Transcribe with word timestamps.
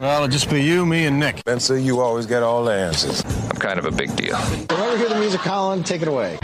Well, 0.00 0.22
it'll 0.22 0.28
just 0.28 0.48
be 0.48 0.62
you, 0.62 0.86
me, 0.86 1.06
and 1.06 1.18
Nick. 1.18 1.38
Spencer, 1.38 1.76
you 1.76 1.98
always 1.98 2.24
get 2.24 2.44
all 2.44 2.62
the 2.62 2.70
answers. 2.70 3.20
I'm 3.24 3.56
kind 3.56 3.80
of 3.80 3.84
a 3.84 3.90
big 3.90 4.14
deal. 4.14 4.36
Whenever 4.36 4.92
you 4.92 4.96
hear 4.96 5.08
the 5.08 5.18
music, 5.18 5.40
Colin, 5.40 5.82
take 5.82 6.02
it 6.02 6.06
away. 6.06 6.38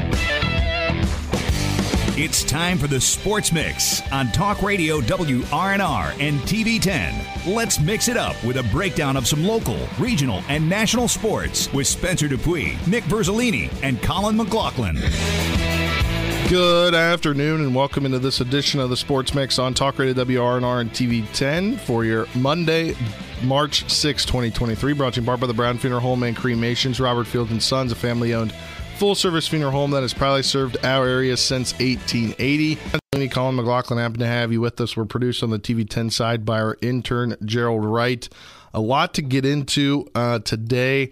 It's 2.16 2.42
time 2.42 2.78
for 2.78 2.88
the 2.88 3.00
Sports 3.00 3.52
Mix 3.52 4.02
on 4.10 4.32
Talk 4.32 4.60
Radio 4.60 5.00
WRNR 5.00 6.20
and 6.20 6.40
TV10. 6.40 7.54
Let's 7.54 7.78
mix 7.78 8.08
it 8.08 8.16
up 8.16 8.34
with 8.42 8.56
a 8.56 8.64
breakdown 8.72 9.16
of 9.16 9.24
some 9.24 9.44
local, 9.44 9.78
regional, 10.00 10.42
and 10.48 10.68
national 10.68 11.06
sports 11.06 11.72
with 11.72 11.86
Spencer 11.86 12.26
Dupuis, 12.26 12.84
Nick 12.88 13.04
Verzolini, 13.04 13.72
and 13.84 14.02
Colin 14.02 14.36
McLaughlin. 14.36 14.98
Good 16.48 16.94
afternoon 16.94 17.60
and 17.60 17.72
welcome 17.72 18.04
into 18.04 18.18
this 18.18 18.40
edition 18.40 18.80
of 18.80 18.90
the 18.90 18.96
Sports 18.96 19.32
Mix 19.32 19.60
on 19.60 19.74
Talk 19.74 20.00
Radio 20.00 20.24
WRNR 20.24 20.80
and 20.80 20.90
TV10 20.90 21.78
for 21.78 22.04
your 22.04 22.26
Monday, 22.34 22.96
March 23.44 23.88
6, 23.90 24.24
2023. 24.24 24.92
Brought 24.94 25.14
to 25.14 25.20
you 25.20 25.26
by 25.26 25.36
the 25.36 25.52
Brown 25.52 25.78
Funeral 25.78 26.00
Home 26.00 26.22
and 26.22 26.36
Cremations, 26.36 26.98
Robert 26.98 27.26
Field 27.26 27.50
and 27.50 27.62
Sons, 27.62 27.92
a 27.92 27.94
family-owned 27.94 28.52
full-service 28.96 29.46
funeral 29.48 29.72
home 29.72 29.90
that 29.90 30.02
has 30.02 30.14
proudly 30.14 30.42
served 30.42 30.76
our 30.84 31.06
area 31.06 31.36
since 31.36 31.72
1880. 31.74 32.78
Colin 33.28 33.56
McLaughlin, 33.56 33.98
happy 33.98 34.18
to 34.18 34.26
have 34.26 34.52
you 34.52 34.60
with 34.60 34.80
us. 34.80 34.96
We're 34.96 35.04
produced 35.04 35.42
on 35.42 35.50
the 35.50 35.58
TV10 35.58 36.10
side 36.10 36.44
by 36.44 36.60
our 36.60 36.76
intern 36.80 37.36
Gerald 37.44 37.84
Wright. 37.84 38.28
A 38.72 38.80
lot 38.80 39.14
to 39.14 39.22
get 39.22 39.44
into 39.44 40.08
uh, 40.14 40.38
today. 40.40 41.10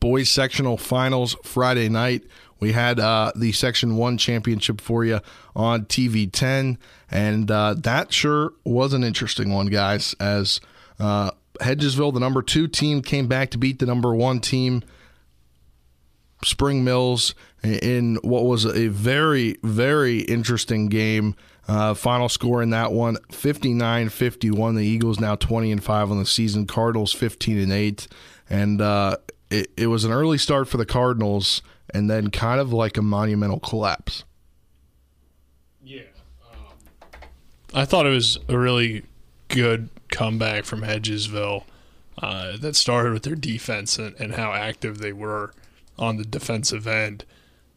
Boys 0.00 0.30
sectional 0.30 0.76
finals 0.76 1.36
Friday 1.42 1.88
night. 1.88 2.22
We 2.60 2.72
had 2.72 3.00
uh, 3.00 3.32
the 3.34 3.52
Section 3.52 3.96
1 3.96 4.18
championship 4.18 4.80
for 4.80 5.04
you 5.04 5.20
on 5.54 5.84
TV 5.86 6.30
10, 6.30 6.78
and 7.10 7.50
uh, 7.50 7.74
that 7.78 8.12
sure 8.12 8.52
was 8.64 8.92
an 8.92 9.04
interesting 9.04 9.52
one, 9.52 9.66
guys, 9.66 10.14
as 10.18 10.60
uh, 10.98 11.30
Hedgesville, 11.60 12.14
the 12.14 12.20
number 12.20 12.42
two 12.42 12.68
team, 12.68 13.02
came 13.02 13.26
back 13.26 13.50
to 13.50 13.58
beat 13.58 13.78
the 13.78 13.86
number 13.86 14.14
one 14.14 14.40
team, 14.40 14.82
Spring 16.44 16.84
Mills, 16.84 17.34
in 17.62 18.16
what 18.22 18.44
was 18.44 18.64
a 18.64 18.88
very, 18.88 19.56
very 19.62 20.20
interesting 20.20 20.88
game. 20.88 21.34
Uh, 21.66 21.92
final 21.92 22.30
score 22.30 22.62
in 22.62 22.70
that 22.70 22.92
one 22.92 23.18
59 23.30 24.08
51. 24.08 24.74
The 24.74 24.86
Eagles 24.86 25.20
now 25.20 25.36
20 25.36 25.72
and 25.72 25.84
5 25.84 26.10
on 26.10 26.18
the 26.18 26.24
season, 26.24 26.66
Cardinals 26.66 27.12
15 27.12 27.58
and 27.58 27.72
8. 27.72 28.08
And 28.48 28.80
uh, 28.80 29.18
it, 29.50 29.70
it 29.76 29.86
was 29.88 30.04
an 30.04 30.12
early 30.12 30.38
start 30.38 30.68
for 30.68 30.78
the 30.78 30.86
Cardinals 30.86 31.60
and 31.90 32.08
then 32.08 32.30
kind 32.30 32.60
of 32.60 32.72
like 32.72 32.96
a 32.96 33.02
monumental 33.02 33.60
collapse. 33.60 34.24
Yeah. 35.82 36.02
Um, 36.50 37.18
I 37.74 37.84
thought 37.84 38.06
it 38.06 38.10
was 38.10 38.38
a 38.48 38.58
really 38.58 39.04
good 39.48 39.90
comeback 40.10 40.64
from 40.64 40.82
Hedgesville 40.82 41.64
uh, 42.20 42.56
that 42.56 42.76
started 42.76 43.12
with 43.12 43.22
their 43.22 43.34
defense 43.34 43.98
and, 43.98 44.14
and, 44.18 44.34
how 44.34 44.52
active 44.52 44.98
they 44.98 45.12
were 45.12 45.52
on 45.98 46.16
the 46.16 46.24
defensive 46.24 46.86
end. 46.86 47.24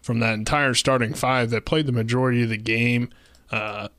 From 0.02 0.20
that 0.20 0.34
entire 0.34 0.74
starting 0.74 1.14
five 1.14 1.52
that 1.52 1.66
played 1.66 1.86
the 1.86 1.92
majority 1.92 2.42
of 2.42 2.50
the 2.50 2.58
game 2.58 3.09
uh, 3.52 3.90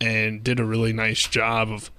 and 0.00 0.42
did 0.42 0.58
a 0.58 0.64
really 0.64 0.94
nice 0.94 1.28
job 1.28 1.70
of 1.70 1.90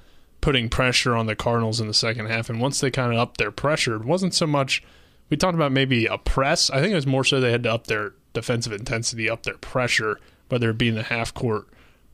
putting 0.41 0.67
pressure 0.67 1.15
on 1.15 1.27
the 1.27 1.35
Cardinals 1.35 1.79
in 1.79 1.87
the 1.87 1.93
second 1.93 2.25
half. 2.25 2.49
And 2.49 2.59
once 2.59 2.79
they 2.79 2.89
kind 2.89 3.13
of 3.13 3.19
upped 3.19 3.37
their 3.37 3.51
pressure, 3.51 3.95
it 3.95 4.05
wasn't 4.05 4.33
so 4.33 4.47
much– 4.47 4.83
we 5.29 5.37
talked 5.37 5.55
about 5.55 5.71
maybe 5.71 6.05
a 6.05 6.17
press. 6.17 6.69
I 6.69 6.79
think 6.79 6.91
it 6.91 6.95
was 6.95 7.07
more 7.07 7.23
so 7.23 7.39
they 7.39 7.51
had 7.51 7.63
to 7.63 7.73
up 7.73 7.87
their 7.87 8.13
defensive 8.33 8.73
intensity, 8.73 9.29
up 9.29 9.43
their 9.43 9.57
pressure, 9.57 10.19
whether 10.49 10.69
it 10.69 10.77
be 10.77 10.89
in 10.89 10.95
the 10.95 11.03
half 11.03 11.33
court 11.33 11.67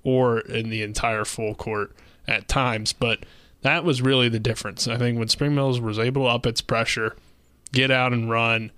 or 0.04 0.40
in 0.40 0.70
the 0.70 0.82
entire 0.82 1.26
full 1.26 1.56
court 1.56 1.96
at 2.28 2.48
times. 2.48 2.94
But 2.94 3.26
that 3.62 3.84
was 3.84 4.02
really 4.02 4.30
the 4.30 4.40
difference. 4.40 4.88
I 4.88 4.98
think 4.98 5.18
when 5.18 5.28
Spring 5.28 5.56
Mills 5.56 5.80
was 5.80 6.00
able 6.00 6.24
to 6.24 6.30
up 6.30 6.46
its 6.46 6.62
pressure, 6.62 7.16
get 7.72 7.92
out 7.92 8.14
and 8.14 8.30
run, 8.30 8.72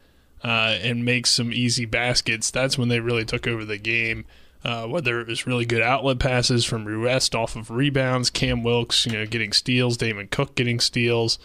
uh, 0.43 0.77
and 0.81 1.05
make 1.05 1.25
some 1.25 1.53
easy 1.53 1.85
baskets, 1.85 2.51
that's 2.51 2.77
when 2.77 2.89
they 2.89 2.99
really 2.99 3.25
took 3.25 3.47
over 3.47 3.63
the 3.63 3.77
game. 3.77 4.25
Uh, 4.65 4.87
whether 4.87 5.19
it 5.19 5.27
was 5.27 5.45
really 5.45 5.65
good 5.65 5.81
outlet 5.81 6.19
passes 6.19 6.63
from 6.63 6.85
Ruest 6.85 7.35
off 7.35 7.57
of 7.57 7.69
rebounds, 7.69 8.29
Cam 8.29 8.63
Wilkes, 8.63 9.05
you 9.05 9.11
know, 9.11 9.25
getting 9.25 9.51
steals, 9.51 9.97
Damon 9.97 10.29
Cook 10.29 10.55
getting 10.55 10.79
steals. 10.79 11.37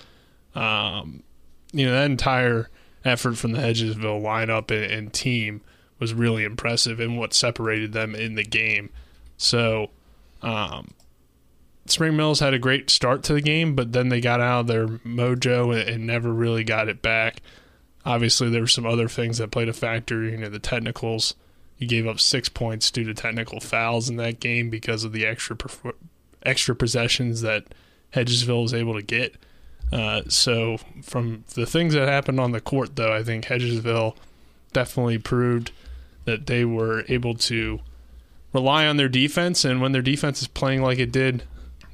Um, 0.55 1.25
you 1.73 1.85
know, 1.85 1.93
that 1.93 2.11
entire 2.11 2.71
effort 3.05 3.37
from 3.37 3.53
the 3.53 3.59
Hedgesville 3.59 4.23
lineup 4.23 4.71
and, 4.71 4.91
and 4.91 5.13
team 5.13 5.63
was 5.99 6.15
really 6.15 6.45
impressive 6.45 7.01
and 7.01 7.19
what 7.19 7.35
separated 7.35 7.93
them 7.93 8.15
in 8.15 8.37
the 8.37 8.45
game. 8.45 8.91
So, 9.37 9.91
um, 10.43 10.93
Spring 11.91 12.17
Mills 12.17 12.41
had 12.41 12.55
a 12.55 12.59
great 12.59 12.91
start 12.91 13.23
to 13.25 13.35
the 13.35 13.41
game, 13.41 13.75
but 13.75 13.93
then 13.93 14.09
they 14.09 14.21
got 14.21 14.41
out 14.41 14.61
of 14.61 14.67
their 14.67 14.87
mojo 14.89 15.79
and, 15.79 15.89
and, 15.89 16.07
never 16.07 16.33
really 16.33 16.65
got 16.65 16.89
it 16.89 17.03
back. 17.03 17.43
Obviously, 18.05 18.51
there 18.51 18.61
were 18.61 18.67
some 18.67 18.87
other 18.87 19.09
things 19.09 19.39
that 19.39 19.51
played 19.51 19.69
a 19.69 19.73
factor. 19.73 20.25
You 20.25 20.37
know, 20.37 20.49
the 20.49 20.59
technicals. 20.59 21.35
You 21.79 21.87
gave 21.87 22.07
up 22.07 22.19
six 22.19 22.49
points 22.49 22.91
due 22.91 23.05
to 23.05 23.15
technical 23.15 23.61
fouls 23.61 24.09
in 24.09 24.17
that 24.17 24.41
game 24.41 24.69
because 24.69 25.05
of 25.05 25.13
the 25.13 25.25
extra 25.25 25.57
extra 26.43 26.75
possessions 26.75 27.41
that 27.43 27.65
Hedgesville 28.15 28.63
was 28.63 28.75
able 28.75 28.95
to 28.95 29.03
get. 29.03 29.37
Uh, 29.93 30.23
so, 30.29 30.79
from 31.03 31.45
the 31.55 31.67
things 31.67 31.95
that 31.95 32.09
happened 32.09 32.41
on 32.41 32.53
the 32.53 32.61
court, 32.61 32.97
though, 32.97 33.13
I 33.15 33.23
think 33.23 33.47
Hedgesville 33.47 34.17
definitely 34.73 35.19
proved 35.19 35.73
that 36.25 36.47
they 36.47 36.65
were 36.65 37.05
able 37.09 37.35
to 37.35 37.81
rely 38.53 38.87
on 38.87 38.97
their 38.97 39.09
defense. 39.09 39.65
And 39.65 39.81
when 39.81 39.93
their 39.93 40.03
defense 40.03 40.43
is 40.43 40.49
playing 40.49 40.83
like 40.83 40.99
it 40.99 41.13
did, 41.13 41.45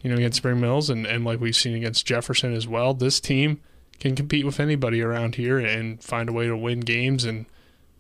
you 0.05 0.11
know, 0.11 0.17
against 0.17 0.37
Spring 0.37 0.61
Mills 0.61 0.91
and, 0.91 1.07
and 1.07 1.25
like 1.25 1.41
we've 1.41 1.57
seen 1.57 1.75
against 1.75 2.07
Jefferson 2.07 2.53
as 2.55 2.69
well, 2.69 2.93
this 2.93 3.19
team 3.19 3.61
can 3.99 4.15
compete 4.15 4.45
with 4.45 4.61
anybody 4.61 5.01
around 5.01 5.37
here 5.37 5.59
and 5.59 6.01
find 6.03 6.29
a 6.29 6.33
way 6.33 6.47
to 6.47 6.57
win 6.57 6.81
games 6.81 7.25
and 7.25 7.47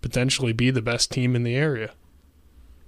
potentially 0.02 0.52
be 0.52 0.70
the 0.70 0.82
best 0.82 1.10
team 1.10 1.34
in 1.34 1.44
the 1.44 1.56
area. 1.56 1.92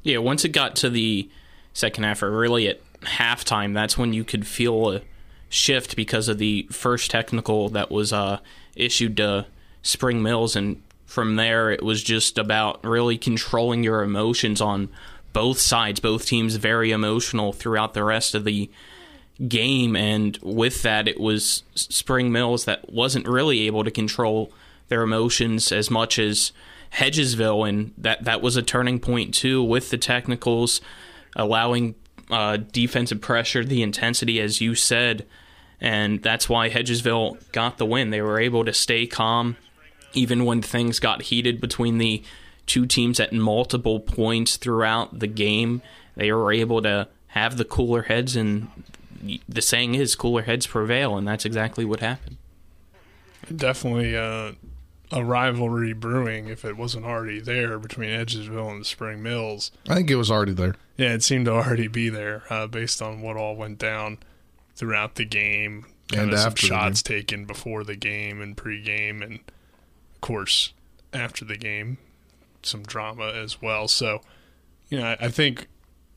Yeah, 0.02 0.18
once 0.18 0.44
it 0.44 0.50
got 0.50 0.76
to 0.76 0.90
the 0.90 1.30
second 1.72 2.04
half, 2.04 2.22
or 2.22 2.30
really 2.30 2.68
at 2.68 2.80
halftime, 3.00 3.72
that's 3.72 3.96
when 3.96 4.12
you 4.12 4.22
could 4.22 4.46
feel 4.46 4.92
a 4.92 5.00
shift 5.48 5.96
because 5.96 6.28
of 6.28 6.36
the 6.36 6.68
first 6.70 7.10
technical 7.10 7.70
that 7.70 7.90
was 7.90 8.12
uh, 8.12 8.38
issued 8.74 9.16
to 9.16 9.46
Spring 9.82 10.22
Mills, 10.22 10.54
and 10.54 10.82
from 11.06 11.36
there 11.36 11.70
it 11.70 11.82
was 11.82 12.02
just 12.02 12.36
about 12.36 12.84
really 12.84 13.16
controlling 13.16 13.82
your 13.82 14.02
emotions 14.02 14.60
on 14.60 14.90
both 15.32 15.58
sides. 15.58 16.00
Both 16.00 16.26
teams 16.26 16.56
very 16.56 16.90
emotional 16.90 17.54
throughout 17.54 17.94
the 17.94 18.04
rest 18.04 18.34
of 18.34 18.44
the 18.44 18.70
game, 19.48 19.96
and 19.96 20.38
with 20.42 20.82
that, 20.82 21.08
it 21.08 21.20
was 21.20 21.62
Spring 21.74 22.32
Mills 22.32 22.64
that 22.64 22.92
wasn't 22.92 23.28
really 23.28 23.66
able 23.66 23.84
to 23.84 23.90
control 23.90 24.52
their 24.88 25.02
emotions 25.02 25.72
as 25.72 25.90
much 25.90 26.18
as 26.18 26.52
Hedgesville, 26.94 27.68
and 27.68 27.92
that 27.98 28.24
that 28.24 28.40
was 28.40 28.56
a 28.56 28.62
turning 28.62 28.98
point 28.98 29.34
too 29.34 29.62
with 29.62 29.90
the 29.90 29.98
technicals, 29.98 30.80
allowing 31.34 31.94
uh, 32.30 32.58
defensive 32.72 33.20
pressure, 33.20 33.64
the 33.64 33.82
intensity, 33.82 34.40
as 34.40 34.60
you 34.60 34.74
said, 34.74 35.26
and 35.80 36.22
that's 36.22 36.48
why 36.48 36.70
Hedgesville 36.70 37.52
got 37.52 37.78
the 37.78 37.86
win. 37.86 38.10
They 38.10 38.22
were 38.22 38.40
able 38.40 38.64
to 38.64 38.72
stay 38.72 39.06
calm 39.06 39.56
even 40.14 40.44
when 40.44 40.62
things 40.62 40.98
got 40.98 41.22
heated 41.22 41.60
between 41.60 41.98
the 41.98 42.22
two 42.64 42.86
teams 42.86 43.20
at 43.20 43.32
multiple 43.32 44.00
points 44.00 44.56
throughout 44.56 45.18
the 45.18 45.26
game. 45.26 45.82
They 46.16 46.32
were 46.32 46.52
able 46.52 46.82
to 46.82 47.08
have 47.28 47.58
the 47.58 47.64
cooler 47.64 48.02
heads, 48.02 48.34
and 48.34 48.68
the 49.48 49.62
saying 49.62 49.94
is 49.94 50.14
cooler 50.14 50.42
heads 50.42 50.66
prevail, 50.66 51.16
and 51.16 51.26
that's 51.26 51.44
exactly 51.44 51.84
what 51.84 52.00
happened. 52.00 52.36
Definitely 53.54 54.16
uh, 54.16 54.52
a 55.12 55.24
rivalry 55.24 55.92
brewing 55.92 56.48
if 56.48 56.64
it 56.64 56.76
wasn't 56.76 57.04
already 57.04 57.40
there 57.40 57.78
between 57.78 58.10
Hedgesville 58.10 58.70
and 58.70 58.80
the 58.80 58.84
Spring 58.84 59.22
Mills. 59.22 59.70
I 59.88 59.94
think 59.94 60.10
it 60.10 60.16
was 60.16 60.30
already 60.30 60.52
there. 60.52 60.74
Yeah, 60.96 61.12
it 61.12 61.22
seemed 61.22 61.46
to 61.46 61.52
already 61.52 61.88
be 61.88 62.08
there 62.08 62.42
uh, 62.50 62.66
based 62.66 63.00
on 63.00 63.20
what 63.20 63.36
all 63.36 63.54
went 63.54 63.78
down 63.78 64.18
throughout 64.74 65.14
the 65.14 65.24
game. 65.24 65.86
And 66.16 66.32
after 66.32 66.66
some 66.66 66.68
shots 66.68 67.02
taken 67.02 67.44
before 67.44 67.82
the 67.84 67.96
game 67.96 68.40
and 68.40 68.56
pre-game, 68.56 69.22
and 69.22 69.34
of 69.34 70.20
course 70.20 70.72
after 71.12 71.44
the 71.44 71.56
game, 71.56 71.98
some 72.62 72.82
drama 72.82 73.32
as 73.32 73.60
well. 73.60 73.88
So, 73.88 74.20
you 74.88 74.98
know, 74.98 75.06
I, 75.06 75.16
I 75.26 75.28
think 75.28 75.66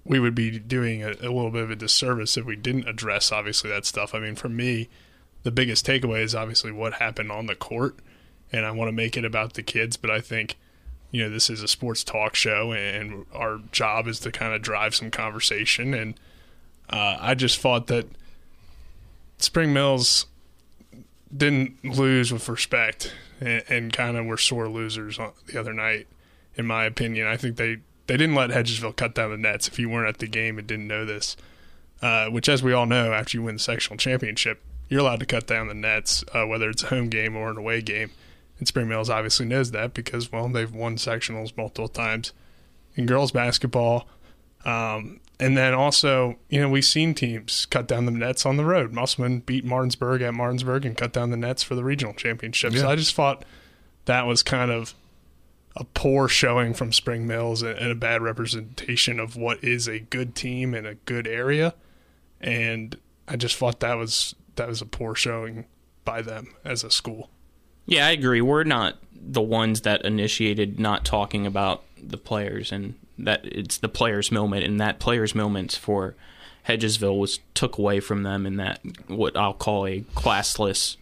we 0.05 0.19
would 0.19 0.35
be 0.35 0.59
doing 0.59 1.03
a, 1.03 1.09
a, 1.09 1.29
little 1.29 1.51
bit 1.51 1.63
of 1.63 1.71
a 1.71 1.75
disservice 1.75 2.37
if 2.37 2.45
we 2.45 2.55
didn't 2.55 2.87
address 2.87 3.31
obviously 3.31 3.69
that 3.69 3.85
stuff. 3.85 4.15
I 4.15 4.19
mean, 4.19 4.35
for 4.35 4.49
me, 4.49 4.89
the 5.43 5.51
biggest 5.51 5.85
takeaway 5.85 6.21
is 6.21 6.35
obviously 6.35 6.71
what 6.71 6.93
happened 6.93 7.31
on 7.31 7.45
the 7.45 7.55
court, 7.55 7.97
and 8.51 8.65
I 8.65 8.71
want 8.71 8.89
to 8.89 8.93
make 8.93 9.17
it 9.17 9.25
about 9.25 9.53
the 9.53 9.63
kids, 9.63 9.97
but 9.97 10.09
I 10.09 10.21
think 10.21 10.57
you 11.11 11.23
know 11.23 11.29
this 11.29 11.49
is 11.49 11.63
a 11.63 11.67
sports 11.67 12.03
talk 12.03 12.35
show, 12.35 12.71
and 12.71 13.25
our 13.33 13.59
job 13.71 14.07
is 14.07 14.19
to 14.21 14.31
kind 14.31 14.53
of 14.53 14.61
drive 14.61 14.95
some 14.95 15.11
conversation. 15.11 15.93
And 15.93 16.15
uh, 16.89 17.17
I 17.19 17.35
just 17.35 17.59
thought 17.59 17.87
that 17.87 18.07
Spring 19.37 19.73
Mills 19.73 20.25
didn't 21.35 21.83
lose 21.83 22.33
with 22.33 22.49
respect 22.49 23.13
and, 23.39 23.63
and 23.69 23.93
kind 23.93 24.17
of 24.17 24.25
were 24.25 24.37
sore 24.37 24.67
losers 24.67 25.19
the 25.47 25.59
other 25.59 25.73
night, 25.73 26.07
in 26.55 26.65
my 26.65 26.85
opinion. 26.85 27.27
I 27.27 27.37
think 27.37 27.57
they, 27.57 27.77
they 28.09 28.17
didn't 28.17 28.33
let 28.33 28.49
Hedgesville 28.49 28.95
cut 28.95 29.13
down 29.13 29.29
the 29.29 29.37
nets. 29.37 29.67
If 29.67 29.77
you 29.77 29.87
weren't 29.87 30.09
at 30.09 30.17
the 30.17 30.25
game 30.25 30.57
and 30.57 30.65
didn't 30.67 30.87
know 30.87 31.05
this, 31.05 31.37
uh, 32.01 32.25
which, 32.25 32.49
as 32.49 32.63
we 32.63 32.73
all 32.73 32.87
know, 32.87 33.13
after 33.13 33.37
you 33.37 33.43
win 33.43 33.55
the 33.55 33.59
sectional 33.59 33.97
championship, 33.97 34.63
you're 34.87 35.01
allowed 35.01 35.19
to 35.19 35.27
cut 35.27 35.45
down 35.45 35.67
the 35.67 35.75
nets, 35.75 36.23
uh, 36.33 36.43
whether 36.47 36.71
it's 36.71 36.81
a 36.81 36.87
home 36.87 37.09
game 37.09 37.35
or 37.35 37.51
an 37.51 37.57
away 37.57 37.83
game. 37.83 38.09
And 38.57 38.67
Spring 38.67 38.89
Mills 38.89 39.11
obviously 39.11 39.45
knows 39.45 39.69
that 39.71 39.93
because, 39.93 40.31
well, 40.31 40.49
they've 40.49 40.73
won 40.73 40.95
sectionals 40.95 41.55
multiple 41.55 41.87
times 41.87 42.33
in 42.95 43.05
girls 43.05 43.31
basketball. 43.31 44.07
Um, 44.65 45.19
and 45.39 45.55
then 45.55 45.75
also, 45.75 46.39
you 46.49 46.59
know, 46.59 46.67
we've 46.67 46.83
seen 46.83 47.13
teams 47.13 47.67
cut 47.67 47.87
down 47.87 48.05
the 48.05 48.11
nets 48.11 48.43
on 48.43 48.57
the 48.57 48.65
road. 48.65 48.91
Musselman 48.91 49.41
beat 49.41 49.63
Martinsburg 49.63 50.23
at 50.23 50.33
Martinsburg 50.33 50.83
and 50.83 50.97
cut 50.97 51.13
down 51.13 51.29
the 51.29 51.37
nets 51.37 51.61
for 51.61 51.75
the 51.75 51.83
regional 51.83 52.15
championship. 52.15 52.73
Yeah. 52.73 52.81
So 52.81 52.89
I 52.89 52.95
just 52.95 53.13
thought 53.13 53.45
that 54.05 54.25
was 54.25 54.41
kind 54.41 54.71
of 54.71 54.95
a 55.79 55.85
poor 55.85 56.27
showing 56.27 56.73
from 56.73 56.91
Spring 56.91 57.25
Mills 57.25 57.63
and 57.63 57.91
a 57.91 57.95
bad 57.95 58.21
representation 58.21 59.17
of 59.19 59.37
what 59.37 59.63
is 59.63 59.87
a 59.87 59.99
good 59.99 60.35
team 60.35 60.75
in 60.75 60.85
a 60.85 60.95
good 60.95 61.25
area. 61.25 61.73
And 62.41 62.97
I 63.27 63.37
just 63.37 63.55
thought 63.55 63.79
that 63.79 63.95
was 63.95 64.35
that 64.57 64.67
was 64.67 64.81
a 64.81 64.85
poor 64.85 65.15
showing 65.15 65.65
by 66.03 66.21
them 66.21 66.53
as 66.65 66.83
a 66.83 66.91
school. 66.91 67.29
Yeah, 67.85 68.07
I 68.07 68.11
agree. 68.11 68.41
We're 68.41 68.65
not 68.65 68.97
the 69.13 69.41
ones 69.41 69.81
that 69.81 70.03
initiated 70.03 70.79
not 70.79 71.05
talking 71.05 71.47
about 71.47 71.83
the 72.01 72.17
players, 72.17 72.71
and 72.71 72.95
that 73.17 73.41
it's 73.43 73.77
the 73.77 73.89
players' 73.89 74.31
moment, 74.31 74.65
and 74.65 74.81
that 74.81 74.99
players' 74.99 75.33
moments 75.33 75.75
for 75.75 76.15
Hedgesville 76.67 77.17
was 77.17 77.39
took 77.53 77.77
away 77.77 78.01
from 78.01 78.23
them 78.23 78.45
in 78.45 78.57
that 78.57 78.81
what 79.07 79.37
I'll 79.37 79.53
call 79.53 79.87
a 79.87 80.01
classless 80.13 80.97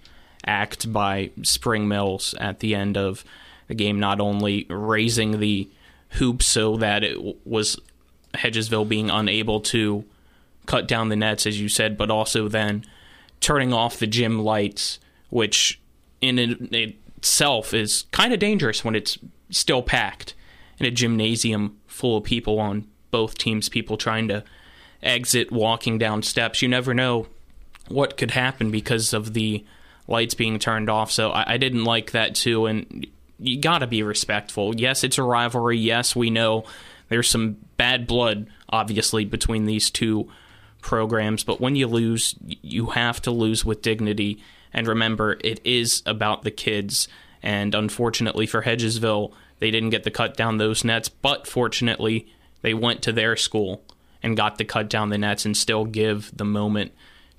act 0.46 0.94
by 0.94 1.32
Spring 1.42 1.88
Mills 1.88 2.36
at 2.40 2.60
the 2.60 2.76
end 2.76 2.96
of 2.96 3.26
the 3.68 3.76
game, 3.76 4.00
not 4.00 4.20
only 4.20 4.66
raising 4.70 5.40
the 5.40 5.70
hoop 6.12 6.42
so 6.42 6.78
that 6.78 7.04
it 7.04 7.46
was 7.46 7.80
Hedgesville 8.34 8.88
being 8.88 9.10
unable 9.10 9.60
to 9.62 10.06
cut 10.66 10.88
down 10.88 11.10
the 11.10 11.16
nets, 11.16 11.46
as 11.46 11.60
you 11.60 11.70
said, 11.70 11.98
but 11.98 12.12
also 12.12 12.48
then 12.48 12.86
turning 13.40 13.74
off 13.74 14.00
the 14.00 14.08
gym 14.08 14.40
lights, 14.40 15.00
which 15.30 15.80
in 16.22 16.40
itself 16.72 17.74
is 17.74 18.06
kind 18.12 18.34
of 18.34 18.40
dangerous 18.40 18.84
when 18.84 18.96
it's 18.96 19.18
still 19.50 19.82
packed 19.82 20.34
in 20.80 20.86
a 20.86 20.92
gymnasium 20.92 21.78
full 21.88 22.18
of 22.18 22.24
people 22.24 22.60
on 22.60 22.88
both 23.12 23.38
teams, 23.38 23.70
people 23.70 23.98
trying 23.98 24.28
to 24.28 24.44
exit, 25.02 25.52
walking 25.52 25.98
down 25.98 26.22
steps. 26.22 26.62
You 26.62 26.68
never 26.68 26.94
know 26.94 27.28
what 27.88 28.18
could 28.18 28.32
happen 28.32 28.72
because 28.72 29.14
of 29.14 29.34
the 29.34 29.66
lights 30.08 30.34
being 30.34 30.60
turned 30.60 30.90
off. 30.90 31.12
So 31.12 31.32
I, 31.32 31.54
I 31.54 31.58
didn't 31.58 31.86
like 31.86 32.12
that 32.12 32.36
too. 32.36 32.66
And 32.66 33.08
you 33.40 33.60
got 33.60 33.80
to 33.80 33.88
be 33.88 34.04
respectful. 34.04 34.76
Yes, 34.76 35.04
it's 35.04 35.18
a 35.18 35.24
rivalry. 35.24 35.78
Yes, 35.78 36.16
we 36.16 36.30
know 36.30 36.66
there's 37.10 37.30
some 37.30 37.58
bad 37.78 38.08
blood, 38.08 38.48
obviously, 38.70 39.26
between 39.26 39.66
these 39.66 39.90
two 39.90 40.30
programs. 40.82 41.44
But 41.44 41.60
when 41.62 41.76
you 41.76 41.88
lose, 41.88 42.36
you 42.62 42.88
have 42.88 43.22
to 43.24 43.32
lose 43.32 43.64
with 43.66 43.82
dignity. 43.82 44.40
And 44.74 44.88
remember, 44.88 45.38
it 45.44 45.60
is 45.64 46.04
about 46.06 46.44
the 46.44 46.52
kids. 46.52 47.08
And 47.44 47.74
unfortunately 47.76 48.46
for 48.48 48.64
Hedgesville, 48.64 49.32
they 49.60 49.72
didn't 49.72 49.90
get 49.92 50.04
to 50.04 50.12
cut 50.12 50.36
down 50.36 50.58
those 50.58 50.84
nets. 50.84 51.10
But 51.10 51.48
fortunately, 51.48 52.28
they 52.62 52.74
went 52.74 53.02
to 53.04 53.12
their 53.12 53.36
school 53.36 53.84
and 54.24 54.36
got 54.36 54.58
to 54.58 54.66
cut 54.66 54.90
down 54.90 55.10
the 55.10 55.18
nets 55.18 55.46
and 55.46 55.56
still 55.56 55.86
give 55.86 56.36
the 56.36 56.46
moment 56.46 56.92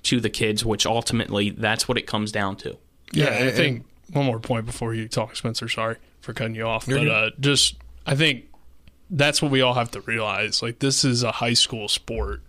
to 0.03 0.19
the 0.21 0.29
kids, 0.29 0.63
which 0.65 0.85
ultimately 0.85 1.49
that's 1.49 1.87
what 1.87 1.97
it 1.97 2.07
comes 2.07 2.31
down 2.31 2.55
to. 2.57 2.77
Yeah, 3.11 3.25
Yeah, 3.25 3.29
I 3.29 3.33
and- 3.47 3.51
think 3.55 3.85
one 4.11 4.25
more 4.25 4.39
point 4.39 4.65
before 4.65 4.93
you 4.93 5.07
talk, 5.07 5.35
Spencer. 5.35 5.67
Sorry 5.67 5.97
for 6.21 6.33
cutting 6.33 6.55
you 6.55 6.65
off, 6.65 6.87
You're 6.87 6.99
but 6.99 7.07
uh, 7.07 7.29
just 7.39 7.75
I 8.05 8.15
think 8.15 8.45
that's 9.09 9.41
what 9.41 9.51
we 9.51 9.61
all 9.61 9.73
have 9.73 9.91
to 9.91 10.01
realize. 10.01 10.61
Like 10.61 10.79
this 10.79 11.03
is 11.03 11.23
a 11.23 11.33
high 11.33 11.53
school 11.53 11.87
sport, 11.87 12.41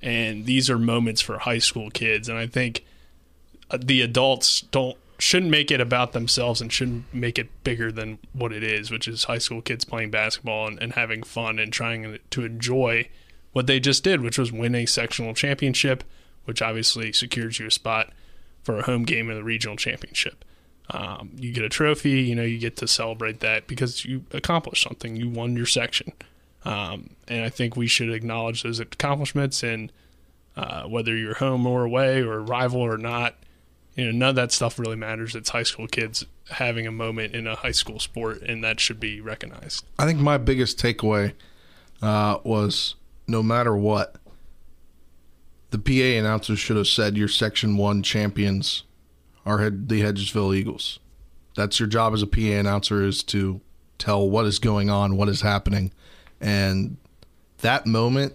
and 0.00 0.46
these 0.46 0.70
are 0.70 0.78
moments 0.78 1.20
for 1.20 1.38
high 1.38 1.58
school 1.58 1.90
kids. 1.90 2.28
And 2.28 2.38
I 2.38 2.46
think 2.46 2.84
uh, 3.70 3.78
the 3.80 4.02
adults 4.02 4.62
don't 4.62 4.96
shouldn't 5.18 5.50
make 5.50 5.70
it 5.70 5.80
about 5.80 6.12
themselves 6.12 6.60
and 6.60 6.72
shouldn't 6.72 7.12
make 7.12 7.38
it 7.38 7.48
bigger 7.64 7.90
than 7.90 8.18
what 8.32 8.52
it 8.52 8.62
is, 8.62 8.90
which 8.90 9.08
is 9.08 9.24
high 9.24 9.38
school 9.38 9.60
kids 9.60 9.84
playing 9.84 10.10
basketball 10.10 10.68
and, 10.68 10.80
and 10.80 10.92
having 10.92 11.24
fun 11.24 11.58
and 11.58 11.72
trying 11.72 12.18
to 12.30 12.44
enjoy 12.44 13.08
what 13.52 13.66
they 13.66 13.80
just 13.80 14.04
did, 14.04 14.20
which 14.20 14.38
was 14.38 14.52
win 14.52 14.76
a 14.76 14.86
sectional 14.86 15.34
championship, 15.34 16.04
which 16.44 16.62
obviously 16.62 17.12
secures 17.12 17.58
you 17.58 17.66
a 17.66 17.70
spot 17.70 18.12
for 18.62 18.78
a 18.78 18.82
home 18.82 19.04
game 19.04 19.28
in 19.28 19.36
the 19.36 19.42
regional 19.42 19.76
championship. 19.76 20.44
Um, 20.90 21.32
you 21.36 21.52
get 21.52 21.64
a 21.64 21.68
trophy, 21.68 22.22
you 22.22 22.34
know, 22.34 22.42
you 22.42 22.58
get 22.58 22.76
to 22.78 22.88
celebrate 22.88 23.40
that 23.40 23.66
because 23.66 24.04
you 24.04 24.24
accomplished 24.32 24.82
something. 24.82 25.16
You 25.16 25.28
won 25.28 25.56
your 25.56 25.66
section. 25.66 26.12
Um, 26.64 27.10
and 27.28 27.44
I 27.44 27.50
think 27.50 27.76
we 27.76 27.86
should 27.86 28.10
acknowledge 28.10 28.62
those 28.62 28.80
accomplishments 28.80 29.62
and 29.62 29.92
uh, 30.56 30.84
whether 30.84 31.16
you're 31.16 31.34
home 31.34 31.66
or 31.66 31.84
away 31.84 32.20
or 32.20 32.40
rival 32.40 32.80
or 32.80 32.96
not, 32.96 33.36
you 33.94 34.04
know, 34.04 34.10
none 34.12 34.30
of 34.30 34.34
that 34.36 34.52
stuff 34.52 34.78
really 34.78 34.96
matters. 34.96 35.34
It's 35.34 35.50
high 35.50 35.62
school 35.62 35.86
kids 35.86 36.24
having 36.50 36.86
a 36.86 36.92
moment 36.92 37.34
in 37.34 37.46
a 37.46 37.54
high 37.54 37.72
school 37.72 37.98
sport, 37.98 38.42
and 38.42 38.64
that 38.64 38.80
should 38.80 38.98
be 38.98 39.20
recognized. 39.20 39.84
I 39.98 40.06
think 40.06 40.18
my 40.18 40.38
biggest 40.38 40.78
takeaway 40.78 41.32
uh, 42.00 42.38
was 42.44 42.94
no 43.26 43.42
matter 43.42 43.76
what, 43.76 44.16
the 45.70 45.78
PA 45.78 46.18
announcers 46.18 46.58
should 46.58 46.76
have 46.76 46.86
said 46.86 47.16
your 47.16 47.28
Section 47.28 47.76
1 47.76 48.02
champions 48.02 48.84
are 49.48 49.58
head, 49.58 49.88
the 49.88 50.02
Hedgesville 50.02 50.54
Eagles. 50.54 50.98
That's 51.56 51.80
your 51.80 51.88
job 51.88 52.12
as 52.14 52.22
a 52.22 52.26
PA 52.26 52.40
announcer 52.40 53.02
is 53.02 53.22
to 53.24 53.60
tell 53.98 54.28
what 54.28 54.44
is 54.46 54.58
going 54.58 54.90
on, 54.90 55.16
what 55.16 55.28
is 55.28 55.40
happening. 55.40 55.90
And 56.40 56.98
that 57.62 57.86
moment 57.86 58.34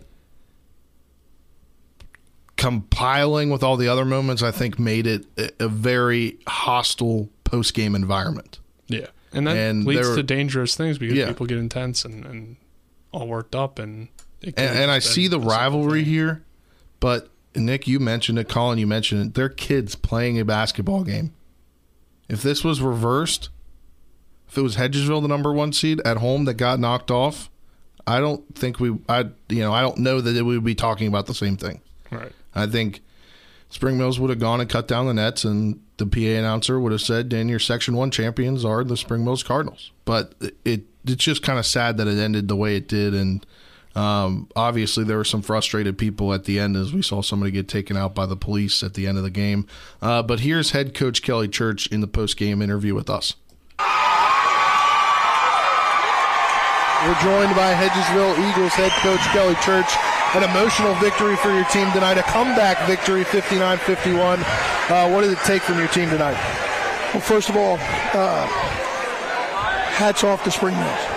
compiling 2.58 3.50
with 3.50 3.64
all 3.64 3.78
the 3.78 3.88
other 3.88 4.06
moments, 4.06 4.42
I 4.44 4.52
think 4.52 4.78
made 4.80 5.08
it 5.08 5.26
a, 5.60 5.68
very 5.68 6.38
hostile 6.48 7.30
post 7.44 7.74
game 7.74 7.96
environment. 7.96 8.60
Yeah, 8.88 9.08
and 9.32 9.48
that 9.48 9.56
And 9.58 9.86
leads 9.86 10.08
there- 10.08 10.16
to 10.18 10.24
dangerous 10.24 10.76
things 10.76 10.98
because 10.98 11.16
Yeah. 11.18 11.28
people 11.28 11.46
get 11.46 11.58
intense 11.58 12.06
and, 12.06 12.26
and 12.26 12.56
all 13.12 13.28
worked 13.28 13.56
up, 13.56 13.80
and 13.80 14.10
it 14.42 14.54
and, 14.58 14.78
and 14.78 14.92
I 14.92 15.00
see 15.00 15.28
the 15.28 15.40
rivalry 15.40 16.04
here, 16.04 16.44
but 17.00 17.30
Nick, 17.56 17.88
you 17.88 18.00
mentioned 18.00 18.40
it, 18.40 18.50
Colin, 18.50 18.80
you 18.80 18.88
mentioned 18.88 19.22
it. 19.22 19.34
They're 19.34 19.50
kids 19.50 19.96
playing 19.96 20.40
a 20.40 20.46
basketball 20.46 21.04
game. 21.04 21.34
If 22.30 22.42
this 22.42 22.64
was 22.64 22.82
reversed, 22.82 23.50
if 24.48 24.58
it 24.58 24.62
was 24.62 24.76
Hedgesville, 24.76 25.22
the 25.22 25.28
number 25.28 25.54
one 25.54 25.74
seed 25.74 26.02
at 26.06 26.18
home 26.18 26.46
that 26.46 26.56
got 26.56 26.80
knocked 26.80 27.12
off, 27.12 27.50
I 28.06 28.20
don't 28.20 28.56
think 28.56 28.80
we, 28.80 28.98
I, 29.08 29.30
you 29.50 29.62
know, 29.62 29.74
I 29.74 29.82
don't 29.82 30.00
know 30.00 30.20
that 30.22 30.44
we 30.44 30.56
would 30.56 30.64
be 30.64 30.76
talking 30.76 31.08
about 31.08 31.28
the 31.28 31.34
same 31.34 31.58
thing. 31.58 31.82
Right. 32.12 32.32
I 32.54 32.68
think 32.68 33.02
Spring 33.70 33.98
Mills 33.98 34.20
would 34.20 34.30
have 34.30 34.40
gone 34.40 34.62
and 34.62 34.70
cut 34.70 34.88
down 34.88 35.08
the 35.08 35.14
nets, 35.14 35.44
and 35.44 35.82
the 35.98 36.06
PA 36.06 36.20
announcer 36.20 36.80
would 36.80 36.92
have 36.92 37.02
said, 37.02 37.30
"Dan, 37.30 37.50
your 37.50 37.60
Section 37.60 37.96
One 37.96 38.12
champions 38.12 38.64
are 38.64 38.84
the 38.84 38.98
Spring 38.98 39.24
Mills 39.24 39.42
Cardinals." 39.42 39.92
But 40.06 40.36
it 40.64 40.84
it's 41.06 41.24
just 41.24 41.42
kind 41.42 41.58
of 41.58 41.66
sad 41.66 41.98
that 41.98 42.08
it 42.08 42.18
ended 42.18 42.48
the 42.48 42.56
way 42.56 42.76
it 42.76 42.88
did, 42.88 43.16
and 43.16 43.46
um, 43.96 44.50
obviously 44.56 45.04
there 45.04 45.18
were 45.18 45.24
some 45.24 45.42
frustrated 45.42 45.98
people 45.98 46.34
at 46.34 46.46
the 46.46 46.60
end 46.60 46.76
as 46.76 46.94
we 46.94 47.02
saw 47.02 47.22
somebody 47.22 47.52
get 47.52 47.68
taken 47.68 47.96
out 47.96 48.16
by 48.16 48.26
the 48.26 48.36
police 48.36 48.82
at 48.84 48.96
the 48.96 49.08
end 49.08 49.18
of 49.18 49.24
the 49.24 49.30
game. 49.30 49.68
Uh, 50.02 50.24
but 50.24 50.42
here's 50.42 50.72
head 50.72 50.94
coach 50.94 51.22
Kelly 51.22 51.48
Church 51.48 51.88
in 51.88 52.02
the 52.02 52.08
post 52.08 52.38
game 52.38 52.62
interview 52.62 52.96
with 52.96 53.10
us. 53.10 53.36
We're 57.04 57.20
joined 57.20 57.54
by 57.54 57.74
Hedgesville 57.74 58.40
Eagles 58.50 58.72
head 58.74 58.92
coach 59.02 59.20
Kelly 59.34 59.56
Church. 59.56 59.92
An 60.36 60.44
emotional 60.44 60.96
victory 60.96 61.36
for 61.36 61.52
your 61.52 61.66
team 61.66 61.92
tonight, 61.92 62.18
a 62.18 62.24
comeback 62.24 62.88
victory, 62.88 63.24
59 63.24 63.78
51. 63.78 64.40
Uh, 64.40 65.10
what 65.10 65.22
did 65.22 65.32
it 65.32 65.38
take 65.40 65.62
from 65.62 65.78
your 65.78 65.90
team 65.90 66.10
tonight? 66.10 66.34
Well, 67.14 67.22
first 67.22 67.50
of 67.50 67.58
all, 67.58 67.74
uh, 67.74 68.48
hats 69.94 70.24
off 70.24 70.44
to 70.46 70.50
Spring 70.50 70.76
Mills. 70.76 71.13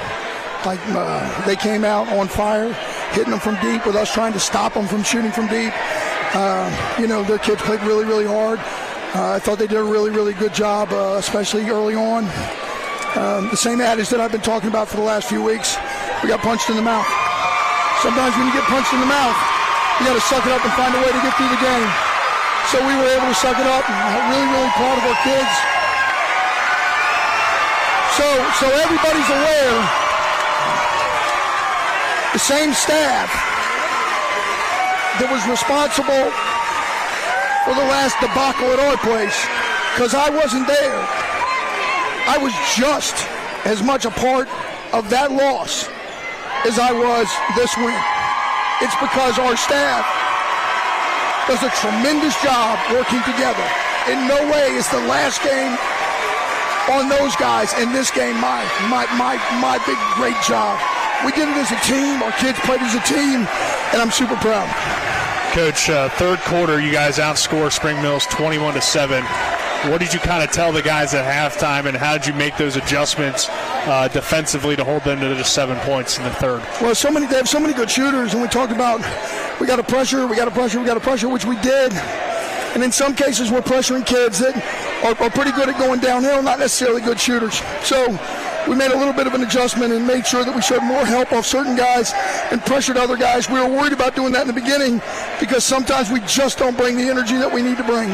Like 0.64 0.80
uh, 0.88 1.46
they 1.46 1.56
came 1.56 1.84
out 1.84 2.08
on 2.08 2.28
fire, 2.28 2.72
hitting 3.12 3.30
them 3.30 3.40
from 3.40 3.54
deep 3.60 3.86
with 3.86 3.96
us 3.96 4.12
trying 4.12 4.32
to 4.32 4.40
stop 4.40 4.74
them 4.74 4.86
from 4.86 5.02
shooting 5.02 5.30
from 5.30 5.46
deep. 5.46 5.72
Uh, 6.34 6.96
you 6.98 7.06
know, 7.06 7.22
their 7.22 7.38
kids 7.38 7.62
played 7.62 7.80
really, 7.82 8.04
really 8.04 8.26
hard. 8.26 8.58
Uh, 9.14 9.36
I 9.36 9.38
thought 9.38 9.58
they 9.58 9.66
did 9.66 9.78
a 9.78 9.84
really, 9.84 10.10
really 10.10 10.34
good 10.34 10.52
job, 10.52 10.92
uh, 10.92 11.16
especially 11.16 11.68
early 11.70 11.94
on. 11.94 12.24
Um, 13.16 13.48
the 13.48 13.56
same 13.56 13.80
adage 13.80 14.10
that 14.10 14.20
I've 14.20 14.32
been 14.32 14.44
talking 14.44 14.68
about 14.68 14.88
for 14.88 14.96
the 14.98 15.06
last 15.06 15.28
few 15.28 15.40
weeks. 15.40 15.78
We 16.20 16.28
got 16.28 16.44
punched 16.44 16.68
in 16.68 16.76
the 16.76 16.84
mouth. 16.84 17.06
Sometimes 18.04 18.36
when 18.36 18.44
you 18.44 18.52
get 18.52 18.68
punched 18.68 18.92
in 18.92 19.00
the 19.00 19.08
mouth, 19.08 19.38
you 19.96 20.04
got 20.04 20.20
to 20.20 20.26
suck 20.28 20.44
it 20.44 20.52
up 20.52 20.60
and 20.60 20.72
find 20.76 20.92
a 20.92 21.00
way 21.00 21.08
to 21.08 21.22
get 21.24 21.32
through 21.40 21.48
the 21.48 21.62
game. 21.64 21.90
So 22.68 22.76
we 22.84 22.92
were 22.92 23.08
able 23.08 23.30
to 23.30 23.38
suck 23.40 23.56
it 23.56 23.64
up. 23.64 23.88
I'm 23.88 24.28
really, 24.28 24.48
really 24.52 24.72
proud 24.76 25.00
of 25.00 25.04
our 25.08 25.20
kids. 25.24 25.54
So, 28.20 28.26
so 28.60 28.66
everybody's 28.84 29.30
aware. 29.32 30.05
The 32.36 32.44
same 32.44 32.76
staff 32.76 33.32
that 35.16 35.24
was 35.32 35.40
responsible 35.48 36.28
for 37.64 37.72
the 37.72 37.88
last 37.88 38.12
debacle 38.20 38.68
at 38.76 38.76
our 38.76 39.00
place, 39.00 39.40
because 39.96 40.12
I 40.12 40.28
wasn't 40.28 40.68
there. 40.68 41.00
I 42.28 42.36
was 42.36 42.52
just 42.76 43.16
as 43.64 43.80
much 43.80 44.04
a 44.04 44.12
part 44.12 44.52
of 44.92 45.08
that 45.08 45.32
loss 45.32 45.88
as 46.68 46.76
I 46.76 46.92
was 46.92 47.24
this 47.56 47.72
win. 47.80 47.96
It's 48.84 49.00
because 49.00 49.40
our 49.40 49.56
staff 49.56 50.04
does 51.48 51.64
a 51.64 51.72
tremendous 51.80 52.36
job 52.44 52.76
working 52.92 53.24
together. 53.24 53.64
in 54.12 54.28
no 54.28 54.36
way 54.52 54.76
is 54.76 54.84
the 54.92 55.00
last 55.08 55.40
game 55.40 55.72
on 57.00 57.08
those 57.08 57.32
guys 57.40 57.72
and 57.80 57.96
this 57.96 58.12
game 58.12 58.36
my 58.44 58.60
my 58.92 59.08
my 59.16 59.40
my 59.56 59.80
big 59.88 59.96
great 60.20 60.36
job. 60.44 60.76
We 61.26 61.32
did 61.32 61.48
it 61.48 61.56
as 61.56 61.72
a 61.72 61.80
team. 61.82 62.22
Our 62.22 62.30
kids 62.38 62.56
played 62.60 62.80
as 62.82 62.94
a 62.94 63.00
team, 63.00 63.40
and 63.90 64.00
I'm 64.00 64.12
super 64.12 64.36
proud. 64.36 64.70
Coach, 65.52 65.90
uh, 65.90 66.08
third 66.10 66.38
quarter, 66.38 66.80
you 66.80 66.92
guys 66.92 67.18
outscore 67.18 67.72
Spring 67.72 68.00
Mills 68.00 68.26
21 68.26 68.74
to 68.74 68.80
seven. 68.80 69.24
What 69.90 69.98
did 69.98 70.14
you 70.14 70.20
kind 70.20 70.44
of 70.44 70.52
tell 70.52 70.70
the 70.70 70.82
guys 70.82 71.14
at 71.14 71.24
halftime, 71.24 71.86
and 71.86 71.96
how 71.96 72.16
did 72.16 72.28
you 72.28 72.34
make 72.34 72.56
those 72.56 72.76
adjustments 72.76 73.48
uh, 73.50 74.06
defensively 74.06 74.76
to 74.76 74.84
hold 74.84 75.02
them 75.02 75.18
to 75.18 75.34
just 75.34 75.52
seven 75.52 75.76
points 75.78 76.16
in 76.16 76.22
the 76.22 76.30
third? 76.30 76.62
Well, 76.80 76.94
so 76.94 77.10
many 77.10 77.26
they 77.26 77.38
have 77.38 77.48
so 77.48 77.58
many 77.58 77.74
good 77.74 77.90
shooters, 77.90 78.32
and 78.32 78.40
we 78.40 78.46
talked 78.46 78.70
about 78.70 79.00
we 79.60 79.66
got 79.66 79.76
to 79.76 79.82
pressure, 79.82 80.28
we 80.28 80.36
got 80.36 80.44
to 80.44 80.52
pressure, 80.52 80.78
we 80.78 80.86
got 80.86 80.94
to 80.94 81.00
pressure, 81.00 81.28
which 81.28 81.44
we 81.44 81.56
did. 81.56 81.92
And 82.74 82.84
in 82.84 82.92
some 82.92 83.16
cases, 83.16 83.50
we're 83.50 83.62
pressuring 83.62 84.06
kids 84.06 84.38
that 84.38 84.54
are, 85.02 85.20
are 85.24 85.30
pretty 85.30 85.50
good 85.50 85.68
at 85.68 85.76
going 85.76 85.98
downhill, 85.98 86.40
not 86.40 86.60
necessarily 86.60 87.00
good 87.00 87.18
shooters. 87.18 87.62
So 87.82 88.16
we 88.68 88.74
made 88.74 88.90
a 88.90 88.96
little 88.96 89.12
bit 89.12 89.26
of 89.26 89.34
an 89.34 89.42
adjustment 89.42 89.92
and 89.92 90.06
made 90.06 90.26
sure 90.26 90.44
that 90.44 90.54
we 90.54 90.62
showed 90.62 90.82
more 90.82 91.04
help 91.04 91.32
off 91.32 91.46
certain 91.46 91.76
guys 91.76 92.12
and 92.50 92.60
pressured 92.64 92.96
other 92.96 93.16
guys. 93.16 93.48
We 93.48 93.60
were 93.60 93.68
worried 93.68 93.92
about 93.92 94.16
doing 94.16 94.32
that 94.32 94.42
in 94.42 94.48
the 94.48 94.52
beginning 94.52 95.00
because 95.38 95.64
sometimes 95.64 96.10
we 96.10 96.20
just 96.20 96.58
don't 96.58 96.76
bring 96.76 96.96
the 96.96 97.08
energy 97.08 97.36
that 97.36 97.52
we 97.52 97.62
need 97.62 97.76
to 97.76 97.84
bring. 97.84 98.08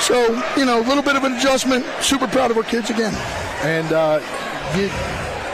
So, 0.00 0.42
you 0.56 0.64
know, 0.64 0.80
a 0.80 0.86
little 0.86 1.02
bit 1.02 1.16
of 1.16 1.24
an 1.24 1.34
adjustment. 1.34 1.84
Super 2.00 2.26
proud 2.26 2.50
of 2.50 2.56
our 2.56 2.62
kids 2.62 2.90
again. 2.90 3.14
And 3.62 3.92
uh, 3.92 4.20
you 4.76 4.88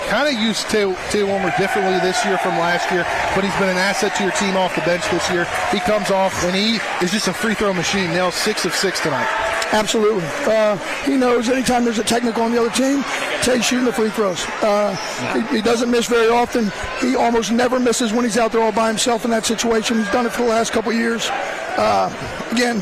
kind 0.08 0.28
of 0.28 0.40
used 0.40 0.68
Tay, 0.68 0.84
Wilmer 1.22 1.52
differently 1.58 1.98
this 2.00 2.24
year 2.24 2.38
from 2.38 2.58
last 2.58 2.90
year, 2.90 3.04
but 3.34 3.44
he's 3.44 3.54
been 3.56 3.68
an 3.68 3.76
asset 3.76 4.14
to 4.16 4.22
your 4.22 4.32
team 4.32 4.56
off 4.56 4.74
the 4.74 4.82
bench 4.82 5.08
this 5.10 5.30
year. 5.30 5.46
He 5.70 5.80
comes 5.80 6.10
off 6.10 6.44
and 6.44 6.54
he 6.54 6.76
is 7.04 7.12
just 7.12 7.28
a 7.28 7.32
free 7.32 7.54
throw 7.54 7.72
machine. 7.72 8.10
Nails 8.10 8.34
six 8.34 8.64
of 8.64 8.74
six 8.74 9.00
tonight. 9.00 9.28
Absolutely. 9.72 10.24
Uh, 10.46 10.76
he 11.04 11.16
knows 11.16 11.48
anytime 11.48 11.84
there's 11.84 11.98
a 11.98 12.04
technical 12.04 12.42
on 12.42 12.52
the 12.52 12.60
other 12.60 12.70
team, 12.70 13.02
Tay's 13.42 13.64
shooting 13.64 13.84
the 13.84 13.92
free 13.92 14.10
throws. 14.10 14.44
Uh, 14.62 14.94
he, 15.34 15.56
he, 15.56 15.62
doesn't 15.62 15.90
miss 15.90 16.06
very 16.06 16.28
often. 16.28 16.70
He 17.00 17.16
almost 17.16 17.50
never 17.50 17.80
misses 17.80 18.12
when 18.12 18.24
he's 18.24 18.38
out 18.38 18.52
there 18.52 18.62
all 18.62 18.72
by 18.72 18.88
himself 18.88 19.24
in 19.24 19.30
that 19.32 19.44
situation. 19.44 19.98
He's 19.98 20.10
done 20.10 20.26
it 20.26 20.32
for 20.32 20.42
the 20.42 20.48
last 20.48 20.72
couple 20.72 20.92
years. 20.92 21.28
Uh, 21.76 22.08
again, 22.52 22.80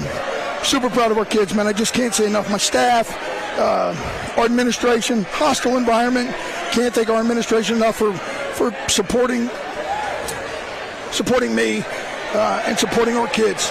super 0.64 0.90
proud 0.90 1.10
of 1.10 1.18
our 1.18 1.24
kids, 1.24 1.54
man. 1.54 1.66
I 1.66 1.72
just 1.72 1.94
can't 1.94 2.12
say 2.12 2.26
enough. 2.26 2.50
My 2.50 2.58
staff, 2.58 3.10
uh, 3.58 4.34
our 4.36 4.44
administration, 4.44 5.24
hostile 5.30 5.76
environment. 5.76 6.34
Can't 6.72 6.94
thank 6.94 7.10
our 7.10 7.20
administration 7.20 7.76
enough 7.76 7.96
for, 7.96 8.12
for 8.12 8.74
supporting 8.88 9.48
supporting 11.12 11.54
me 11.54 11.82
uh, 12.32 12.62
and 12.66 12.78
supporting 12.78 13.16
our 13.16 13.28
kids. 13.28 13.70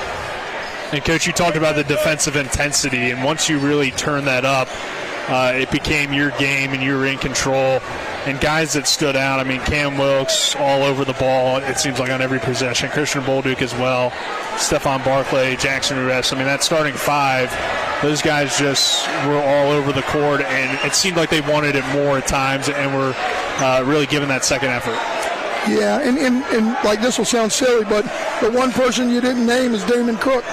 And 0.94 1.04
coach, 1.04 1.26
you 1.26 1.34
talked 1.34 1.58
about 1.58 1.76
the 1.76 1.84
defensive 1.84 2.36
intensity, 2.36 3.12
and 3.12 3.24
once 3.24 3.50
you 3.50 3.58
really 3.60 3.92
turn 3.92 4.26
that 4.26 4.46
up, 4.46 4.68
uh, 5.30 5.54
it 5.56 5.72
became 5.72 6.12
your 6.14 6.32
game, 6.32 6.74
and 6.74 6.84
you 6.84 6.96
were 6.96 7.06
in 7.06 7.18
control. 7.18 7.80
And 8.26 8.40
guys 8.40 8.74
that 8.74 8.88
stood 8.88 9.16
out, 9.16 9.40
I 9.40 9.46
mean, 9.46 9.62
Cam 9.62 9.98
Wilkes 9.98 10.56
all 10.58 10.84
over 10.84 11.06
the 11.06 11.14
ball. 11.14 11.58
It 11.58 11.80
seems 11.80 11.98
like 11.98 12.12
on 12.12 12.22
every 12.22 12.40
possession. 12.40 12.90
Christian 12.90 13.24
Bolduc 13.24 13.62
as 13.62 13.74
well. 13.74 14.12
Stephon 14.58 15.04
Barclay, 15.04 15.56
Jackson 15.56 15.98
Ruess. 15.98 16.34
I 16.34 16.36
mean, 16.36 16.46
that 16.46 16.62
starting 16.62 16.94
five, 16.94 17.50
those 18.02 18.22
guys 18.22 18.58
just 18.58 19.08
were 19.28 19.42
all 19.42 19.72
over 19.72 19.92
the 19.92 20.02
court, 20.04 20.42
and 20.42 20.80
it 20.86 20.94
seemed 20.94 21.18
like 21.18 21.30
they 21.30 21.42
wanted 21.42 21.76
it 21.76 21.86
more 21.94 22.18
at 22.18 22.28
times, 22.28 22.70
and 22.70 22.94
were 22.94 23.14
uh, 23.16 23.84
really 23.86 24.06
giving 24.06 24.30
that 24.30 24.44
second 24.44 24.70
effort. 24.70 24.98
Yeah, 25.70 26.02
and, 26.02 26.18
and, 26.18 26.44
and 26.46 26.66
like 26.84 27.02
this 27.02 27.18
will 27.18 27.26
sound 27.26 27.52
silly, 27.52 27.86
but 27.86 28.04
the 28.42 28.52
one 28.52 28.72
person 28.72 29.10
you 29.10 29.22
didn't 29.22 29.46
name 29.46 29.74
is 29.74 29.84
Damon 29.86 30.18
Cook. 30.18 30.44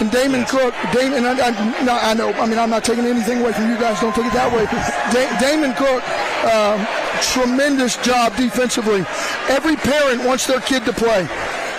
And 0.00 0.10
Damon 0.10 0.40
yes. 0.40 0.50
Cook, 0.50 0.74
Damon, 0.92 1.24
I, 1.24 1.32
I, 1.32 1.84
no, 1.84 1.94
I 1.94 2.14
know, 2.14 2.32
I 2.32 2.46
mean, 2.46 2.58
I'm 2.58 2.68
not 2.68 2.84
taking 2.84 3.04
anything 3.04 3.40
away 3.40 3.52
from 3.52 3.70
you 3.70 3.78
guys, 3.78 4.00
don't 4.00 4.14
take 4.14 4.26
it 4.26 4.32
that 4.32 4.52
way. 4.52 4.64
Da- 5.12 5.38
Damon 5.38 5.72
Cook, 5.74 6.02
um, 6.50 6.84
tremendous 7.22 7.96
job 7.98 8.36
defensively. 8.36 9.06
Every 9.48 9.76
parent 9.76 10.24
wants 10.24 10.46
their 10.46 10.60
kid 10.60 10.84
to 10.86 10.92
play. 10.92 11.28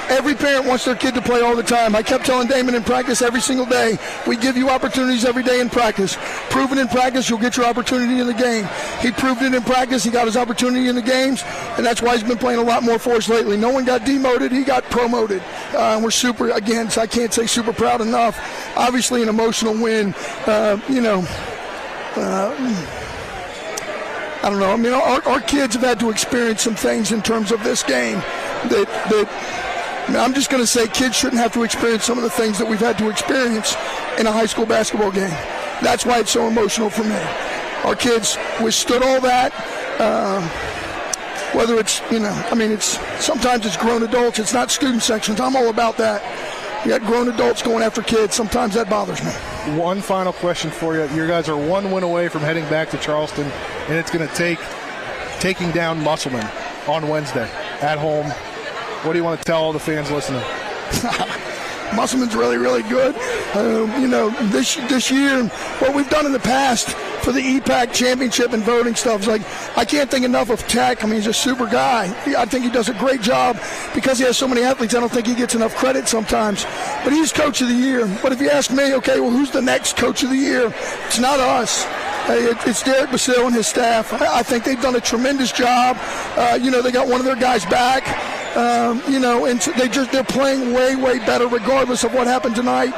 Every 0.09 0.35
parent 0.35 0.65
wants 0.67 0.85
their 0.85 0.95
kid 0.95 1.15
to 1.15 1.21
play 1.21 1.41
all 1.41 1.55
the 1.55 1.63
time. 1.63 1.95
I 1.95 2.03
kept 2.03 2.25
telling 2.25 2.47
Damon 2.47 2.75
in 2.75 2.83
practice 2.83 3.21
every 3.21 3.41
single 3.41 3.65
day, 3.65 3.97
we 4.27 4.37
give 4.37 4.55
you 4.55 4.69
opportunities 4.69 5.25
every 5.25 5.43
day 5.43 5.59
in 5.59 5.69
practice. 5.69 6.15
Proven 6.49 6.77
in 6.77 6.87
practice, 6.87 7.29
you'll 7.29 7.39
get 7.39 7.57
your 7.57 7.65
opportunity 7.65 8.19
in 8.19 8.27
the 8.27 8.33
game. 8.33 8.67
He 9.01 9.11
proved 9.11 9.41
it 9.41 9.53
in 9.53 9.63
practice. 9.63 10.03
He 10.03 10.11
got 10.11 10.25
his 10.25 10.37
opportunity 10.37 10.87
in 10.87 10.95
the 10.95 11.01
games, 11.01 11.43
and 11.77 11.85
that's 11.85 12.01
why 12.01 12.13
he's 12.15 12.27
been 12.27 12.37
playing 12.37 12.59
a 12.59 12.63
lot 12.63 12.83
more 12.83 12.99
for 12.99 13.13
us 13.13 13.27
lately. 13.27 13.57
No 13.57 13.71
one 13.71 13.83
got 13.83 14.05
demoted. 14.05 14.51
He 14.51 14.63
got 14.63 14.83
promoted. 14.85 15.41
Uh, 15.73 15.99
we're 16.03 16.11
super, 16.11 16.51
again, 16.51 16.87
I 16.97 17.07
can't 17.07 17.33
say 17.33 17.47
super 17.47 17.73
proud 17.73 18.01
enough. 18.01 18.39
Obviously, 18.77 19.23
an 19.23 19.29
emotional 19.29 19.73
win. 19.73 20.13
Uh, 20.45 20.79
you 20.87 21.01
know, 21.01 21.25
uh, 22.15 22.55
I 24.43 24.49
don't 24.51 24.59
know. 24.59 24.71
I 24.71 24.77
mean, 24.77 24.93
our, 24.93 25.27
our 25.27 25.41
kids 25.41 25.73
have 25.73 25.83
had 25.83 25.99
to 26.01 26.11
experience 26.11 26.61
some 26.61 26.75
things 26.75 27.11
in 27.11 27.23
terms 27.23 27.51
of 27.51 27.63
this 27.63 27.81
game 27.81 28.17
that 28.69 28.87
that 29.09 29.27
I 30.07 30.11
mean, 30.11 30.19
I'm 30.19 30.33
just 30.33 30.51
going 30.51 30.61
to 30.61 30.67
say 30.67 30.87
kids 30.87 31.15
shouldn't 31.15 31.41
have 31.41 31.51
to 31.53 31.63
experience 31.63 32.03
some 32.03 32.17
of 32.17 32.23
the 32.23 32.29
things 32.29 32.59
that 32.59 32.67
we've 32.67 32.79
had 32.79 32.97
to 32.99 33.09
experience 33.09 33.75
in 34.19 34.27
a 34.27 34.31
high 34.31 34.45
school 34.45 34.65
basketball 34.65 35.11
game. 35.11 35.31
That's 35.81 36.05
why 36.05 36.19
it's 36.19 36.31
so 36.31 36.47
emotional 36.47 36.89
for 36.91 37.03
me. 37.03 37.17
Our 37.83 37.95
kids 37.95 38.37
withstood 38.61 39.01
all 39.01 39.19
that. 39.21 39.51
Uh, 39.99 40.41
whether 41.55 41.79
it's, 41.79 42.01
you 42.11 42.19
know, 42.19 42.31
I 42.51 42.55
mean, 42.55 42.71
it's 42.71 42.99
sometimes 43.23 43.65
it's 43.65 43.77
grown 43.77 44.03
adults, 44.03 44.39
it's 44.39 44.53
not 44.53 44.69
student 44.69 45.01
sections. 45.01 45.39
I'm 45.39 45.55
all 45.55 45.69
about 45.69 45.97
that. 45.97 46.21
You 46.85 46.91
got 46.91 47.01
grown 47.01 47.29
adults 47.29 47.63
going 47.63 47.81
after 47.81 48.03
kids. 48.03 48.35
Sometimes 48.35 48.75
that 48.75 48.89
bothers 48.89 49.23
me. 49.23 49.31
One 49.79 50.01
final 50.01 50.33
question 50.33 50.69
for 50.69 50.95
you. 50.95 51.09
You 51.15 51.27
guys 51.27 51.49
are 51.49 51.57
one 51.57 51.91
win 51.91 52.03
away 52.03 52.27
from 52.27 52.41
heading 52.41 52.65
back 52.65 52.91
to 52.91 52.97
Charleston, 52.99 53.45
and 53.87 53.97
it's 53.97 54.11
going 54.11 54.27
to 54.27 54.35
take 54.35 54.59
taking 55.39 55.71
down 55.71 56.03
Musselman 56.03 56.47
on 56.87 57.07
Wednesday 57.07 57.49
at 57.81 57.97
home 57.97 58.31
what 59.05 59.13
do 59.13 59.19
you 59.19 59.23
want 59.23 59.39
to 59.39 59.45
tell 59.45 59.61
all 59.61 59.71
the 59.71 59.79
fans 59.79 60.09
listening? 60.09 60.41
Musselman's 61.95 62.35
really, 62.35 62.57
really 62.57 62.81
good. 62.83 63.15
Um, 63.53 64.01
you 64.01 64.07
know, 64.07 64.29
this 64.49 64.75
this 64.89 65.11
year, 65.11 65.43
what 65.79 65.93
we've 65.93 66.09
done 66.09 66.25
in 66.25 66.31
the 66.31 66.39
past 66.39 66.89
for 67.23 67.31
the 67.31 67.39
EPAC 67.39 67.93
championship 67.93 68.53
and 68.53 68.63
voting 68.63 68.95
stuff 68.95 69.21
is 69.21 69.27
like, 69.27 69.41
I 69.77 69.85
can't 69.85 70.09
think 70.09 70.25
enough 70.25 70.49
of 70.49 70.59
Tech. 70.67 71.03
I 71.03 71.07
mean, 71.07 71.15
he's 71.15 71.27
a 71.27 71.33
super 71.33 71.65
guy. 71.67 72.05
I 72.37 72.45
think 72.45 72.65
he 72.65 72.71
does 72.71 72.89
a 72.89 72.93
great 72.95 73.21
job 73.21 73.57
because 73.93 74.17
he 74.17 74.25
has 74.25 74.37
so 74.37 74.47
many 74.47 74.61
athletes. 74.61 74.95
I 74.95 74.99
don't 74.99 75.11
think 75.11 75.27
he 75.27 75.35
gets 75.35 75.55
enough 75.55 75.75
credit 75.75 76.07
sometimes. 76.07 76.65
But 77.03 77.13
he's 77.13 77.31
coach 77.31 77.61
of 77.61 77.69
the 77.69 77.75
year. 77.75 78.07
But 78.21 78.31
if 78.31 78.41
you 78.41 78.49
ask 78.49 78.71
me, 78.71 78.93
okay, 78.95 79.19
well, 79.19 79.31
who's 79.31 79.51
the 79.51 79.61
next 79.61 79.97
coach 79.97 80.23
of 80.23 80.29
the 80.31 80.37
year? 80.37 80.73
It's 81.05 81.19
not 81.19 81.39
us. 81.39 81.85
It's 82.27 82.83
Derek 82.83 83.11
Basile 83.11 83.45
and 83.45 83.55
his 83.55 83.67
staff. 83.67 84.11
I 84.13 84.41
think 84.41 84.63
they've 84.63 84.81
done 84.81 84.95
a 84.95 85.01
tremendous 85.01 85.51
job. 85.51 85.97
Uh, 86.35 86.57
you 86.59 86.71
know, 86.71 86.81
they 86.81 86.91
got 86.91 87.07
one 87.07 87.19
of 87.19 87.25
their 87.25 87.35
guys 87.35 87.65
back. 87.65 88.34
Um, 88.55 89.01
you 89.09 89.19
know, 89.19 89.45
and 89.45 89.59
they 89.77 89.89
just 89.89 90.11
they're 90.11 90.23
playing 90.23 90.71
way 90.71 90.95
way 90.95 91.19
better 91.19 91.47
regardless 91.47 92.05
of 92.05 92.13
what 92.13 92.25
happened 92.25 92.55
tonight. 92.55 92.93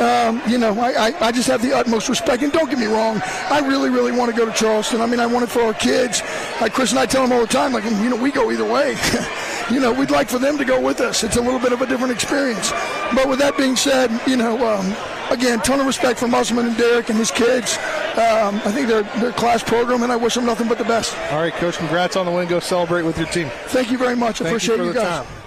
Um, 0.00 0.40
you 0.48 0.56
know, 0.56 0.78
I, 0.80 1.08
I, 1.08 1.26
I, 1.26 1.32
just 1.32 1.48
have 1.48 1.60
the 1.60 1.76
utmost 1.76 2.08
respect. 2.08 2.42
And 2.42 2.50
don't 2.50 2.70
get 2.70 2.78
me 2.78 2.86
wrong, 2.86 3.20
I 3.50 3.60
really 3.60 3.90
really 3.90 4.12
want 4.12 4.34
to 4.34 4.36
go 4.36 4.46
to 4.46 4.52
Charleston. 4.52 5.02
I 5.02 5.06
mean, 5.06 5.20
I 5.20 5.26
want 5.26 5.44
it 5.44 5.50
for 5.50 5.60
our 5.60 5.74
kids. 5.74 6.22
Like 6.62 6.72
Chris 6.72 6.92
and 6.92 6.98
I 6.98 7.04
tell 7.04 7.22
them 7.22 7.32
all 7.32 7.42
the 7.42 7.52
time, 7.52 7.72
like 7.72 7.84
you 7.84 8.08
know, 8.08 8.16
we 8.16 8.30
go 8.30 8.50
either 8.50 8.64
way. 8.64 8.96
you 9.72 9.80
know, 9.80 9.92
we'd 9.92 10.10
like 10.10 10.28
for 10.28 10.38
them 10.38 10.58
to 10.58 10.64
go 10.64 10.80
with 10.80 11.00
us. 11.00 11.24
It's 11.24 11.36
a 11.36 11.40
little 11.40 11.60
bit 11.60 11.72
of 11.72 11.80
a 11.80 11.86
different 11.86 12.12
experience. 12.12 12.70
But 13.14 13.28
with 13.28 13.38
that 13.38 13.56
being 13.56 13.76
said, 13.76 14.10
you 14.26 14.36
know. 14.36 14.64
Um, 14.66 14.94
again, 15.32 15.60
ton 15.60 15.80
of 15.80 15.86
respect 15.86 16.18
for 16.18 16.28
Musselman 16.28 16.66
and 16.66 16.76
Derek 16.76 17.08
and 17.08 17.18
his 17.18 17.30
kids. 17.30 17.76
Um, 18.12 18.56
I 18.64 18.70
think 18.70 18.88
they're, 18.88 19.02
they're 19.02 19.30
a 19.30 19.32
class 19.32 19.62
program, 19.62 20.02
and 20.02 20.12
I 20.12 20.16
wish 20.16 20.34
them 20.34 20.44
nothing 20.44 20.68
but 20.68 20.78
the 20.78 20.84
best. 20.84 21.16
All 21.32 21.40
right, 21.40 21.52
Coach, 21.54 21.78
congrats 21.78 22.16
on 22.16 22.26
the 22.26 22.32
win. 22.32 22.48
Go 22.48 22.60
celebrate 22.60 23.02
with 23.02 23.18
your 23.18 23.26
team. 23.28 23.48
Thank 23.66 23.90
you 23.90 23.98
very 23.98 24.14
much. 24.16 24.40
I 24.40 24.44
Thank 24.44 24.48
appreciate 24.48 24.78
you, 24.78 24.84
you 24.86 24.94
guys. 24.94 25.24
Time. 25.24 25.42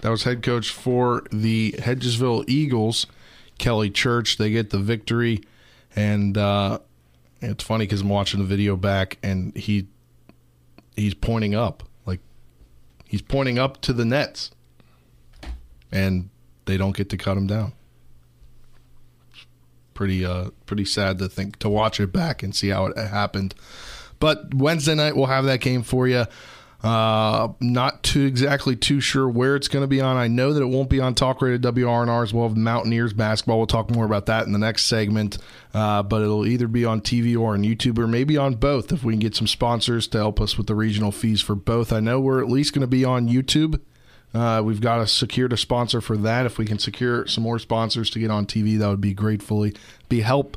That 0.00 0.10
was 0.10 0.24
head 0.24 0.42
coach 0.42 0.70
for 0.70 1.24
the 1.30 1.72
Hedgesville 1.78 2.44
Eagles, 2.48 3.06
Kelly 3.58 3.90
Church. 3.90 4.38
They 4.38 4.50
get 4.50 4.70
the 4.70 4.78
victory, 4.78 5.42
and 5.94 6.36
uh, 6.36 6.78
it's 7.40 7.62
funny 7.62 7.84
because 7.86 8.00
I'm 8.00 8.08
watching 8.08 8.40
the 8.40 8.46
video 8.46 8.76
back, 8.76 9.18
and 9.22 9.54
he 9.54 9.88
he's 10.96 11.14
pointing 11.14 11.54
up, 11.54 11.82
like 11.82 11.89
he's 13.10 13.22
pointing 13.22 13.58
up 13.58 13.80
to 13.80 13.92
the 13.92 14.04
nets, 14.04 14.52
and 15.90 16.30
they 16.66 16.76
don't 16.76 16.96
get 16.96 17.10
to 17.10 17.16
cut 17.16 17.36
him 17.36 17.48
down 17.48 17.72
pretty 20.00 20.24
uh 20.24 20.48
pretty 20.64 20.84
sad 20.86 21.18
to 21.18 21.28
think 21.28 21.58
to 21.58 21.68
watch 21.68 22.00
it 22.00 22.10
back 22.10 22.42
and 22.42 22.56
see 22.56 22.68
how 22.68 22.86
it 22.86 22.96
happened. 22.96 23.54
But 24.18 24.54
Wednesday 24.54 24.94
night 24.94 25.14
we'll 25.14 25.26
have 25.26 25.44
that 25.44 25.60
game 25.60 25.82
for 25.82 26.08
you. 26.08 26.24
Uh, 26.82 27.52
not 27.60 28.02
too 28.02 28.24
exactly 28.24 28.74
too 28.74 29.00
sure 29.00 29.28
where 29.28 29.54
it's 29.54 29.68
going 29.68 29.82
to 29.82 29.86
be 29.86 30.00
on. 30.00 30.16
I 30.16 30.28
know 30.28 30.54
that 30.54 30.62
it 30.62 30.66
won't 30.66 30.88
be 30.88 30.98
on 30.98 31.14
Talk 31.14 31.42
Radio 31.42 31.58
WRNR 31.58 32.22
as 32.22 32.32
well 32.32 32.46
as 32.46 32.56
Mountaineers 32.56 33.12
basketball. 33.12 33.58
We'll 33.58 33.66
talk 33.66 33.90
more 33.90 34.06
about 34.06 34.26
that 34.26 34.46
in 34.46 34.52
the 34.52 34.58
next 34.58 34.86
segment. 34.86 35.36
Uh, 35.74 36.02
but 36.02 36.22
it'll 36.22 36.46
either 36.46 36.68
be 36.68 36.86
on 36.86 37.02
TV 37.02 37.38
or 37.38 37.52
on 37.52 37.62
YouTube 37.62 37.98
or 37.98 38.06
maybe 38.06 38.38
on 38.38 38.54
both 38.54 38.92
if 38.92 39.04
we 39.04 39.12
can 39.12 39.20
get 39.20 39.36
some 39.36 39.46
sponsors 39.46 40.08
to 40.08 40.18
help 40.18 40.40
us 40.40 40.56
with 40.56 40.68
the 40.68 40.74
regional 40.74 41.12
fees 41.12 41.42
for 41.42 41.54
both. 41.54 41.92
I 41.92 42.00
know 42.00 42.18
we're 42.18 42.40
at 42.40 42.48
least 42.48 42.72
going 42.72 42.80
to 42.80 42.86
be 42.86 43.04
on 43.04 43.28
YouTube 43.28 43.80
Uh, 44.32 44.62
we've 44.64 44.80
got 44.80 45.00
a 45.00 45.06
secured 45.06 45.52
a 45.52 45.56
sponsor 45.56 46.00
for 46.00 46.16
that. 46.16 46.46
If 46.46 46.56
we 46.56 46.64
can 46.64 46.78
secure 46.78 47.26
some 47.26 47.42
more 47.44 47.58
sponsors 47.58 48.10
to 48.10 48.20
get 48.20 48.30
on 48.30 48.46
TV, 48.46 48.78
that 48.78 48.88
would 48.88 49.00
be 49.00 49.12
gratefully 49.12 49.74
be 50.08 50.20
help 50.20 50.56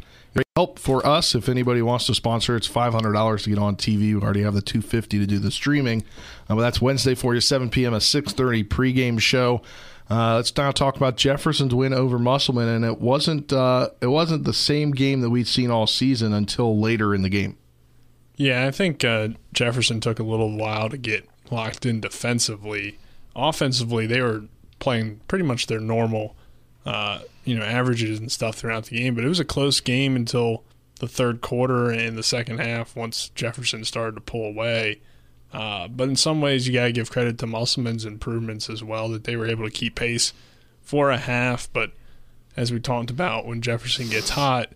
help 0.55 0.77
for 0.77 1.05
us. 1.05 1.33
If 1.33 1.50
anybody 1.50 1.81
wants 1.81 2.05
to 2.07 2.15
sponsor, 2.15 2.55
it's 2.55 2.67
five 2.67 2.93
hundred 2.93 3.13
dollars 3.13 3.43
to 3.43 3.50
get 3.50 3.60
on 3.60 3.75
TV. 3.75 4.13
We 4.13 4.15
already 4.15 4.43
have 4.43 4.53
the 4.53 4.62
two 4.62 4.81
fifty 4.81 5.19
to 5.19 5.25
do 5.25 5.39
the 5.39 5.51
streaming. 5.51 6.03
Uh, 6.50 6.55
but 6.55 6.62
that's 6.62 6.81
Wednesday 6.81 7.15
for 7.15 7.33
you, 7.33 7.41
seven 7.41 7.69
p.m. 7.69 7.93
a 7.93 8.01
six 8.01 8.33
thirty 8.33 8.63
pregame 8.63 9.19
show. 9.19 9.62
Uh, 10.10 10.36
let's 10.36 10.55
now 10.55 10.69
talk 10.69 10.95
about 10.95 11.15
Jefferson's 11.15 11.74
win 11.74 11.93
over 11.93 12.19
Musselman, 12.19 12.67
and 12.67 12.86
it 12.86 13.00
wasn't 13.00 13.51
uh, 13.51 13.89
it 14.01 14.07
wasn't 14.07 14.43
the 14.43 14.53
same 14.53 14.91
game 14.91 15.22
that 15.22 15.29
we'd 15.29 15.48
seen 15.48 15.72
all 15.72 15.88
season 15.88 16.33
until 16.33 16.79
later 16.79 17.15
in 17.15 17.22
the 17.24 17.29
game. 17.29 17.57
Yeah, 18.36 18.67
I 18.67 18.72
think 18.72 19.03
uh, 19.03 19.29
Jefferson 19.53 20.01
took 20.01 20.19
a 20.19 20.24
little 20.24 20.55
while 20.55 20.89
to 20.89 20.98
get 20.98 21.27
locked 21.51 21.86
in 21.86 22.00
defensively. 22.00 22.98
Offensively, 23.36 24.05
they 24.05 24.22
were 24.22 24.43
playing 24.79 25.22
pretty 25.27 25.45
much 25.45 25.67
their 25.67 25.79
normal, 25.79 26.36
uh, 26.85 27.19
you 27.45 27.55
know, 27.55 27.63
averages 27.63 28.19
and 28.19 28.31
stuff 28.31 28.55
throughout 28.55 28.85
the 28.85 28.99
game. 28.99 29.15
But 29.15 29.23
it 29.23 29.29
was 29.29 29.39
a 29.39 29.45
close 29.45 29.79
game 29.79 30.15
until 30.15 30.63
the 30.99 31.07
third 31.07 31.41
quarter 31.41 31.89
and 31.89 32.17
the 32.17 32.23
second 32.23 32.59
half. 32.59 32.95
Once 32.95 33.29
Jefferson 33.29 33.83
started 33.83 34.15
to 34.15 34.21
pull 34.21 34.45
away, 34.45 35.01
uh, 35.51 35.87
but 35.87 36.09
in 36.09 36.15
some 36.15 36.41
ways, 36.41 36.67
you 36.67 36.73
got 36.73 36.85
to 36.85 36.91
give 36.91 37.11
credit 37.11 37.37
to 37.37 37.47
Musselman's 37.47 38.05
improvements 38.05 38.69
as 38.69 38.83
well 38.83 39.07
that 39.09 39.23
they 39.23 39.35
were 39.35 39.47
able 39.47 39.65
to 39.65 39.71
keep 39.71 39.95
pace 39.95 40.33
for 40.81 41.11
a 41.11 41.17
half. 41.17 41.71
But 41.71 41.91
as 42.57 42.71
we 42.71 42.79
talked 42.79 43.11
about, 43.11 43.45
when 43.45 43.61
Jefferson 43.61 44.09
gets 44.09 44.29
hot, 44.31 44.71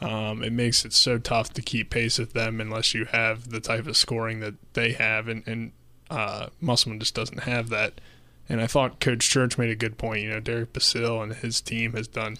um, 0.00 0.42
it 0.42 0.52
makes 0.52 0.84
it 0.84 0.92
so 0.92 1.18
tough 1.18 1.52
to 1.54 1.62
keep 1.62 1.90
pace 1.90 2.18
with 2.18 2.32
them 2.32 2.60
unless 2.60 2.94
you 2.94 3.04
have 3.06 3.50
the 3.50 3.60
type 3.60 3.86
of 3.86 3.96
scoring 3.96 4.40
that 4.40 4.54
they 4.74 4.92
have, 4.92 5.28
and, 5.28 5.46
and 5.46 5.72
uh, 6.10 6.48
Musselman 6.60 7.00
just 7.00 7.14
doesn't 7.14 7.40
have 7.40 7.68
that. 7.70 8.00
And 8.48 8.60
I 8.60 8.66
thought 8.66 9.00
Coach 9.00 9.28
Church 9.28 9.58
made 9.58 9.70
a 9.70 9.76
good 9.76 9.98
point. 9.98 10.22
You 10.22 10.30
know, 10.30 10.40
Derek 10.40 10.72
Basile 10.72 11.22
and 11.22 11.34
his 11.34 11.60
team 11.60 11.92
has 11.92 12.08
done 12.08 12.38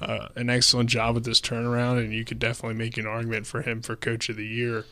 uh, 0.00 0.28
an 0.36 0.48
excellent 0.48 0.90
job 0.90 1.14
with 1.14 1.24
this 1.24 1.40
turnaround, 1.40 1.98
and 1.98 2.12
you 2.12 2.24
could 2.24 2.38
definitely 2.38 2.78
make 2.78 2.96
an 2.96 3.06
argument 3.06 3.46
for 3.46 3.62
him 3.62 3.82
for 3.82 3.96
Coach 3.96 4.28
of 4.28 4.36
the 4.36 4.46
Year. 4.46 4.84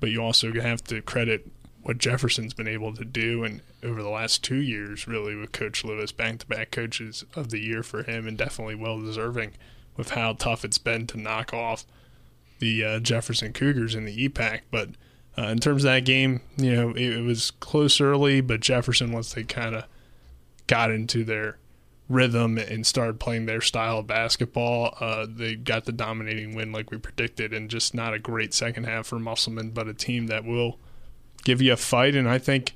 But 0.00 0.10
you 0.10 0.22
also 0.22 0.52
have 0.52 0.82
to 0.84 1.02
credit 1.02 1.50
what 1.82 1.98
Jefferson's 1.98 2.54
been 2.54 2.66
able 2.66 2.94
to 2.94 3.04
do, 3.04 3.44
and 3.44 3.60
over 3.82 4.02
the 4.02 4.08
last 4.08 4.42
two 4.42 4.56
years, 4.56 5.06
really, 5.06 5.36
with 5.36 5.52
Coach 5.52 5.84
Lewis, 5.84 6.10
back-to-back 6.10 6.70
coaches 6.70 7.24
of 7.34 7.50
the 7.50 7.60
year 7.60 7.82
for 7.82 8.02
him, 8.02 8.26
and 8.26 8.36
definitely 8.36 8.74
well 8.74 9.00
deserving 9.00 9.52
with 9.96 10.10
how 10.10 10.32
tough 10.32 10.64
it's 10.64 10.78
been 10.78 11.06
to 11.06 11.16
knock 11.16 11.54
off 11.54 11.84
the 12.58 12.84
uh, 12.84 12.98
Jefferson 12.98 13.52
Cougars 13.52 13.94
in 13.94 14.04
the 14.04 14.28
EPAC. 14.28 14.62
But 14.70 14.90
uh, 15.38 15.48
in 15.48 15.58
terms 15.58 15.84
of 15.84 15.90
that 15.90 16.04
game, 16.04 16.40
you 16.56 16.74
know, 16.74 16.90
it, 16.90 17.18
it 17.18 17.22
was 17.22 17.50
close 17.50 18.00
early, 18.00 18.40
but 18.40 18.60
Jefferson, 18.60 19.12
once 19.12 19.34
they 19.34 19.44
kind 19.44 19.74
of 19.74 19.84
got 20.66 20.90
into 20.90 21.24
their 21.24 21.58
rhythm 22.08 22.56
and 22.56 22.86
started 22.86 23.20
playing 23.20 23.46
their 23.46 23.60
style 23.60 23.98
of 23.98 24.06
basketball, 24.06 24.96
uh, 25.00 25.26
they 25.28 25.54
got 25.54 25.84
the 25.84 25.92
dominating 25.92 26.54
win 26.54 26.72
like 26.72 26.90
we 26.90 26.98
predicted, 26.98 27.52
and 27.52 27.68
just 27.68 27.94
not 27.94 28.14
a 28.14 28.18
great 28.18 28.54
second 28.54 28.84
half 28.84 29.06
for 29.06 29.18
Musselman, 29.18 29.70
but 29.70 29.88
a 29.88 29.94
team 29.94 30.28
that 30.28 30.44
will 30.44 30.78
give 31.44 31.60
you 31.60 31.72
a 31.72 31.76
fight. 31.76 32.14
And 32.14 32.28
I 32.28 32.38
think 32.38 32.74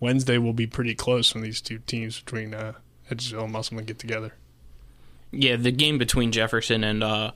Wednesday 0.00 0.38
will 0.38 0.52
be 0.52 0.66
pretty 0.66 0.94
close 0.94 1.34
when 1.34 1.42
these 1.42 1.60
two 1.60 1.78
teams 1.78 2.20
between 2.20 2.54
uh, 2.54 2.74
and 3.10 3.52
Musselman 3.52 3.84
get 3.84 3.98
together. 3.98 4.34
Yeah, 5.30 5.56
the 5.56 5.72
game 5.72 5.98
between 5.98 6.32
Jefferson 6.32 6.84
and 6.84 7.02
uh, 7.02 7.32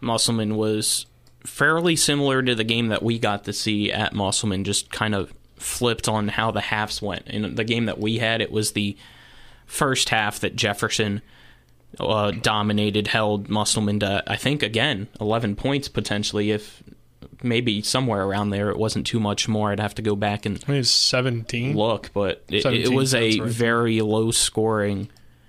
Musselman 0.00 0.56
was 0.56 1.06
fairly 1.46 1.96
similar 1.96 2.42
to 2.42 2.54
the 2.54 2.64
game 2.64 2.88
that 2.88 3.02
we 3.02 3.18
got 3.18 3.44
to 3.44 3.52
see 3.52 3.92
at 3.92 4.12
Musselman, 4.12 4.64
just 4.64 4.90
kind 4.90 5.14
of 5.14 5.32
flipped 5.56 6.08
on 6.08 6.28
how 6.28 6.50
the 6.50 6.60
halves 6.60 7.00
went. 7.00 7.26
In 7.28 7.54
the 7.54 7.64
game 7.64 7.86
that 7.86 7.98
we 7.98 8.18
had, 8.18 8.40
it 8.40 8.52
was 8.52 8.72
the 8.72 8.96
first 9.66 10.10
half 10.10 10.40
that 10.40 10.56
Jefferson 10.56 11.22
uh, 11.98 12.30
dominated, 12.30 13.08
held 13.08 13.48
Musselman 13.48 14.00
to, 14.00 14.22
I 14.26 14.36
think, 14.36 14.62
again, 14.62 15.08
11 15.20 15.56
points 15.56 15.88
potentially, 15.88 16.50
if 16.50 16.82
maybe 17.42 17.82
somewhere 17.82 18.22
around 18.22 18.50
there. 18.50 18.70
It 18.70 18.78
wasn't 18.78 19.06
too 19.06 19.20
much 19.20 19.48
more. 19.48 19.72
I'd 19.72 19.80
have 19.80 19.94
to 19.96 20.02
go 20.02 20.16
back 20.16 20.46
and 20.46 20.62
I 20.66 20.72
mean, 20.72 20.84
17. 20.84 21.76
look, 21.76 22.10
but 22.12 22.44
it, 22.48 22.62
17 22.62 22.92
it 22.92 22.94
was 22.94 23.14
a 23.14 23.40
right. 23.40 23.42
very 23.42 24.00
low 24.00 24.30
scoring 24.30 25.08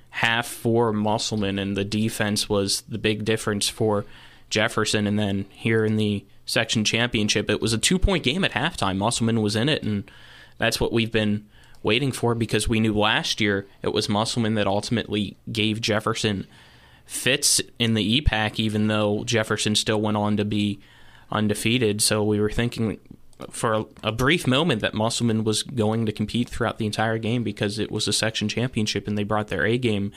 half 0.10 0.48
for 0.48 0.94
Musselman, 0.94 1.60
and 1.60 1.78
the 1.78 1.86
defense 1.86 2.50
was 2.50 2.82
the 2.82 2.98
big 2.98 3.26
difference 3.26 3.70
for 3.70 4.06
Jefferson. 4.50 5.08
And 5.08 5.18
then 5.18 5.46
here 5.50 5.86
in 5.86 5.96
the 5.98 6.26
section 6.46 6.84
championship, 6.84 7.50
it 7.50 7.62
was 7.62 7.74
a 7.74 7.78
two 7.78 8.00
point 8.00 8.24
game 8.24 8.44
at 8.44 8.52
halftime. 8.52 8.98
Musselman 8.98 9.42
was 9.42 9.56
in 9.56 9.70
it, 9.70 9.84
and 9.84 10.10
that's 10.58 10.80
what 10.80 10.94
we've 10.94 11.12
been 11.12 11.46
waiting 11.84 12.12
for 12.12 12.36
because 12.36 12.68
we 12.68 12.80
knew 12.80 12.94
last 12.94 13.40
year 13.40 13.68
it 13.82 13.94
was 13.94 14.10
Musselman 14.10 14.56
that 14.56 14.68
ultimately 14.68 15.38
gave 15.52 15.80
Jefferson 15.82 16.48
fits 17.06 17.62
in 17.80 17.94
the 17.94 18.22
EPAC, 18.22 18.60
even 18.60 18.88
though 18.88 19.24
Jefferson 19.24 19.76
still 19.76 20.02
went 20.02 20.18
on 20.18 20.36
to 20.38 20.46
be 20.46 20.80
undefeated. 21.32 22.02
So 22.02 22.24
we 22.24 22.40
were 22.40 22.52
thinking 22.52 23.00
for 23.50 23.74
a, 23.74 23.86
a 24.04 24.12
brief 24.12 24.48
moment 24.48 24.82
that 24.82 24.94
Musselman 24.94 25.44
was 25.44 25.64
going 25.64 26.06
to 26.06 26.12
compete 26.12 26.50
throughout 26.50 26.78
the 26.78 26.86
entire 26.86 27.18
game 27.18 27.44
because 27.44 27.80
it 27.80 27.92
was 27.92 28.08
a 28.08 28.14
section 28.14 28.50
championship 28.50 29.08
and 29.08 29.18
they 29.18 29.24
brought 29.24 29.48
their 29.48 29.66
A 29.66 29.78
game. 29.78 30.12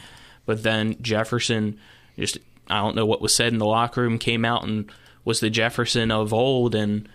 But 0.46 0.62
then 0.62 0.96
Jefferson 1.00 1.78
just 2.18 2.38
I 2.70 2.80
don't 2.80 2.96
know 2.96 3.06
what 3.06 3.20
was 3.20 3.35
said 3.35 3.52
in 3.52 3.59
the 3.59 3.66
locker 3.66 4.02
room 4.02 4.18
came 4.18 4.44
out 4.44 4.64
and 4.64 4.90
was 5.24 5.40
the 5.40 5.50
Jefferson 5.50 6.11
of 6.11 6.33
old 6.33 6.74
and 6.74 7.09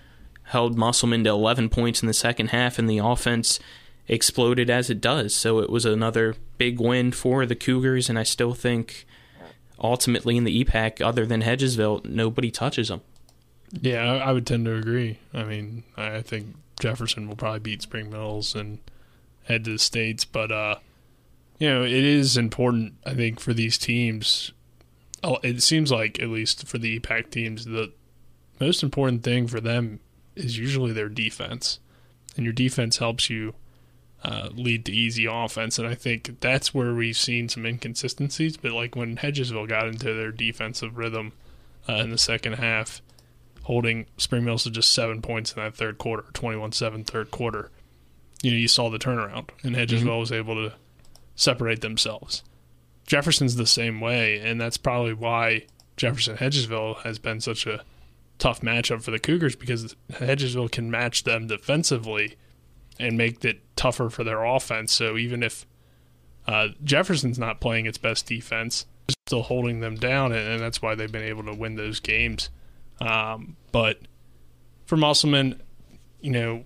held 0.44 0.78
Musselman 0.78 1.24
to 1.24 1.32
11 1.32 1.70
points 1.70 2.02
in 2.02 2.08
the 2.08 2.13
second 2.13 2.48
half 2.48 2.78
and 2.78 2.89
the 2.89 3.00
offense 3.00 3.60
exploded 4.08 4.70
as 4.70 4.89
it 4.89 5.02
does. 5.02 5.36
So 5.36 5.60
it 5.60 5.70
was 5.70 5.86
another 5.86 6.36
big 6.58 6.80
win 6.80 7.12
for 7.12 7.46
the 7.46 7.56
Cougars 7.56 8.10
and 8.10 8.20
I 8.20 8.24
still 8.24 8.54
think 8.54 9.06
ultimately 9.80 10.38
in 10.38 10.44
the 10.44 10.63
EPAC 10.63 11.02
other 11.02 11.26
than 11.26 11.41
Hedgesville 11.41 12.06
nobody 12.06 12.52
touches 12.52 12.89
them. 12.89 13.02
Yeah, 13.82 14.04
I, 14.04 14.32
would 14.32 14.46
tend 14.46 14.65
to 14.65 14.76
agree. 14.76 15.20
I 15.34 15.44
mean, 15.44 15.84
I 15.98 16.22
think 16.22 16.56
Jefferson 16.80 17.28
will 17.28 17.36
probably 17.36 17.60
beat 17.60 17.82
Spring 17.82 18.10
Mills 18.10 18.56
and 18.56 18.80
head 19.46 19.65
to 19.65 19.72
the 19.72 19.80
states, 19.80 20.24
but 20.24 20.52
uh, 20.52 20.76
you 21.58 21.70
know, 21.70 21.84
it 21.84 21.91
is 21.91 22.38
important. 22.38 22.94
I 23.06 23.13
think 23.15 23.39
for 23.39 23.54
these 23.54 23.78
teams, 23.78 24.52
it 25.44 25.64
seems 25.64 25.92
like 25.92 26.20
at 26.22 26.30
least 26.30 26.68
for 26.68 26.78
the 26.78 27.00
EPAC 27.00 27.32
teams, 27.32 27.66
the 27.66 27.92
most 28.60 28.84
important 28.84 29.24
thing 29.24 29.48
for 29.48 29.60
them 29.60 30.00
is 30.36 30.58
usually 30.58 30.92
their 30.92 31.10
defense, 31.10 31.80
and 32.36 32.46
your 32.46 32.54
defense 32.54 32.98
helps 32.98 33.30
you 33.30 33.56
uh, 34.24 34.50
lead 34.54 34.86
to 34.86 34.92
easy 34.92 35.26
offense. 35.26 35.78
And 35.78 35.88
I 35.88 35.96
think 35.96 36.40
that's 36.40 36.74
where 36.74 36.94
we've 36.94 37.18
seen 37.18 37.48
some 37.50 37.66
inconsistencies. 37.66 38.58
But 38.58 38.72
like 38.72 38.96
when 38.96 39.18
Hedgesville 39.18 39.70
got 39.70 39.88
into 39.88 40.14
their 40.14 40.32
defensive 40.32 40.98
rhythm 40.98 41.34
uh, 41.88 41.94
in 41.96 42.12
the 42.12 42.18
second 42.18 42.54
half 42.54 43.02
holding 43.66 44.06
Spring 44.18 44.46
Mills 44.46 44.64
to 44.64 44.72
just 44.72 44.94
seven 44.94 45.22
points 45.22 45.54
in 45.54 45.62
that 45.62 45.76
third 45.76 45.98
quarter, 45.98 46.26
21 46.34 46.72
7 46.72 47.04
third 47.04 47.32
quarter. 47.32 47.72
You 48.42 48.52
know, 48.52 48.58
you 48.58 48.68
saw 48.68 48.90
the 48.90 49.00
turnaround, 49.00 49.50
and 49.64 49.76
Hedgesville 49.76 50.20
was 50.20 50.32
able 50.32 50.56
to 50.56 50.76
separate 51.36 51.82
themselves. 51.82 52.44
Jefferson's 53.06 53.56
the 53.56 53.68
same 53.68 54.02
way, 54.02 54.39
and 54.39 54.60
that's 54.60 54.78
probably 54.78 55.13
why 55.13 55.65
Jefferson 55.98 56.38
Hedgesville 56.38 56.98
has 57.04 57.20
been 57.20 57.39
such 57.39 57.68
a 57.68 57.84
tough 58.38 58.62
matchup 58.62 59.02
for 59.02 59.12
the 59.12 59.20
Cougars 59.20 59.56
because 59.56 59.96
Hedgesville 60.12 60.72
can 60.72 60.91
match 60.91 61.24
them 61.24 61.48
defensively 61.48 62.36
and 63.00 63.18
make 63.18 63.44
it 63.46 63.62
tougher 63.76 64.10
for 64.10 64.24
their 64.24 64.44
offense. 64.44 64.91
So 64.91 65.18
even 65.18 65.44
if 65.44 65.65
uh, 66.48 66.70
Jefferson's 66.84 67.39
not 67.39 67.60
playing 67.60 67.86
its 67.86 67.98
best 67.98 68.26
defense, 68.26 68.86
still 69.28 69.44
holding 69.44 69.80
them 69.80 69.96
down, 69.96 70.32
and, 70.32 70.60
that's 70.60 70.82
why 70.82 70.96
they've 70.96 71.12
been 71.12 71.24
able 71.24 71.44
to 71.44 71.54
win 71.54 71.76
those 71.76 72.00
games. 72.00 72.50
Um, 73.00 73.56
but 73.72 74.00
for 74.86 74.98
Musselman, 74.98 75.62
you 76.22 76.32
know, 76.32 76.63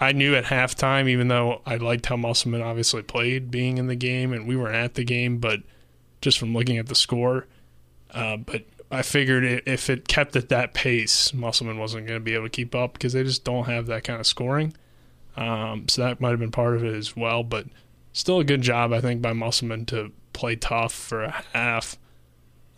I 0.00 0.12
knew 0.12 0.34
at 0.34 0.44
halftime, 0.44 1.08
even 1.08 1.28
though 1.28 1.62
I 1.64 1.76
liked 1.76 2.06
how 2.06 2.16
Musselman 2.16 2.62
obviously 2.62 3.02
played 3.02 3.50
being 3.50 3.78
in 3.78 3.86
the 3.86 3.96
game 3.96 4.32
and 4.32 4.46
we 4.46 4.56
weren't 4.56 4.74
at 4.74 4.94
the 4.94 5.04
game, 5.04 5.38
but 5.38 5.60
just 6.22 6.38
from 6.38 6.54
looking 6.54 6.78
at 6.78 6.86
the 6.86 6.94
score, 6.94 7.46
uh, 8.12 8.38
but 8.38 8.64
I 8.90 9.02
figured 9.02 9.44
it, 9.44 9.64
if 9.66 9.90
it 9.90 10.08
kept 10.08 10.36
at 10.36 10.48
that 10.50 10.74
pace, 10.74 11.32
Musselman 11.34 11.78
wasn't 11.78 12.06
going 12.06 12.20
to 12.20 12.24
be 12.24 12.34
able 12.34 12.44
to 12.44 12.50
keep 12.50 12.74
up 12.74 12.94
because 12.94 13.12
they 13.12 13.24
just 13.24 13.44
don't 13.44 13.64
have 13.64 13.86
that 13.86 14.04
kind 14.04 14.20
of 14.20 14.26
scoring. 14.26 14.74
Um, 15.36 15.88
so 15.88 16.02
that 16.02 16.20
might 16.20 16.30
have 16.30 16.38
been 16.38 16.50
part 16.50 16.76
of 16.76 16.84
it 16.84 16.94
as 16.94 17.16
well, 17.16 17.42
but 17.42 17.66
still 18.12 18.38
a 18.38 18.44
good 18.44 18.62
job, 18.62 18.92
I 18.92 19.00
think, 19.00 19.22
by 19.22 19.32
Musselman 19.32 19.86
to 19.86 20.12
play 20.32 20.56
tough 20.56 20.92
for 20.92 21.24
a 21.24 21.42
half, 21.52 21.96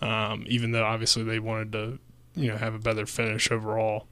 um, 0.00 0.44
even 0.46 0.72
though 0.72 0.84
obviously 0.84 1.24
they 1.24 1.38
wanted 1.38 1.72
to 1.72 1.98
you 2.36 2.50
know 2.50 2.56
have 2.56 2.74
a 2.74 2.78
better 2.78 3.06
finish 3.06 3.50
overall. 3.50 4.06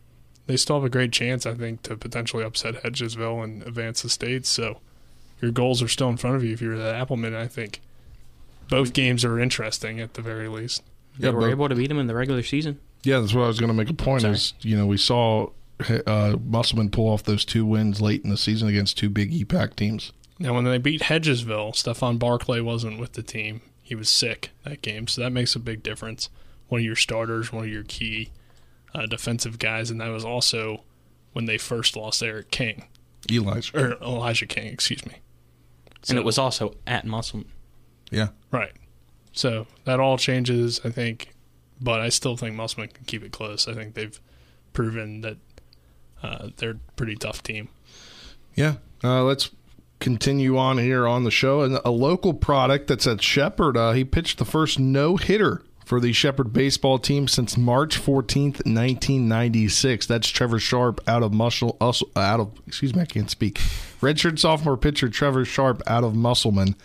They 0.47 0.57
still 0.57 0.77
have 0.77 0.85
a 0.85 0.91
great 0.91 1.13
chance, 1.13 1.47
I 1.47 1.55
think, 1.55 1.83
to 1.83 1.97
potentially 1.97 2.43
upset 2.43 2.83
Hedgesville 2.83 3.45
and 3.45 3.63
advance 3.63 4.03
the 4.03 4.09
state. 4.09 4.45
So 4.45 4.81
your 5.41 5.53
goals 5.53 5.83
are 5.83 5.89
still 5.89 6.09
in 6.09 6.17
front 6.17 6.37
of 6.37 6.43
you 6.43 6.53
if 6.53 6.61
you're 6.61 6.77
the 6.77 6.95
Applemen. 6.95 7.35
I 7.35 7.47
think 7.47 7.81
both 8.73 8.93
games 8.93 9.25
are 9.25 9.39
interesting 9.39 10.01
at 10.01 10.15
the 10.15 10.23
very 10.23 10.49
least. 10.49 10.83
They 11.19 11.29
Yeah, 11.29 11.35
were 11.35 11.43
but- 11.43 11.51
able 11.51 11.69
to 11.69 11.75
beat 11.75 11.89
them 11.89 11.99
in 11.99 12.07
the 12.07 12.15
regular 12.15 12.43
season. 12.43 12.79
Yeah, 13.05 13.21
that's 13.21 13.35
what 13.35 13.45
I 13.45 13.49
was 13.49 13.59
going 13.61 13.69
to 13.69 13.75
make 13.75 13.91
a 13.91 13.95
point. 13.95 14.23
Sorry. 14.23 14.35
Is 14.35 14.55
you 14.63 14.77
know 14.77 14.87
we 14.87 14.97
saw 14.97 15.51
uh, 16.07 16.37
Musselman 16.45 16.91
pull 16.91 17.09
off 17.09 17.23
those 17.25 17.45
two 17.45 17.67
wins 17.67 18.01
late 18.01 18.23
in 18.25 18.31
the 18.31 18.37
season 18.37 18.69
against 18.69 18.97
two 18.97 19.11
big 19.11 19.33
EPAC 19.33 19.75
teams. 19.77 20.13
Now, 20.39 20.55
when 20.55 20.65
they 20.65 20.79
beat 20.79 21.03
Hedgesville, 21.03 21.73
Stephon 21.75 22.19
Barclay 22.19 22.61
wasn't 22.61 22.99
with 23.01 23.13
the 23.13 23.23
team. 23.23 23.61
He 23.83 23.95
was 23.95 24.09
sick 24.09 24.51
that 24.65 24.81
game, 24.83 25.07
so 25.09 25.21
that 25.21 25.31
makes 25.31 25.55
a 25.55 25.59
big 25.59 25.83
difference. 25.83 26.29
One 26.69 26.81
of 26.81 26.85
your 26.85 26.97
starters, 26.97 27.53
one 27.53 27.65
of 27.65 27.71
your 27.71 27.83
key 27.85 28.31
uh, 28.95 29.07
defensive 29.07 29.59
guys, 29.59 29.91
and 29.91 30.01
that 30.01 30.09
was 30.09 30.25
also 30.25 30.83
when 31.33 31.45
they 31.47 31.59
first 31.59 31.97
lost 31.97 32.23
Eric 32.23 32.51
King. 32.51 32.85
Elijah. 33.31 33.77
Or 33.79 33.93
Elijah 34.03 34.47
King, 34.47 34.67
excuse 34.69 35.05
me. 35.07 35.17
and 36.09 36.19
it 36.19 36.25
was 36.25 36.39
also 36.39 36.75
at 36.87 37.05
Muscle. 37.05 37.45
Yeah. 38.13 38.29
Right. 38.53 38.73
So 39.33 39.67
that 39.85 39.99
all 39.99 40.19
changes, 40.19 40.81
I 40.85 40.91
think, 40.91 41.35
but 41.81 42.01
I 42.01 42.11
still 42.11 42.37
think 42.37 42.55
Musselman 42.55 42.91
can 42.91 43.05
keep 43.07 43.25
it 43.25 43.33
close. 43.33 43.67
I 43.67 43.75
think 43.75 43.95
they've 43.95 44.21
proven 44.73 45.23
that 45.23 45.39
uh, 46.23 46.51
they're 46.57 46.73
a 46.73 46.81
pretty 46.97 47.17
tough 47.17 47.43
team. 47.43 47.69
Yeah. 48.55 48.75
Uh, 49.03 49.25
let's 49.25 49.51
continue 49.99 50.59
on 50.59 50.79
here 50.79 51.07
on 51.07 51.25
the 51.25 51.31
show. 51.31 51.63
And 51.63 51.81
a 51.85 51.91
local 51.91 52.35
product 52.35 52.89
that's 52.89 53.07
at 53.07 53.23
Shepherd, 53.23 53.77
uh, 53.77 53.93
he 53.93 54.05
pitched 54.05 54.39
the 54.39 54.45
first 54.45 54.79
no 54.79 55.17
hitter 55.17 55.63
for 55.85 56.01
the 56.01 56.13
Shepherd 56.13 56.53
baseball 56.53 56.99
team 56.99 57.27
since 57.27 57.57
March 57.57 58.01
14th, 58.01 58.65
1996. 58.65 60.07
That's 60.07 60.29
Trevor 60.29 60.59
Sharp 60.59 61.01
out 61.07 61.23
of 61.23 61.33
Muscle, 61.33 61.77
out 61.81 62.41
of, 62.41 62.53
excuse 62.67 62.95
me, 62.95 63.03
I 63.03 63.07
can't 63.07 63.31
speak. 63.31 63.57
Redshirt 64.01 64.39
sophomore 64.39 64.77
pitcher 64.77 65.09
Trevor 65.09 65.45
Sharp 65.45 65.83
out 65.87 66.05
of 66.05 66.15
Musselman. 66.15 66.77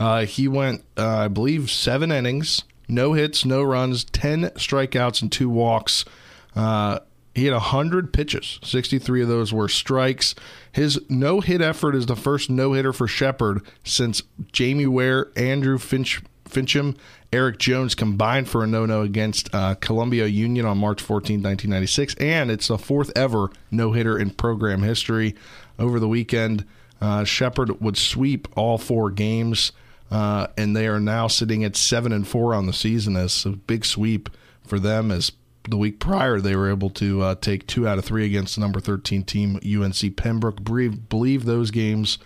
Uh, 0.00 0.24
he 0.24 0.48
went, 0.48 0.82
uh, 0.96 1.06
I 1.06 1.28
believe, 1.28 1.70
seven 1.70 2.10
innings, 2.10 2.64
no 2.88 3.12
hits, 3.12 3.44
no 3.44 3.62
runs, 3.62 4.02
10 4.04 4.44
strikeouts, 4.56 5.20
and 5.20 5.30
two 5.30 5.50
walks. 5.50 6.06
Uh, 6.56 7.00
he 7.34 7.44
had 7.44 7.52
100 7.52 8.10
pitches. 8.12 8.58
63 8.64 9.22
of 9.22 9.28
those 9.28 9.52
were 9.52 9.68
strikes. 9.68 10.34
His 10.72 10.98
no 11.10 11.40
hit 11.40 11.60
effort 11.60 11.94
is 11.94 12.06
the 12.06 12.16
first 12.16 12.48
no 12.48 12.72
hitter 12.72 12.94
for 12.94 13.06
Shepherd 13.06 13.62
since 13.84 14.22
Jamie 14.52 14.86
Ware, 14.86 15.30
Andrew 15.36 15.78
Finch, 15.78 16.22
Fincham, 16.48 16.96
Eric 17.32 17.58
Jones 17.58 17.94
combined 17.94 18.48
for 18.48 18.64
a 18.64 18.66
no 18.66 18.86
no 18.86 19.02
against 19.02 19.54
uh, 19.54 19.74
Columbia 19.76 20.26
Union 20.26 20.66
on 20.66 20.78
March 20.78 21.00
14, 21.00 21.36
1996. 21.36 22.14
And 22.16 22.50
it's 22.50 22.68
the 22.68 22.78
fourth 22.78 23.12
ever 23.14 23.50
no 23.70 23.92
hitter 23.92 24.18
in 24.18 24.30
program 24.30 24.82
history. 24.82 25.36
Over 25.78 26.00
the 26.00 26.08
weekend, 26.08 26.66
uh, 27.00 27.24
Shepherd 27.24 27.80
would 27.80 27.96
sweep 27.96 28.48
all 28.56 28.78
four 28.78 29.10
games. 29.10 29.72
Uh, 30.10 30.48
and 30.56 30.74
they 30.74 30.86
are 30.88 30.98
now 31.00 31.28
sitting 31.28 31.62
at 31.64 31.76
seven 31.76 32.12
and 32.12 32.26
four 32.26 32.52
on 32.54 32.66
the 32.66 32.72
season 32.72 33.16
as 33.16 33.44
a 33.46 33.50
big 33.50 33.84
sweep 33.84 34.28
for 34.66 34.78
them 34.80 35.10
as 35.12 35.32
the 35.68 35.76
week 35.76 36.00
prior, 36.00 36.40
they 36.40 36.56
were 36.56 36.70
able 36.70 36.90
to 36.90 37.20
uh, 37.22 37.34
take 37.36 37.66
two 37.66 37.86
out 37.86 37.98
of 37.98 38.04
three 38.04 38.24
against 38.24 38.54
the 38.54 38.60
number 38.62 38.80
13 38.80 39.22
team, 39.24 39.56
UNC 39.64 40.16
Pembroke. 40.16 40.64
Believe, 40.64 41.08
believe 41.08 41.44
those 41.44 41.70
games 41.70 42.18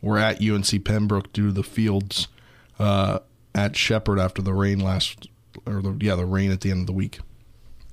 were 0.00 0.18
at 0.18 0.42
UNC 0.42 0.84
Pembroke 0.84 1.32
due 1.32 1.46
to 1.48 1.52
the 1.52 1.62
fields 1.62 2.28
uh, 2.78 3.18
at 3.54 3.76
Shepherd 3.76 4.18
after 4.18 4.40
the 4.42 4.54
rain 4.54 4.80
last, 4.80 5.28
or 5.66 5.82
the, 5.82 5.96
yeah, 6.00 6.14
the 6.14 6.24
rain 6.24 6.50
at 6.50 6.62
the 6.62 6.70
end 6.70 6.80
of 6.80 6.86
the 6.86 6.92
week. 6.92 7.20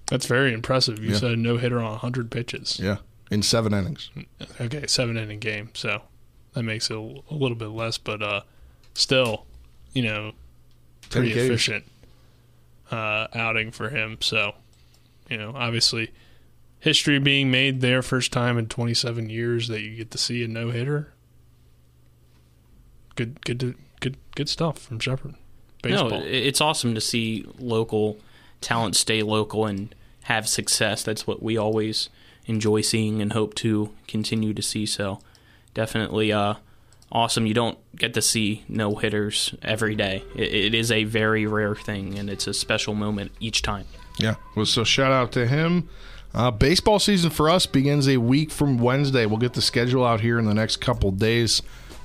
That's 0.07 0.27
very 0.27 0.53
impressive. 0.53 0.99
You 1.03 1.11
Yeah. 1.11 1.17
said 1.17 1.39
no 1.39 1.57
hitter 1.57 1.79
on 1.79 1.91
100 1.91 2.31
pitches. 2.31 2.79
Yeah, 2.81 2.97
in 3.29 3.41
seven 3.43 3.73
innings. 3.73 4.09
Okay, 4.61 4.87
seven 4.87 5.17
inning 5.17 5.39
game. 5.39 5.69
So 5.73 6.03
that 6.53 6.63
makes 6.63 6.89
it 6.89 6.95
a, 6.95 6.99
a 6.99 7.33
little 7.35 7.57
bit 7.57 7.69
less, 7.69 7.97
but 7.97 8.23
uh, 8.23 8.41
still, 8.95 9.45
you 9.93 10.01
know, 10.01 10.31
pretty 11.11 11.33
10 11.33 11.45
efficient 11.45 11.85
uh, 12.89 13.27
outing 13.35 13.69
for 13.71 13.89
him. 13.89 14.17
So, 14.21 14.55
you 15.29 15.37
know, 15.37 15.53
obviously, 15.55 16.11
history 16.79 17.19
being 17.19 17.51
made 17.51 17.81
there, 17.81 18.01
first 18.01 18.31
time 18.31 18.57
in 18.57 18.67
27 18.67 19.29
years 19.29 19.67
that 19.67 19.81
you 19.81 19.95
get 19.95 20.09
to 20.11 20.17
see 20.17 20.43
a 20.43 20.47
no 20.47 20.71
hitter. 20.71 21.13
Good, 23.15 23.45
good, 23.45 23.59
to, 23.59 23.75
good, 23.99 24.17
good 24.35 24.49
stuff 24.49 24.79
from 24.79 24.99
Shepherd. 24.99 25.35
Baseball. 25.81 26.09
No, 26.09 26.21
it's 26.25 26.59
awesome 26.59 26.95
to 26.95 27.01
see 27.01 27.45
local 27.59 28.17
talent 28.59 28.95
stay 28.95 29.21
local 29.21 29.65
and 29.65 29.93
have 30.23 30.47
success. 30.47 31.03
That's 31.03 31.27
what 31.27 31.43
we 31.43 31.55
always 31.57 32.09
enjoy 32.47 32.81
seeing 32.81 33.21
and 33.21 33.33
hope 33.33 33.53
to 33.55 33.91
continue 34.07 34.53
to 34.53 34.61
see. 34.61 34.85
So, 34.85 35.19
definitely 35.73 36.33
uh, 36.33 36.55
awesome. 37.15 37.45
You 37.45 37.53
don't 37.53 37.77
get 37.95 38.13
to 38.15 38.21
see 38.21 38.63
no 38.67 38.95
hitters 38.95 39.55
every 39.61 39.95
day. 39.95 40.21
It, 40.35 40.53
it 40.53 40.75
is 40.75 40.91
a 40.91 41.05
very 41.05 41.47
rare 41.47 41.73
thing, 41.73 42.19
and 42.19 42.29
it's 42.29 42.45
a 42.45 42.53
special 42.53 42.93
moment 42.93 43.31
each 43.39 43.61
time. 43.61 43.85
Yeah. 44.19 44.35
Well, 44.55 44.65
so 44.65 44.83
shout 44.83 45.11
out 45.11 45.31
to 45.31 45.47
him. 45.47 45.89
Uh, 46.33 46.51
baseball 46.51 46.99
season 46.99 47.29
for 47.29 47.49
us 47.49 47.65
begins 47.65 48.09
a 48.09 48.17
week 48.17 48.51
from 48.51 48.77
Wednesday. 48.77 49.25
We'll 49.25 49.37
get 49.37 49.53
the 49.53 49.61
schedule 49.61 50.05
out 50.05 50.19
here 50.19 50.37
in 50.37 50.45
the 50.45 50.53
next 50.53 50.77
couple 50.77 51.11
days. 51.11 51.61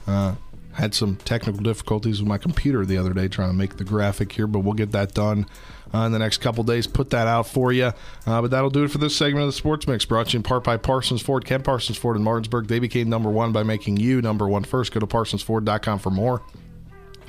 Uh, 0.07 0.37
had 0.81 0.95
some 0.95 1.17
technical 1.17 1.63
difficulties 1.63 2.21
with 2.21 2.29
my 2.29 2.39
computer 2.39 2.87
the 2.87 2.97
other 2.97 3.13
day 3.13 3.29
trying 3.29 3.51
to 3.51 3.57
make 3.57 3.77
the 3.77 3.85
graphic 3.85 4.33
here, 4.33 4.47
but 4.47 4.61
we'll 4.61 4.73
get 4.73 4.93
that 4.93 5.13
done 5.13 5.47
uh, 5.93 5.99
in 5.99 6.13
the 6.13 6.19
next 6.19 6.39
couple 6.39 6.65
days. 6.65 6.87
Put 6.87 7.11
that 7.11 7.27
out 7.27 7.47
for 7.47 7.71
you. 7.71 7.93
Uh, 8.27 8.41
but 8.41 8.51
that'll 8.51 8.71
do 8.71 8.85
it 8.85 8.91
for 8.91 8.97
this 8.97 9.15
segment 9.15 9.43
of 9.43 9.49
the 9.49 9.53
Sports 9.53 9.87
Mix, 9.87 10.07
brought 10.07 10.29
to 10.29 10.33
you 10.33 10.39
in 10.39 10.43
part 10.43 10.65
by 10.65 10.79
Parsons 10.79 11.21
Ford. 11.21 11.45
Kent 11.45 11.65
Parsons 11.65 11.99
Ford 11.99 12.17
in 12.17 12.25
Martinsburg. 12.25 12.69
They 12.69 12.79
became 12.79 13.11
number 13.11 13.29
one 13.29 13.53
by 13.53 13.63
making 13.63 13.99
you 13.99 14.23
number 14.23 14.49
one 14.49 14.65
first. 14.65 14.93
Go 14.93 15.01
to 15.01 15.07
parsonsford.com 15.07 15.99
for 15.99 16.11
more. 16.11 16.43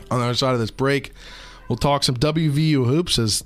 On 0.09 0.19
the 0.19 0.25
other 0.25 0.33
side 0.33 0.53
of 0.53 0.59
this 0.59 0.71
break, 0.71 1.11
we'll 1.67 1.77
talk 1.77 2.03
some 2.03 2.15
WVU 2.15 2.85
hoops 2.85 3.19
as 3.19 3.43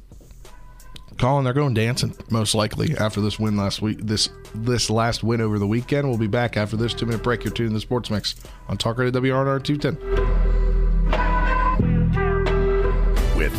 Colin, 1.25 1.43
they're 1.43 1.53
going 1.53 1.73
dancing 1.73 2.15
most 2.29 2.53
likely 2.53 2.95
after 2.97 3.19
this 3.19 3.39
win 3.39 3.57
last 3.57 3.81
week. 3.81 3.97
This 3.99 4.29
this 4.53 4.91
last 4.91 5.23
win 5.23 5.41
over 5.41 5.57
the 5.57 5.65
weekend. 5.65 6.07
We'll 6.07 6.19
be 6.19 6.27
back 6.27 6.55
after 6.55 6.77
this 6.77 6.93
two 6.93 7.07
minute 7.07 7.23
break. 7.23 7.43
You're 7.43 7.51
tuning 7.51 7.73
the 7.73 7.79
Sports 7.79 8.11
Mix 8.11 8.35
on 8.67 8.77
Talk 8.77 8.99
Radio 8.99 9.19
WRNR 9.19 9.63
two 9.63 9.75
ten. 9.75 10.44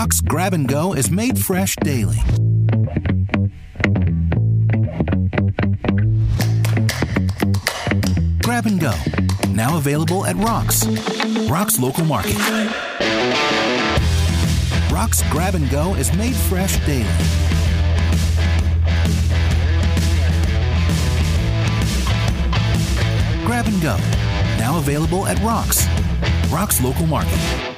Rock's 0.00 0.20
Grab 0.20 0.54
and 0.54 0.68
Go 0.68 0.92
is 0.92 1.10
made 1.10 1.36
fresh 1.36 1.74
daily. 1.74 2.20
Grab 8.44 8.66
and 8.66 8.78
Go, 8.78 8.94
now 9.48 9.76
available 9.76 10.24
at 10.24 10.36
Rock's. 10.36 10.86
Rock's 11.50 11.80
local 11.80 12.04
market. 12.04 12.36
Rock's 14.92 15.28
Grab 15.32 15.56
and 15.56 15.68
Go 15.68 15.96
is 15.96 16.16
made 16.16 16.36
fresh 16.36 16.76
daily. 16.86 17.02
Grab 23.44 23.66
and 23.66 23.82
Go, 23.82 23.96
now 24.58 24.78
available 24.78 25.26
at 25.26 25.40
Rock's. 25.40 25.88
Rock's 26.52 26.80
local 26.80 27.08
market. 27.08 27.77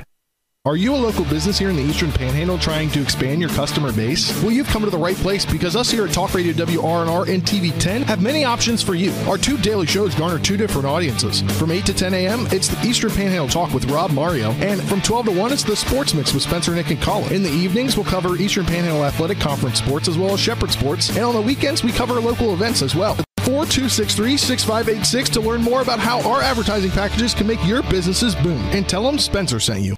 Are 0.63 0.75
you 0.75 0.93
a 0.93 0.95
local 0.95 1.25
business 1.25 1.57
here 1.57 1.71
in 1.71 1.75
the 1.75 1.81
Eastern 1.81 2.11
Panhandle 2.11 2.59
trying 2.59 2.91
to 2.91 3.01
expand 3.01 3.41
your 3.41 3.49
customer 3.49 3.91
base? 3.91 4.31
Well, 4.43 4.51
you've 4.51 4.67
come 4.67 4.83
to 4.83 4.91
the 4.91 4.97
right 4.97 5.15
place 5.15 5.43
because 5.43 5.75
us 5.75 5.89
here 5.89 6.05
at 6.05 6.13
Talk 6.13 6.35
Radio 6.35 6.53
WRNR 6.53 7.33
and 7.33 7.41
TV10 7.41 8.03
have 8.03 8.21
many 8.21 8.45
options 8.45 8.83
for 8.83 8.93
you. 8.93 9.11
Our 9.27 9.39
two 9.39 9.57
daily 9.57 9.87
shows 9.87 10.13
garner 10.13 10.37
two 10.37 10.57
different 10.57 10.85
audiences. 10.85 11.41
From 11.57 11.71
8 11.71 11.83
to 11.87 11.95
10 11.95 12.13
a.m., 12.13 12.45
it's 12.51 12.67
the 12.67 12.79
Eastern 12.87 13.09
Panhandle 13.09 13.47
Talk 13.47 13.73
with 13.73 13.89
Rob 13.89 14.11
Mario, 14.11 14.51
and 14.51 14.83
from 14.83 15.01
12 15.01 15.25
to 15.25 15.31
1, 15.31 15.51
it's 15.51 15.63
the 15.63 15.75
Sports 15.75 16.13
Mix 16.13 16.31
with 16.31 16.43
Spencer, 16.43 16.75
Nick, 16.75 16.91
and 16.91 17.01
Colin. 17.01 17.33
In 17.33 17.41
the 17.41 17.49
evenings, 17.49 17.97
we'll 17.97 18.05
cover 18.05 18.37
Eastern 18.37 18.67
Panhandle 18.67 19.03
Athletic 19.03 19.39
Conference 19.39 19.79
sports 19.79 20.07
as 20.07 20.15
well 20.15 20.35
as 20.35 20.39
Shepherd 20.39 20.69
sports, 20.69 21.09
and 21.09 21.25
on 21.25 21.33
the 21.33 21.41
weekends, 21.41 21.83
we 21.83 21.91
cover 21.91 22.21
local 22.21 22.53
events 22.53 22.83
as 22.83 22.93
well. 22.93 23.17
264-263-6586 23.39 25.29
to 25.29 25.41
learn 25.41 25.63
more 25.63 25.81
about 25.81 25.97
how 25.97 26.21
our 26.29 26.43
advertising 26.43 26.91
packages 26.91 27.33
can 27.33 27.47
make 27.47 27.65
your 27.65 27.81
businesses 27.81 28.35
boom. 28.35 28.61
And 28.65 28.87
tell 28.87 29.01
them 29.01 29.17
Spencer 29.17 29.59
sent 29.59 29.81
you. 29.81 29.97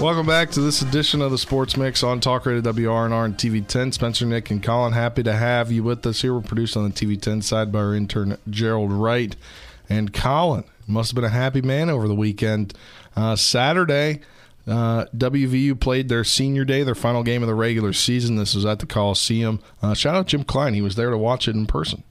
Welcome 0.00 0.26
back 0.26 0.50
to 0.50 0.60
this 0.60 0.82
edition 0.82 1.22
of 1.22 1.30
the 1.30 1.38
Sports 1.38 1.78
Mix 1.78 2.02
on 2.02 2.20
Talk 2.20 2.44
Radio 2.44 2.60
WRNR 2.60 3.24
and 3.24 3.34
TV 3.34 3.66
10. 3.66 3.92
Spencer, 3.92 4.26
Nick, 4.26 4.50
and 4.50 4.62
Colin, 4.62 4.92
happy 4.92 5.22
to 5.22 5.32
have 5.32 5.72
you 5.72 5.82
with 5.82 6.04
us 6.06 6.20
here. 6.20 6.34
We're 6.34 6.42
produced 6.42 6.76
on 6.76 6.84
the 6.84 6.90
TV 6.90 7.18
10 7.18 7.40
side 7.40 7.72
by 7.72 7.78
our 7.78 7.94
intern 7.94 8.36
Gerald 8.50 8.92
Wright. 8.92 9.34
And 9.88 10.12
Colin 10.12 10.64
must 10.86 11.10
have 11.10 11.14
been 11.14 11.24
a 11.24 11.30
happy 11.30 11.62
man 11.62 11.88
over 11.88 12.08
the 12.08 12.14
weekend. 12.14 12.74
Uh, 13.16 13.36
Saturday, 13.36 14.20
uh, 14.66 15.06
WVU 15.16 15.80
played 15.80 16.10
their 16.10 16.24
senior 16.24 16.66
day, 16.66 16.82
their 16.82 16.94
final 16.94 17.22
game 17.22 17.42
of 17.42 17.48
the 17.48 17.54
regular 17.54 17.94
season. 17.94 18.36
This 18.36 18.54
was 18.54 18.66
at 18.66 18.80
the 18.80 18.86
Coliseum. 18.86 19.60
Uh, 19.80 19.94
shout 19.94 20.14
out 20.14 20.26
Jim 20.26 20.44
Klein. 20.44 20.74
He 20.74 20.82
was 20.82 20.96
there 20.96 21.10
to 21.10 21.18
watch 21.18 21.48
it 21.48 21.56
in 21.56 21.64
person. 21.66 22.02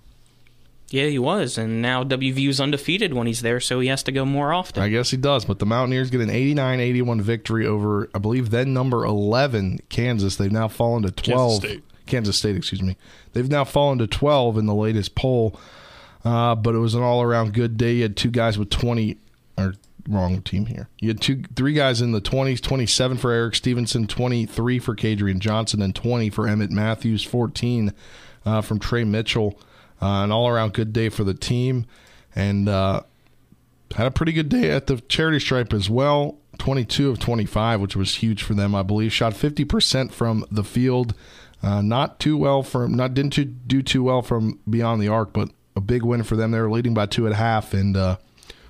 Yeah, 0.90 1.08
he 1.08 1.18
was, 1.18 1.58
and 1.58 1.82
now 1.82 2.04
WVU's 2.04 2.62
undefeated 2.62 3.14
when 3.14 3.26
he's 3.26 3.42
there, 3.42 3.60
so 3.60 3.80
he 3.80 3.88
has 3.88 4.04
to 4.04 4.12
go 4.12 4.24
more 4.24 4.54
often. 4.54 4.84
I 4.84 4.90
guess 4.90 5.10
he 5.10 5.18
does, 5.18 5.44
but 5.44 5.58
the 5.58 5.66
Mountaineers 5.66 6.12
get 6.12 6.22
an 6.22 6.30
89-81 6.30 7.22
victory 7.22 7.66
over, 7.66 8.08
I 8.14 8.20
believe, 8.20 8.52
then 8.52 8.74
number 8.74 9.04
11 9.04 9.80
Kansas. 9.90 10.36
They've 10.36 10.52
now 10.52 10.68
fallen 10.68 11.04
to 11.04 11.12
12. 11.12 11.24
Kansas 11.24 11.58
State. 11.58 11.84
Kansas 12.06 12.38
State, 12.38 12.56
excuse 12.56 12.84
me. 12.84 12.98
They've 13.34 13.50
now 13.50 13.64
fallen 13.64 13.98
to 13.98 14.08
12 14.08 14.60
in 14.60 14.68
the 14.68 14.76
latest 14.76 15.16
poll, 15.16 15.60
uh, 16.24 16.54
but 16.54 16.76
it 16.76 16.80
was 16.80 16.94
an 16.94 17.02
all-around 17.02 17.54
good 17.54 17.78
day. 17.78 17.96
You 17.96 18.04
had 18.04 18.16
two 18.16 18.30
guys 18.30 18.60
with 18.60 18.70
20, 18.70 19.18
or 19.58 19.74
wrong 20.08 20.44
team 20.44 20.68
here. 20.68 20.88
You 21.00 21.10
had 21.10 21.20
two, 21.20 21.42
three 21.56 21.74
guys 21.74 22.00
in 22.00 22.12
the 22.12 22.22
20s, 22.22 22.62
27 22.62 23.18
for 23.18 23.32
Erik 23.32 23.56
Stevenson, 23.56 24.06
23 24.06 24.78
for 24.78 24.96
Kedrian 24.96 25.40
Johnson, 25.40 25.82
and 25.82 25.96
20 25.96 26.30
for 26.30 26.46
Emmitt 26.46 26.70
Matthews, 26.70 27.24
14 27.24 27.92
uh, 28.46 28.62
from 28.62 28.78
Tre 28.80 29.04
Mitchell. 29.04 29.60
Uh, 30.02 30.24
an 30.24 30.32
all 30.32 30.48
around 30.48 30.74
good 30.74 30.92
day 30.94 31.10
for 31.10 31.24
the 31.24 31.34
team, 31.34 31.86
and 32.36 32.68
uh, 32.68 33.02
had 33.96 34.08
a 34.08 34.12
pretty 34.12 34.34
good 34.34 34.50
day 34.50 34.72
at 34.72 34.88
the 34.88 34.98
charity 35.02 35.40
stripe 35.40 35.74
as 35.74 35.90
well. 35.90 36.38
22 36.58 37.10
of 37.10 37.20
25, 37.20 37.82
which 37.82 37.96
was 37.96 38.16
huge 38.16 38.44
for 38.44 38.54
them, 38.54 38.76
I 38.76 38.84
believe. 38.84 39.14
Shot 39.14 39.34
50% 39.34 40.12
from 40.12 40.46
the 40.52 40.64
field. 40.64 41.14
Uh, 41.62 41.82
not 41.82 42.20
too 42.20 42.38
well 42.38 42.64
from, 42.64 42.94
not 42.94 43.14
didn't 43.14 43.34
too, 43.34 43.46
do 43.46 43.82
too 43.82 44.04
well 44.04 44.22
from 44.22 44.60
beyond 44.70 45.02
the 45.02 45.08
arc, 45.08 45.34
but 45.34 45.50
a 45.76 45.82
big 45.82 46.04
win 46.04 46.24
for 46.24 46.36
them. 46.36 46.52
They 46.52 46.60
were 46.60 46.72
leading 46.72 46.94
by 46.94 47.06
two 47.06 47.28
at 47.28 47.34
half 47.34 47.74
and 47.74 47.96
uh, 47.98 48.18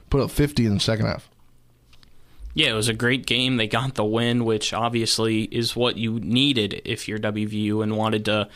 put 0.10 0.22
up 0.22 0.32
50 0.32 0.66
in 0.66 0.74
the 0.76 0.80
second 0.80 1.08
half. 1.08 1.30
Yeah, 2.54 2.70
it 2.70 2.74
was 2.74 2.88
a 2.88 2.94
great 2.94 3.26
game. 3.26 3.58
They 3.58 3.68
got 3.68 3.96
the 3.96 4.06
win, 4.06 4.46
which 4.46 4.74
obviously 4.74 5.44
is 5.44 5.76
what 5.76 5.98
you 5.98 6.22
needed 6.22 6.82
if 6.86 7.08
you're 7.08 7.20
WVU 7.20 7.84
and 7.84 7.98
wanted 7.98 8.24
to 8.26 8.48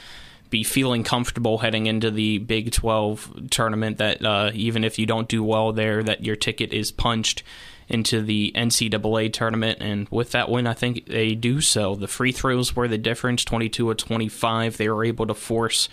be 0.50 0.64
feeling 0.64 1.04
comfortable 1.04 1.60
heading 1.60 1.86
into 1.86 2.10
the 2.10 2.40
Big 2.40 2.72
12 2.72 3.50
tournament 3.52 3.98
that 3.98 4.26
uh, 4.26 4.52
even 4.54 4.84
if 4.84 4.98
you 4.98 5.06
don't 5.06 5.28
do 5.28 5.44
well 5.44 5.72
there, 5.72 6.02
that 6.04 6.24
your 6.24 6.36
ticket 6.36 6.74
is 6.74 6.92
punched 6.92 7.44
into 7.88 8.22
the 8.22 8.52
NCAA 8.56 9.34
tournament. 9.34 9.80
And 9.82 10.08
with 10.10 10.32
that 10.32 10.50
win, 10.50 10.68
I 10.68 10.74
think 10.74 11.08
they 11.08 11.36
do 11.36 11.60
so. 11.62 11.96
The 11.96 12.08
free 12.08 12.32
throws 12.32 12.76
were 12.76 12.88
the 12.88 12.98
difference 12.98 13.44
22 13.44 13.92
of 13.92 13.98
25. 13.98 14.78
They 14.78 14.90
were 14.90 15.04
able 15.04 15.28
to 15.28 15.34
force 15.34 15.90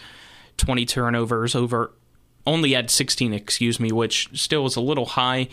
20 0.58 0.86
turnovers 0.86 1.54
over, 1.54 1.92
only 2.46 2.72
had 2.72 2.90
16, 2.90 3.32
excuse 3.32 3.80
me, 3.80 3.92
which 3.92 4.28
still 4.32 4.66
is 4.66 4.76
a 4.76 4.80
little 4.80 5.06
high 5.06 5.48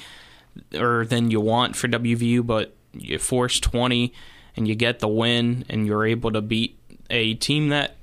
or 0.75 1.05
than 1.05 1.31
you 1.31 1.41
want 1.41 1.75
for 1.75 1.87
WVU, 1.87 2.45
but 2.45 2.75
you 2.93 3.17
force 3.17 3.59
20 3.59 4.13
and 4.55 4.67
you 4.67 4.75
get 4.75 4.99
the 4.99 5.07
win 5.07 5.65
and 5.69 5.87
you're 5.87 6.05
able 6.05 6.31
to 6.31 6.41
beat 6.41 6.77
a 7.09 7.33
team 7.35 7.69
that 7.69 7.95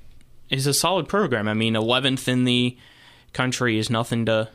is 0.51 0.67
a 0.67 0.73
solid 0.73 1.07
program. 1.07 1.47
I 1.47 1.53
mean, 1.53 1.73
11th 1.73 2.27
in 2.27 2.43
the 2.43 2.77
country 3.33 3.77
is 3.77 3.89
nothing 3.89 4.25
to 4.25 4.49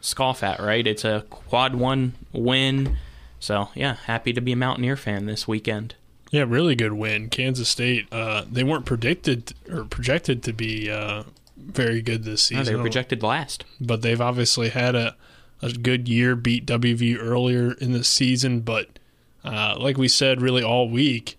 scoff 0.00 0.42
at, 0.42 0.60
right? 0.60 0.86
It's 0.86 1.04
a 1.04 1.24
quad 1.28 1.74
one 1.74 2.14
win. 2.32 2.96
So, 3.40 3.68
yeah, 3.74 3.94
happy 4.06 4.32
to 4.32 4.40
be 4.40 4.52
a 4.52 4.56
Mountaineer 4.56 4.96
fan 4.96 5.26
this 5.26 5.48
weekend. 5.48 5.96
Yeah, 6.30 6.44
really 6.46 6.74
good 6.74 6.94
win. 6.94 7.28
Kansas 7.28 7.68
State, 7.68 8.06
uh, 8.12 8.44
they 8.50 8.64
weren't 8.64 8.86
predicted 8.86 9.52
or 9.70 9.84
projected 9.84 10.42
to 10.44 10.52
be 10.52 10.90
uh, 10.90 11.24
very 11.56 12.00
good 12.00 12.24
this 12.24 12.42
season. 12.42 12.64
No, 12.64 12.70
they 12.70 12.76
were 12.76 12.82
projected 12.82 13.22
last. 13.22 13.64
But 13.80 14.02
they've 14.02 14.20
obviously 14.20 14.70
had 14.70 14.94
a, 14.94 15.16
a 15.60 15.72
good 15.72 16.08
year, 16.08 16.34
beat 16.34 16.66
WV 16.66 17.18
earlier 17.20 17.72
in 17.72 17.92
the 17.92 18.04
season. 18.04 18.60
But 18.60 18.98
uh, 19.44 19.76
like 19.78 19.98
we 19.98 20.08
said, 20.08 20.40
really 20.40 20.62
all 20.62 20.88
week, 20.88 21.36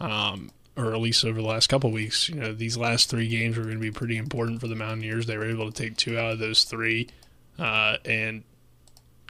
um, 0.00 0.50
or 0.76 0.92
at 0.92 1.00
least 1.00 1.24
over 1.24 1.40
the 1.40 1.46
last 1.46 1.68
couple 1.68 1.90
weeks, 1.90 2.28
you 2.28 2.36
know, 2.36 2.52
these 2.52 2.76
last 2.76 3.08
three 3.08 3.28
games 3.28 3.56
were 3.56 3.64
going 3.64 3.76
to 3.76 3.80
be 3.80 3.92
pretty 3.92 4.16
important 4.16 4.60
for 4.60 4.66
the 4.66 4.74
Mountaineers. 4.74 5.26
They 5.26 5.36
were 5.36 5.48
able 5.48 5.70
to 5.70 5.82
take 5.82 5.96
two 5.96 6.18
out 6.18 6.32
of 6.32 6.38
those 6.38 6.64
three, 6.64 7.08
uh, 7.58 7.98
and 8.04 8.42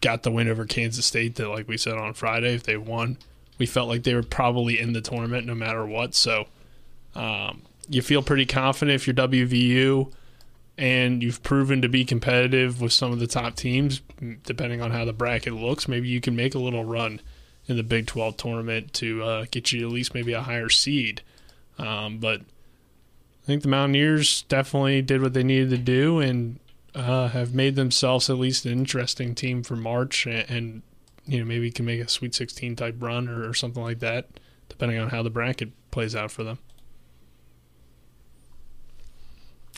got 0.00 0.22
the 0.22 0.30
win 0.30 0.48
over 0.48 0.64
Kansas 0.64 1.04
State. 1.04 1.36
That, 1.36 1.48
like 1.48 1.68
we 1.68 1.76
said 1.76 1.94
on 1.94 2.14
Friday, 2.14 2.54
if 2.54 2.62
they 2.62 2.76
won, 2.76 3.18
we 3.58 3.66
felt 3.66 3.88
like 3.88 4.04
they 4.04 4.14
were 4.14 4.22
probably 4.22 4.78
in 4.78 4.92
the 4.94 5.00
tournament 5.00 5.46
no 5.46 5.54
matter 5.54 5.84
what. 5.84 6.14
So, 6.14 6.46
um, 7.14 7.62
you 7.88 8.02
feel 8.02 8.22
pretty 8.22 8.46
confident 8.46 8.94
if 8.94 9.06
you're 9.06 9.14
WVU, 9.14 10.12
and 10.78 11.22
you've 11.22 11.42
proven 11.42 11.82
to 11.82 11.88
be 11.88 12.04
competitive 12.04 12.80
with 12.80 12.92
some 12.92 13.12
of 13.12 13.20
the 13.20 13.26
top 13.26 13.54
teams. 13.54 14.00
Depending 14.44 14.80
on 14.80 14.90
how 14.90 15.04
the 15.04 15.12
bracket 15.12 15.52
looks, 15.52 15.88
maybe 15.88 16.08
you 16.08 16.20
can 16.20 16.34
make 16.34 16.54
a 16.54 16.58
little 16.58 16.84
run 16.84 17.20
in 17.66 17.76
the 17.76 17.82
Big 17.82 18.06
12 18.06 18.36
tournament 18.36 18.92
to 18.94 19.22
uh, 19.22 19.46
get 19.50 19.72
you 19.72 19.86
at 19.86 19.92
least 19.92 20.14
maybe 20.14 20.32
a 20.32 20.42
higher 20.42 20.68
seed. 20.68 21.22
Um, 21.78 22.18
but 22.18 22.40
I 22.40 23.46
think 23.46 23.62
the 23.62 23.68
Mountaineers 23.68 24.42
definitely 24.42 25.02
did 25.02 25.20
what 25.20 25.34
they 25.34 25.42
needed 25.42 25.70
to 25.70 25.78
do 25.78 26.20
and 26.20 26.58
uh, 26.94 27.28
have 27.28 27.54
made 27.54 27.76
themselves 27.76 28.30
at 28.30 28.38
least 28.38 28.64
an 28.64 28.72
interesting 28.72 29.34
team 29.34 29.62
for 29.62 29.76
March, 29.76 30.26
and, 30.26 30.48
and 30.48 30.82
you 31.26 31.40
know 31.40 31.44
maybe 31.44 31.70
can 31.70 31.84
make 31.84 32.00
a 32.00 32.08
Sweet 32.08 32.34
16 32.34 32.76
type 32.76 32.96
run 33.00 33.28
or, 33.28 33.48
or, 33.48 33.54
something 33.54 33.82
like 33.82 33.98
that, 33.98 34.28
depending 34.68 34.98
on 34.98 35.10
how 35.10 35.22
the 35.22 35.30
bracket 35.30 35.70
plays 35.90 36.14
out 36.14 36.30
for 36.30 36.44
them. 36.44 36.58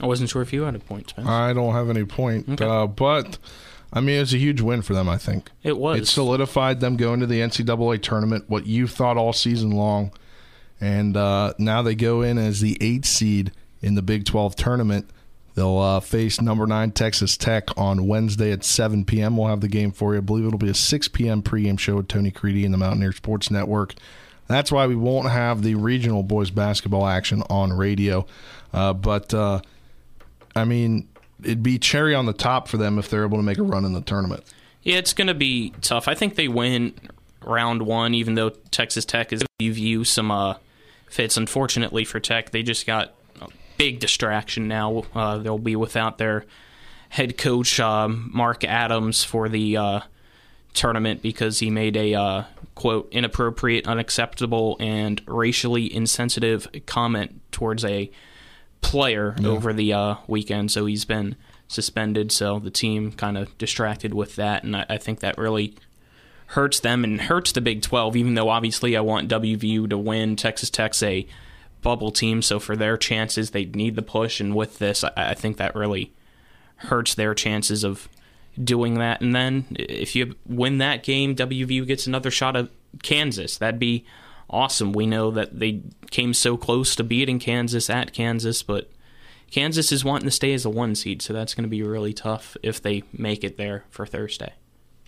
I 0.01 0.07
wasn't 0.07 0.29
sure 0.29 0.43
if 0.43 0.53
you 0.53 0.63
had 0.63 0.75
a 0.75 0.79
point, 0.79 1.11
Spence. 1.11 1.27
I 1.27 1.55
don't 1.55 1.73
have 1.73 1.89
any 1.89 2.05
point, 2.05 2.51
okay. 2.51 2.65
uh, 2.65 2.87
but 2.87 3.39
I 3.93 4.01
mean 4.01 4.21
it's 4.21 4.35
a 4.35 4.39
huge 4.39 4.61
win 4.61 4.83
for 4.83 4.93
them. 4.93 5.09
I 5.09 5.17
think 5.17 5.51
it 5.63 5.79
was. 5.79 5.99
It 5.99 6.07
solidified 6.07 6.81
them 6.81 6.97
going 6.97 7.21
to 7.21 7.27
the 7.27 7.41
NCAA 7.41 8.03
tournament. 8.03 8.45
What 8.49 8.67
you 8.67 8.87
thought 8.87 9.17
all 9.17 9.33
season 9.33 9.71
long 9.71 10.13
and 10.81 11.17
uh, 11.17 11.55
now 11.59 11.83
they 11.83 11.95
go 11.95 12.23
in 12.23 12.39
as 12.39 12.61
the 12.61 12.77
eight 12.81 13.05
seed 13.05 13.53
in 13.81 13.95
the 13.95 14.03
Big 14.03 14.25
12 14.25 14.57
tournament. 14.57 15.09
They'll 15.55 15.79
uh, 15.79 16.01
face 16.01 16.41
number 16.41 16.67
nine 16.67 16.91
Texas 16.91 17.37
Tech 17.39 17.77
on 17.79 18.07
Wednesday 18.07 18.53
at 18.53 18.63
7 18.63 19.07
p.m. 19.07 19.39
We'll 19.39 19.49
have 19.49 19.63
the 19.63 19.69
game 19.69 19.91
for 19.91 20.13
you. 20.13 20.19
I 20.19 20.21
believe 20.21 20.47
it'll 20.47 20.59
be 20.59 20.69
a 20.69 20.75
6 20.75 21.09
p.m. 21.09 21.43
pregame 21.43 21.79
show 21.79 21.97
with 21.97 22.09
Tony 22.09 22.31
Caridi 22.31 22.65
and 22.65 22.75
the 22.75 22.79
Mountaineer 22.79 23.13
Sports 23.13 23.51
Network. 23.51 23.95
That's 24.49 24.71
why 24.71 24.87
we 24.87 24.95
won't 24.95 25.31
have 25.31 25.63
the 25.63 25.75
regional 25.75 26.23
boys 26.23 26.51
basketball 26.51 27.07
action 27.07 27.43
on 27.49 27.73
radio. 27.73 28.27
Uh, 28.73 28.93
but, 28.93 29.33
uh, 29.33 29.61
I 30.55 30.65
mean, 30.65 31.09
it'd 31.43 31.63
be 31.63 31.79
cherry 31.79 32.15
on 32.15 32.27
the 32.27 32.33
top 32.35 32.69
for 32.69 32.77
them 32.77 32.99
if 32.99 33.09
they're 33.09 33.25
able 33.25 33.39
to 33.39 33.43
make 33.43 33.59
a 33.59 33.63
run 33.63 33.87
in 33.87 33.95
the 33.95 34.03
tournament. 34.03 34.45
Yeah, 34.83 34.99
it's 34.99 35.15
going 35.15 35.27
to 35.27 35.35
be 35.35 35.73
tough. 35.81 36.07
I 36.07 36.15
think 36.15 36.37
they 36.37 36.49
win 36.49 36.93
round 37.45 37.83
one, 37.83 38.15
even 38.15 38.35
though 38.35 38.51
Texas 38.51 39.05
Tech 39.07 39.33
is 39.33 39.43
you 39.59 39.73
view 39.73 40.05
some 40.05 40.31
uh, 40.31 40.57
fits. 41.09 41.37
Unfortunately 41.37 42.05
for 42.05 42.21
Tech, 42.21 42.51
they 42.51 42.63
just 42.63 42.87
got 42.87 43.15
a 43.41 43.49
big 43.77 44.01
distraction 44.01 44.69
now. 44.69 45.05
Uh, 45.15 45.39
they'll 45.39 45.59
be 45.59 45.77
without 45.77 46.19
their 46.19 46.45
head 47.09 47.39
coach, 47.39 47.79
uh, 47.81 48.09
Mark 48.09 48.65
Adams, 48.65 49.25
for 49.25 49.49
the 49.49 49.77
uh, 49.77 50.01
tournament 50.75 51.23
because 51.23 51.59
he 51.59 51.71
made 51.71 51.97
a 51.97 52.15
uh, 52.15 52.45
quote 52.75 53.09
inappropriate, 53.11 53.87
unacceptable, 53.87 54.77
and 54.81 55.23
racially 55.27 55.93
insensitive 55.93 56.69
comment 56.87 57.41
towards 57.51 57.85
a 57.85 58.11
player 58.81 59.35
yeah. 59.39 59.49
over 59.49 59.73
the 59.73 59.93
uh, 59.93 60.15
weekend. 60.27 60.71
So 60.71 60.87
he's 60.87 61.05
been 61.05 61.37
suspended. 61.69 62.31
So 62.31 62.59
the 62.59 62.71
team 62.71 63.13
kind 63.13 63.37
of 63.37 63.57
distracted 63.59 64.15
with 64.15 64.37
that, 64.37 64.63
and 64.63 64.77
I, 64.77 64.87
I 64.91 64.99
think 64.99 65.21
that 65.21 65.39
really 65.39 65.75
hurts 66.49 66.81
them 66.81 67.05
and 67.05 67.23
hurts 67.23 67.53
the 67.53 67.61
Big 67.61 67.83
12, 67.83 68.17
even 68.17 68.35
though 68.35 68.49
obviously 68.49 68.97
I 68.97 69.01
want 69.01 69.31
WVU 69.31 69.89
to 69.91 69.99
win. 69.99 70.37
Texas 70.37 70.71
Tech's 70.71 71.03
a 71.03 71.27
bubble 71.83 72.11
team, 72.11 72.43
so 72.43 72.59
for 72.59 72.77
their 72.77 72.97
chances, 72.97 73.51
they 73.51 73.65
need 73.65 73.97
the 73.97 74.03
push. 74.03 74.41
And 74.41 74.55
with 74.55 74.79
this, 74.79 75.05
I, 75.05 75.11
I 75.17 75.35
think 75.35 75.57
that 75.57 75.75
really 75.75 76.13
hurts 76.77 77.15
their 77.15 77.35
chances 77.35 77.85
of 77.85 78.09
doing 78.63 78.95
that. 78.95 79.21
And 79.21 79.35
then 79.35 79.67
if 79.71 80.15
you 80.15 80.35
win 80.47 80.79
that 80.79 81.03
game, 81.03 81.35
WVU 81.35 81.87
gets 81.87 82.07
another 82.07 82.31
shot 82.31 82.57
at 82.57 82.69
Kansas. 83.03 83.59
That'd 83.59 83.81
be 83.81 84.05
awesome. 84.49 84.93
We 84.93 85.07
know 85.07 85.31
that 85.33 85.59
they 85.59 85.83
came 86.11 86.33
so 86.33 86.57
close 86.57 86.95
to 86.97 87.05
beating 87.05 87.39
Kansas 87.39 87.91
at 87.91 88.13
Kansas, 88.13 88.63
but 88.63 88.91
Kansas 89.51 89.93
is 89.93 90.05
wanting 90.05 90.27
to 90.27 90.33
stay 90.33 90.55
as 90.55 90.65
a 90.65 90.71
one 90.71 90.95
seed, 90.95 91.23
so 91.23 91.33
that's 91.33 91.55
going 91.55 91.65
to 91.65 91.69
be 91.69 91.83
really 91.83 92.13
tough 92.13 92.57
if 92.63 92.81
they 92.81 93.03
make 93.13 93.45
it 93.45 93.57
there 93.57 93.85
for 93.91 94.07
Thursday. 94.07 94.53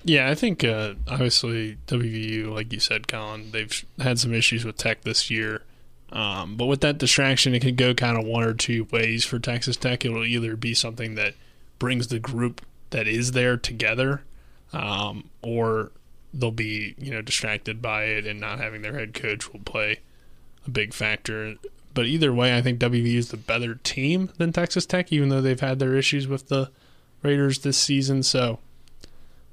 Yeah, 0.08 0.30
I 0.30 0.34
think 0.34 0.64
uh, 0.64 0.94
obviously 1.06 1.76
WVU, 1.86 2.50
like 2.50 2.72
you 2.72 2.80
said, 2.80 3.08
Colin, 3.08 3.50
they've 3.50 3.84
had 4.00 4.18
some 4.18 4.32
issues 4.32 4.64
with 4.64 4.78
Tech 4.78 5.02
this 5.02 5.30
year. 5.30 5.64
Um, 6.10 6.56
but 6.56 6.64
with 6.64 6.80
that 6.80 6.96
distraction, 6.96 7.54
it 7.54 7.60
can 7.60 7.74
go 7.74 7.92
kind 7.92 8.16
of 8.16 8.24
one 8.24 8.42
or 8.42 8.54
two 8.54 8.84
ways 8.90 9.26
for 9.26 9.38
Texas 9.38 9.76
Tech. 9.76 10.06
It'll 10.06 10.24
either 10.24 10.56
be 10.56 10.72
something 10.72 11.14
that 11.16 11.34
brings 11.78 12.08
the 12.08 12.18
group 12.18 12.62
that 12.88 13.06
is 13.06 13.32
there 13.32 13.58
together, 13.58 14.22
um, 14.72 15.28
or 15.42 15.92
they'll 16.32 16.50
be 16.52 16.94
you 16.96 17.10
know 17.10 17.20
distracted 17.20 17.82
by 17.82 18.04
it 18.04 18.26
and 18.26 18.40
not 18.40 18.58
having 18.58 18.80
their 18.80 18.98
head 18.98 19.12
coach 19.12 19.52
will 19.52 19.60
play 19.60 19.98
a 20.66 20.70
big 20.70 20.94
factor. 20.94 21.56
But 21.92 22.06
either 22.06 22.32
way, 22.32 22.56
I 22.56 22.62
think 22.62 22.80
WVU 22.80 23.16
is 23.16 23.28
the 23.28 23.36
better 23.36 23.74
team 23.74 24.30
than 24.38 24.54
Texas 24.54 24.86
Tech, 24.86 25.12
even 25.12 25.28
though 25.28 25.42
they've 25.42 25.60
had 25.60 25.78
their 25.78 25.94
issues 25.96 26.26
with 26.26 26.48
the 26.48 26.70
Raiders 27.22 27.58
this 27.58 27.76
season. 27.76 28.22
So 28.22 28.60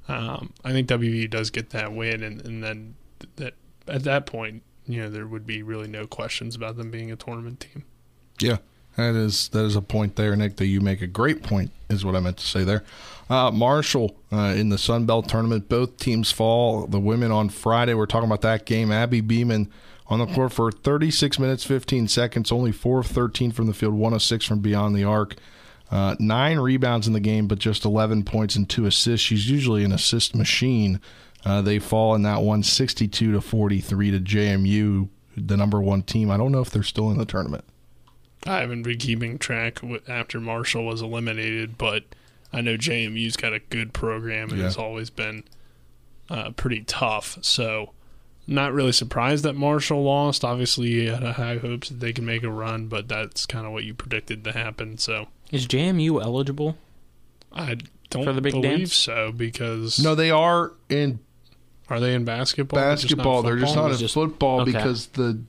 um, 0.08 0.54
I 0.64 0.72
think 0.72 0.88
WVU 0.88 1.30
does 1.30 1.50
get 1.50 1.72
that 1.72 1.94
win, 1.94 2.24
and, 2.24 2.42
and 2.46 2.64
then 2.64 2.96
that 3.38 3.56
at 3.88 4.04
that 4.04 4.26
point, 4.26 4.64
you 4.86 5.02
know, 5.02 5.10
there 5.10 5.28
would 5.28 5.46
be 5.48 5.64
really 5.64 5.88
no 5.88 6.06
questions 6.06 6.56
about 6.56 6.78
them 6.78 6.92
being 6.92 7.12
a 7.12 7.16
tournament 7.16 7.60
team. 7.60 7.84
Yeah, 8.40 8.58
that 8.98 9.16
is 9.16 9.50
that 9.50 9.66
is 9.66 9.76
a 9.76 9.82
point 9.82 10.16
there, 10.16 10.36
Nick. 10.36 10.58
That 10.58 10.68
you 10.68 10.82
make 10.82 11.02
a 11.02 11.08
great 11.08 11.44
point 11.44 11.72
is 11.90 12.06
what 12.06 12.16
I 12.16 12.20
meant 12.20 12.38
to 12.38 12.46
say 12.46 12.64
there. 12.64 12.84
Uh, 13.30 13.50
Marshall 13.52 14.16
uh, 14.32 14.54
in 14.56 14.70
the 14.70 14.78
Sun 14.78 15.06
Belt 15.06 15.28
tournament, 15.28 15.70
both 15.70 15.98
teams 15.98 16.32
fall. 16.32 16.86
The 16.86 17.00
women 17.00 17.32
on 17.32 17.50
Friday. 17.50 17.94
We're 17.94 18.06
talking 18.06 18.28
about 18.28 18.42
that 18.42 18.66
game. 18.66 18.92
Abby 18.92 19.22
Beeman 19.22 19.72
on 20.08 20.20
the 20.20 20.28
court 20.28 20.54
for 20.54 20.72
36 20.72 21.40
minutes 21.40 21.64
15 21.64 22.08
seconds, 22.08 22.52
only 22.52 22.72
four 22.72 23.00
of 23.00 23.08
13 23.08 23.52
from 23.52 23.66
the 23.66 23.74
field, 23.74 23.94
one 23.96 24.14
of 24.14 24.22
six 24.22 24.46
from 24.46 24.60
beyond 24.60 24.96
the 24.96 25.04
arc. 25.04 25.36
Uh, 25.92 26.16
nine 26.20 26.58
rebounds 26.58 27.08
in 27.08 27.14
the 27.14 27.20
game, 27.20 27.48
but 27.48 27.60
just 27.60 27.86
11 27.86 28.24
points 28.24 28.56
and 28.56 28.70
two 28.70 28.86
assists. 28.86 29.26
She's 29.26 29.50
usually 29.50 29.84
an 29.84 29.92
assist 29.92 30.36
machine. 30.36 31.00
Uh, 31.46 31.62
they 31.62 31.78
fall 31.78 32.16
in 32.16 32.24
that 32.24 32.42
one 32.42 32.64
62 32.64 33.32
to 33.32 33.42
43 33.42 34.12
to 34.12 34.20
JMU, 34.20 35.10
the 35.38 35.58
number 35.58 35.82
one 35.82 36.02
team. 36.02 36.32
I 36.32 36.38
don't 36.38 36.52
know 36.52 36.62
if 36.62 36.72
they're 36.72 36.84
still 36.84 37.12
in 37.12 37.18
the 37.18 37.26
tournament. 37.26 37.64
I 38.46 38.60
haven't 38.60 38.84
been 38.84 38.98
keeping 38.98 39.38
track 39.38 39.80
after 40.08 40.40
Marshall 40.40 40.86
was 40.86 41.02
eliminated, 41.02 41.78
but 41.78 42.04
I 42.54 42.62
know 42.62 42.78
JMU's 42.78 43.38
got 43.38 43.54
a 43.54 43.60
good 43.60 43.94
program 43.94 44.50
and 44.50 44.60
yeah. 44.60 44.66
has 44.66 44.78
always 44.78 45.10
been 45.10 45.44
uh, 46.30 46.52
pretty 46.52 46.84
tough. 46.84 47.38
So, 47.42 47.92
not 48.48 48.74
really 48.74 48.92
surprised 48.92 49.44
that 49.46 49.54
Marshall 49.54 50.04
lost. 50.04 50.46
Obviously, 50.46 50.90
you 50.90 51.12
had 51.12 51.24
high 51.24 51.58
hopes 51.58 51.90
that 51.90 52.00
they 52.00 52.14
can 52.14 52.26
make 52.26 52.44
a 52.44 52.52
run, 52.52 52.88
but 52.88 53.08
that's 53.08 53.46
kind 53.46 53.66
of 53.66 53.72
what 53.72 53.84
you 53.84 53.94
predicted 53.94 54.44
to 54.44 54.52
happen. 54.52 54.98
So, 54.98 55.28
is 55.52 55.68
JMU 55.68 56.22
eligible? 56.22 56.78
I 57.54 57.78
don't 58.10 58.24
for 58.24 58.34
the 58.34 58.42
big 58.42 58.54
believe 58.54 58.80
dance? 58.80 58.96
so 58.96 59.32
because 59.32 60.04
no, 60.04 60.16
they 60.16 60.32
are 60.32 60.74
in. 60.90 61.20
Are 61.88 62.00
they 62.00 62.16
in 62.16 62.26
basketball? 62.26 62.80
Basketball. 62.80 63.44
They're 63.44 63.58
just 63.58 63.76
not, 63.76 63.90
they're 63.90 63.98
just 63.98 64.16
not 64.16 64.24
in 64.24 64.30
football 64.30 64.62
okay. 64.62 64.72
because 64.72 65.08
the 65.08 65.40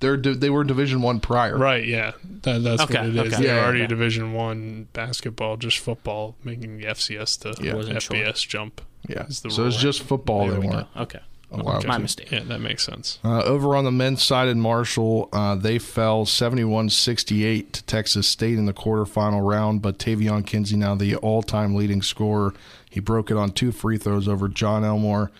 they're 0.00 0.16
they 0.16 0.50
were 0.50 0.64
Division 0.64 1.00
One 1.00 1.20
prior. 1.20 1.56
Right. 1.56 1.86
Yeah. 1.86 2.12
That, 2.42 2.62
that's 2.62 2.82
okay, 2.82 2.98
what 2.98 3.06
it 3.06 3.16
is. 3.16 3.34
Okay. 3.34 3.42
They're 3.44 3.56
yeah, 3.56 3.64
already 3.64 3.80
yeah. 3.80 3.86
Division 3.86 4.34
One 4.34 4.88
basketball, 4.92 5.56
just 5.56 5.78
football, 5.78 6.36
making 6.44 6.78
the 6.78 6.84
FCS 6.84 7.40
to 7.40 7.64
yeah. 7.64 7.72
FBS 7.72 8.36
sure. 8.36 8.50
jump. 8.50 8.82
Yeah. 9.08 9.28
so 9.28 9.66
it's 9.66 9.76
just 9.76 10.02
football. 10.02 10.48
There 10.48 10.60
they 10.60 10.66
weren't. 10.66 10.88
Okay. 10.96 11.20
Okay. 11.52 11.86
My 11.86 11.98
mistake. 11.98 12.30
Yeah, 12.32 12.42
that 12.44 12.60
makes 12.60 12.82
sense. 12.82 13.18
Uh, 13.24 13.42
over 13.44 13.76
on 13.76 13.84
the 13.84 13.92
men's 13.92 14.22
side 14.22 14.48
in 14.48 14.60
Marshall, 14.60 15.28
uh, 15.32 15.54
they 15.54 15.78
fell 15.78 16.26
71 16.26 16.90
68 16.90 17.72
to 17.72 17.82
Texas 17.84 18.26
State 18.26 18.58
in 18.58 18.66
the 18.66 18.74
quarterfinal 18.74 19.48
round, 19.48 19.80
but 19.80 19.98
Taevion 19.98 20.44
Kinsey, 20.44 20.76
now 20.76 20.96
the 20.96 21.14
all 21.16 21.42
time 21.42 21.74
leading 21.76 22.02
scorer, 22.02 22.52
he 22.90 22.98
broke 22.98 23.30
it 23.30 23.36
on 23.36 23.52
two 23.52 23.70
free 23.70 23.96
throws 23.96 24.26
over 24.26 24.48
Jon 24.48 24.84
Elmore. 24.84 25.30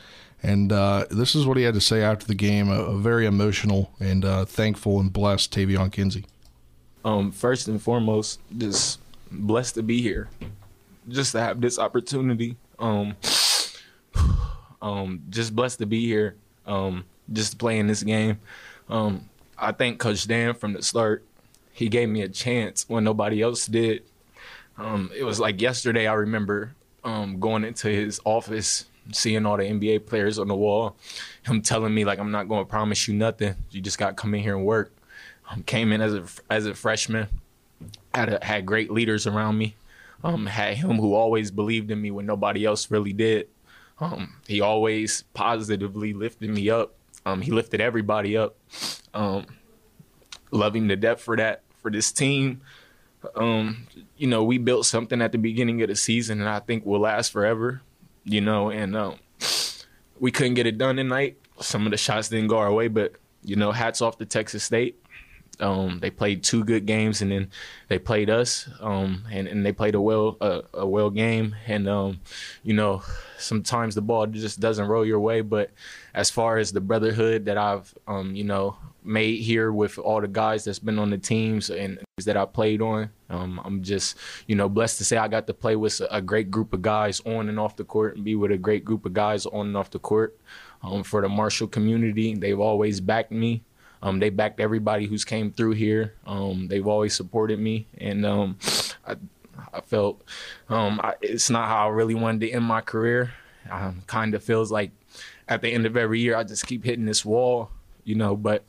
And 0.43 0.71
uh, 0.71 1.07
this 1.11 1.35
is 1.35 1.45
what 1.45 1.57
he 1.57 1.65
had 1.65 1.75
to 1.75 1.81
say 1.81 2.03
after 2.03 2.25
the 2.25 2.35
game 2.35 2.71
a, 2.71 2.81
a 2.81 2.99
very 2.99 3.27
emotional 3.27 3.91
and 3.99 4.25
uh, 4.25 4.45
thankful 4.45 5.01
and 5.01 5.13
blessed 5.13 5.53
Taevion 5.53 5.91
Kinsey. 5.91 6.25
Um, 7.05 7.33
first 7.33 7.67
and 7.67 7.83
foremost, 7.83 8.41
just 8.57 9.01
blessed 9.31 9.75
to 9.75 9.83
be 9.83 10.03
here, 10.03 10.29
just 11.09 11.33
to 11.33 11.41
have 11.41 11.61
this 11.61 11.79
opportunity. 11.79 12.57
Um, 12.79 13.17
um, 14.83 15.23
just 15.31 15.55
blessed 15.55 15.79
to 15.81 15.87
be 15.87 16.07
here, 16.07 16.37
um, 16.67 17.05
just 17.33 17.59
playing 17.59 17.87
this 17.87 18.03
game. 18.03 18.39
Um, 18.89 19.29
I 19.59 19.73
thank 19.73 19.99
Coach 19.99 20.27
Dan 20.27 20.55
from 20.55 20.75
the 20.75 20.83
start. 20.83 21.25
He 21.73 21.89
gave 21.89 22.09
me 22.09 22.23
a 22.23 22.29
chance 22.29 22.89
when 22.89 23.05
nobody 23.05 23.43
else 23.43 23.67
did. 23.67 24.03
Um, 24.79 25.11
it 25.15 25.25
was 25.25 25.41
like 25.41 25.61
yesterday. 25.61 26.07
I 26.07 26.15
remember 26.15 26.75
um, 27.05 27.41
going 27.41 27.65
into 27.65 27.89
his 27.89 28.21
office, 28.25 28.87
seeing 29.13 29.47
all 29.47 29.57
the 29.57 29.65
NBA 29.65 30.07
players 30.07 30.39
on 30.39 30.49
the 30.49 30.55
wall, 30.55 30.97
him 31.45 31.63
telling 31.63 31.95
me 31.95 32.05
like, 32.05 32.19
"I'm 32.19 32.31
not 32.31 32.49
going 32.49 32.65
to 32.65 32.71
promise 32.71 33.09
you 33.09 33.15
nothing. 33.15 33.55
You 33.71 33.81
just 33.81 33.99
got 33.99 34.11
to 34.11 34.15
come 34.15 34.35
in 34.35 34.43
here 34.43 34.57
and 34.57 34.65
work." 34.65 34.93
Um, 35.49 35.63
came 35.63 35.93
in 35.93 36.01
as 36.01 36.15
a 36.15 36.25
as 36.51 36.67
a 36.67 36.75
freshman, 36.75 37.29
had 38.15 38.33
a, 38.33 38.45
had 38.45 38.67
great 38.67 38.91
leaders 38.91 39.27
around 39.27 39.57
me. 39.57 39.77
Um, 40.25 40.47
had 40.47 40.79
him 40.79 40.97
who 40.97 41.15
always 41.15 41.51
believed 41.51 41.91
in 41.91 42.01
me 42.01 42.11
when 42.11 42.27
nobody 42.27 42.65
else 42.65 42.91
really 42.91 43.13
did. 43.13 43.49
Um, 43.99 44.35
he 44.47 44.61
always 44.61 45.23
positively 45.35 46.13
lifted 46.13 46.51
me 46.51 46.69
up. 46.71 46.95
Um, 47.25 47.41
he 47.41 47.51
lifted 47.51 47.81
everybody 47.81 48.37
up. 48.37 48.57
Um, 49.15 49.47
love 50.51 50.77
him 50.77 50.89
for 51.17 51.37
that 51.37 51.63
for 51.83 51.91
this 51.91 52.13
team. 52.13 52.61
Um, 53.35 53.87
you 54.17 54.27
know, 54.27 54.45
we 54.45 54.59
built 54.59 54.87
something 54.87 55.21
at 55.21 55.33
the 55.33 55.39
beginning 55.39 55.83
of 55.83 55.89
the 55.89 55.97
season, 55.97 56.41
and 56.41 56.49
I 56.49 56.61
think 56.61 56.85
will 56.85 57.01
last 57.01 57.33
forever. 57.33 57.83
You 58.25 58.41
know, 58.41 58.71
and 58.71 58.97
um, 58.97 59.17
we 60.19 60.31
couldn't 60.31 60.55
get 60.55 60.67
it 60.67 60.79
done 60.79 60.97
tonight. 60.97 61.39
Some 61.61 61.87
of 61.87 61.91
the 61.91 61.97
shots 61.97 62.29
didn't 62.29 62.49
go 62.49 62.59
our 62.59 62.73
way, 62.73 62.89
but 62.89 63.15
you 63.43 63.57
know, 63.57 63.73
hats 63.73 64.03
off 64.03 64.19
to 64.19 64.27
Texas 64.27 64.65
State. 64.65 65.01
Um, 65.61 66.01
they 66.01 66.11
played 66.11 66.43
two 66.43 66.65
good 66.65 66.87
games, 66.87 67.23
and 67.23 67.31
then 67.31 67.51
they 67.89 67.99
played 67.99 68.29
us, 68.29 68.69
um, 68.81 69.25
and, 69.31 69.49
and 69.49 69.65
they 69.65 69.73
played 69.73 69.95
a 69.95 70.01
well 70.01 70.37
a, 70.41 70.63
a 70.75 70.87
well 70.87 71.11
game. 71.11 71.57
And 71.67 71.89
um, 71.89 72.21
you 72.63 72.75
know, 72.75 73.03
sometimes 73.39 73.95
the 73.95 74.03
ball 74.03 74.27
just 74.27 74.61
doesn't 74.61 74.87
roll 74.87 75.05
your 75.05 75.21
way. 75.21 75.41
But 75.41 75.71
as 76.15 76.31
far 76.31 76.59
as 76.59 76.73
the 76.73 76.81
brotherhood 76.81 77.47
that 77.47 77.57
I've 77.57 77.95
um, 78.07 78.35
you 78.35 78.45
know 78.45 78.77
made 79.03 79.41
here 79.41 79.73
with 79.73 79.99
all 79.99 80.21
the 80.21 80.29
guys 80.29 80.65
that's 80.65 80.81
been 80.81 80.99
on 80.99 81.11
the 81.11 81.19
teams 81.19 81.71
and 81.71 81.99
that 82.25 82.37
I 82.37 82.45
played 82.45 82.83
on, 82.83 83.11
um, 83.31 83.61
I'm 83.65 83.83
just 83.83 84.17
you 84.47 84.57
know 84.57 84.69
blessed 84.69 84.99
to 84.99 85.05
say 85.05 85.17
I 85.17 85.29
got 85.29 85.47
to 85.47 85.55
play 85.55 85.77
with 85.77 86.03
a 86.11 86.21
great 86.21 86.51
group 86.51 86.73
of 86.73 86.83
guys 86.83 87.21
on 87.21 87.49
and 87.49 87.59
off 87.59 87.77
the 87.77 87.85
court, 87.85 88.17
and 88.17 88.25
be 88.25 88.35
with 88.35 88.53
a 88.53 88.59
great 88.59 88.85
group 88.85 89.07
of 89.07 89.15
guys 89.15 89.47
on 89.47 89.69
and 89.69 89.77
off 89.77 89.91
the 89.91 89.99
court. 89.99 90.39
Um, 90.83 91.03
for 91.03 91.23
the 91.23 91.29
Marshall 91.29 91.67
community, 91.69 92.35
they've 92.35 92.61
always 92.61 93.01
backed 93.01 93.33
me. 93.33 93.63
Um, 94.03 94.19
they 94.19 94.31
backed 94.31 94.61
everybody 94.61 95.07
who's 95.07 95.25
came 95.25 95.51
through 95.51 95.73
here. 95.73 96.15
Um, 96.27 96.69
they've 96.69 96.87
always 96.87 97.15
supported 97.15 97.59
me, 97.59 97.87
and 97.99 98.25
um, 98.27 98.59
I, 99.07 99.17
I 99.73 99.81
felt 99.81 100.23
um, 100.69 101.01
I, 101.03 101.15
it's 101.23 101.51
not 101.51 101.69
how 101.69 101.87
I 101.87 101.91
really 101.91 102.15
wanted 102.15 102.43
to 102.43 102.51
end 102.51 102.65
my 102.65 102.81
career. 102.81 103.33
Um, 103.71 104.03
kind 104.07 104.35
of 104.35 104.45
feels 104.45 104.71
like 104.71 104.91
at 105.49 105.63
the 105.63 105.69
end 105.69 105.87
of 105.87 105.97
every 105.97 106.21
year, 106.21 106.37
I 106.37 106.45
just 106.45 106.67
keep 106.67 106.85
hitting 106.85 107.05
this 107.05 107.25
wall, 107.25 107.71
you 108.05 108.15
know. 108.15 108.37
But 108.37 108.65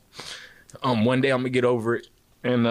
um, 0.82 1.04
one 1.04 1.20
day 1.20 1.30
I'm 1.30 1.40
gonna 1.40 1.50
get 1.50 1.64
over 1.64 1.94
it, 1.96 2.08
and 2.42 2.66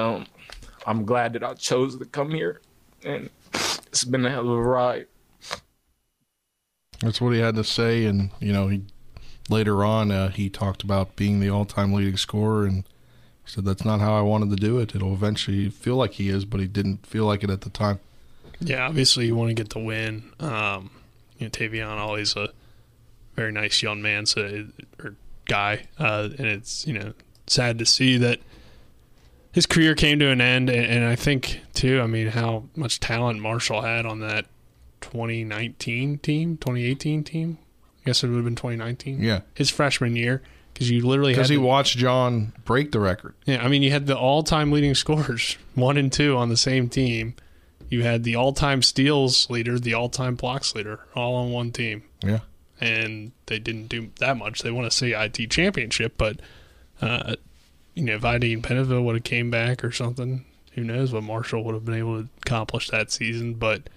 I'm 0.85 1.05
glad 1.05 1.33
that 1.33 1.43
I 1.43 1.53
chose 1.53 1.97
to 1.97 2.05
come 2.05 2.31
here, 2.31 2.61
and 3.03 3.29
it's 3.53 4.03
been 4.03 4.25
a 4.25 4.29
hell 4.29 4.49
of 4.49 4.57
a 4.57 4.61
ride. 4.61 5.07
That's 6.99 7.21
what 7.21 7.33
he 7.33 7.39
had 7.39 7.55
to 7.55 7.63
say, 7.63 8.05
and 8.05 8.31
you 8.39 8.51
know 8.51 8.67
he 8.67 8.81
later 9.49 9.83
on, 9.83 10.11
uh, 10.11 10.29
he 10.29 10.49
talked 10.49 10.83
about 10.83 11.15
being 11.15 11.39
the 11.39 11.49
all-time 11.49 11.93
leading 11.93 12.17
scorer, 12.17 12.65
and 12.65 12.83
he 13.45 13.51
said 13.51 13.65
that's 13.65 13.85
not 13.85 13.99
how 13.99 14.17
I 14.17 14.21
wanted 14.21 14.49
to 14.51 14.55
do 14.55 14.79
it. 14.79 14.95
It'll 14.95 15.13
eventually 15.13 15.69
feel 15.69 15.95
like 15.95 16.13
he 16.13 16.29
is, 16.29 16.45
but 16.45 16.59
he 16.59 16.67
didn't 16.67 17.05
feel 17.05 17.25
like 17.25 17.43
it 17.43 17.49
at 17.49 17.61
the 17.61 17.69
time. 17.69 17.99
Yeah, 18.59 18.87
obviously 18.87 19.27
you 19.27 19.35
want 19.35 19.49
to 19.49 19.53
get 19.53 19.69
the 19.69 19.79
win. 19.79 20.31
Um, 20.39 20.89
you 21.37 21.45
know, 21.45 21.49
Taevion 21.49 21.97
always 21.97 22.35
a 22.35 22.49
very 23.35 23.51
nice 23.51 23.81
young 23.83 24.01
man, 24.01 24.25
so 24.25 24.67
or 25.03 25.15
guy, 25.45 25.85
uh, 25.99 26.29
and 26.37 26.47
it's 26.47 26.87
you 26.87 26.93
know 26.93 27.13
sad 27.45 27.77
to 27.79 27.85
see 27.85 28.17
that 28.17 28.39
his 29.51 29.65
career 29.65 29.95
came 29.95 30.19
to 30.19 30.29
an 30.29 30.41
end. 30.41 30.69
And, 30.69 30.85
and 30.85 31.05
I 31.05 31.15
think 31.15 31.61
too, 31.73 32.01
I 32.01 32.07
mean, 32.07 32.27
how 32.27 32.63
much 32.75 32.99
talent 32.99 33.39
Marshall 33.39 33.83
had 33.83 34.05
on 34.05 34.19
that 34.21 34.45
2019 35.01 36.17
team, 36.17 36.57
2018 36.57 37.23
team 37.23 37.59
guess 38.07 38.23
it 38.23 38.27
would 38.27 38.35
have 38.35 38.45
been 38.45 38.55
2019. 38.55 39.21
Yeah, 39.21 39.41
his 39.53 39.69
freshman 39.69 40.15
year 40.15 40.41
because 40.73 40.89
you 40.89 41.05
literally 41.05 41.33
because 41.33 41.49
he 41.49 41.57
watched 41.57 41.97
Jon 41.97 42.53
break 42.65 42.91
the 42.91 42.99
record. 42.99 43.33
Yeah, 43.45 43.63
I 43.63 43.67
mean 43.67 43.83
you 43.83 43.91
had 43.91 44.07
the 44.07 44.17
all-time 44.17 44.71
leading 44.71 44.95
scorers 44.95 45.57
one 45.75 45.97
and 45.97 46.11
two 46.11 46.37
on 46.37 46.49
the 46.49 46.57
same 46.57 46.89
team, 46.89 47.35
you 47.89 48.03
had 48.03 48.23
the 48.23 48.35
all-time 48.35 48.81
steals 48.81 49.49
leader, 49.49 49.79
the 49.79 49.93
all-time 49.93 50.35
blocks 50.35 50.75
leader, 50.75 50.99
all 51.15 51.35
on 51.35 51.51
one 51.51 51.71
team. 51.71 52.03
Yeah. 52.23 52.39
And 52.79 53.31
they 53.47 53.57
didn't 53.57 53.87
do 53.87 54.11
that 54.19 54.37
much. 54.37 54.61
They 54.61 54.69
won 54.69 54.85
a 54.85 54.91
CIT 54.91 55.49
championship, 55.49 56.13
but 56.17 56.39
uh, 57.01 57.35
you 57.95 58.03
know, 58.03 58.15
if 58.15 58.21
Ajdin 58.21 58.61
Penava 58.61 59.03
would 59.03 59.15
have 59.15 59.23
came 59.23 59.49
back 59.49 59.83
or 59.83 59.91
something, 59.91 60.45
who 60.73 60.83
knows 60.83 61.11
what 61.11 61.23
Marshall 61.23 61.63
would 61.63 61.73
have 61.73 61.85
been 61.85 61.95
able 61.95 62.21
to 62.21 62.29
accomplish 62.43 62.89
that 62.91 63.11
season. 63.11 63.55
But 63.55 63.89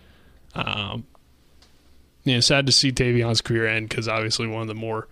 um, 0.55 1.05
you 2.31 2.37
know, 2.37 2.41
sad 2.41 2.67
to 2.67 2.73
see 2.73 2.93
Taevion's 2.93 3.41
career 3.41 3.67
end 3.67 3.89
because 3.89 4.09
obviously 4.09 4.47
one 4.47 4.63
of 4.63 4.69
the 4.69 4.75
more 4.75 5.09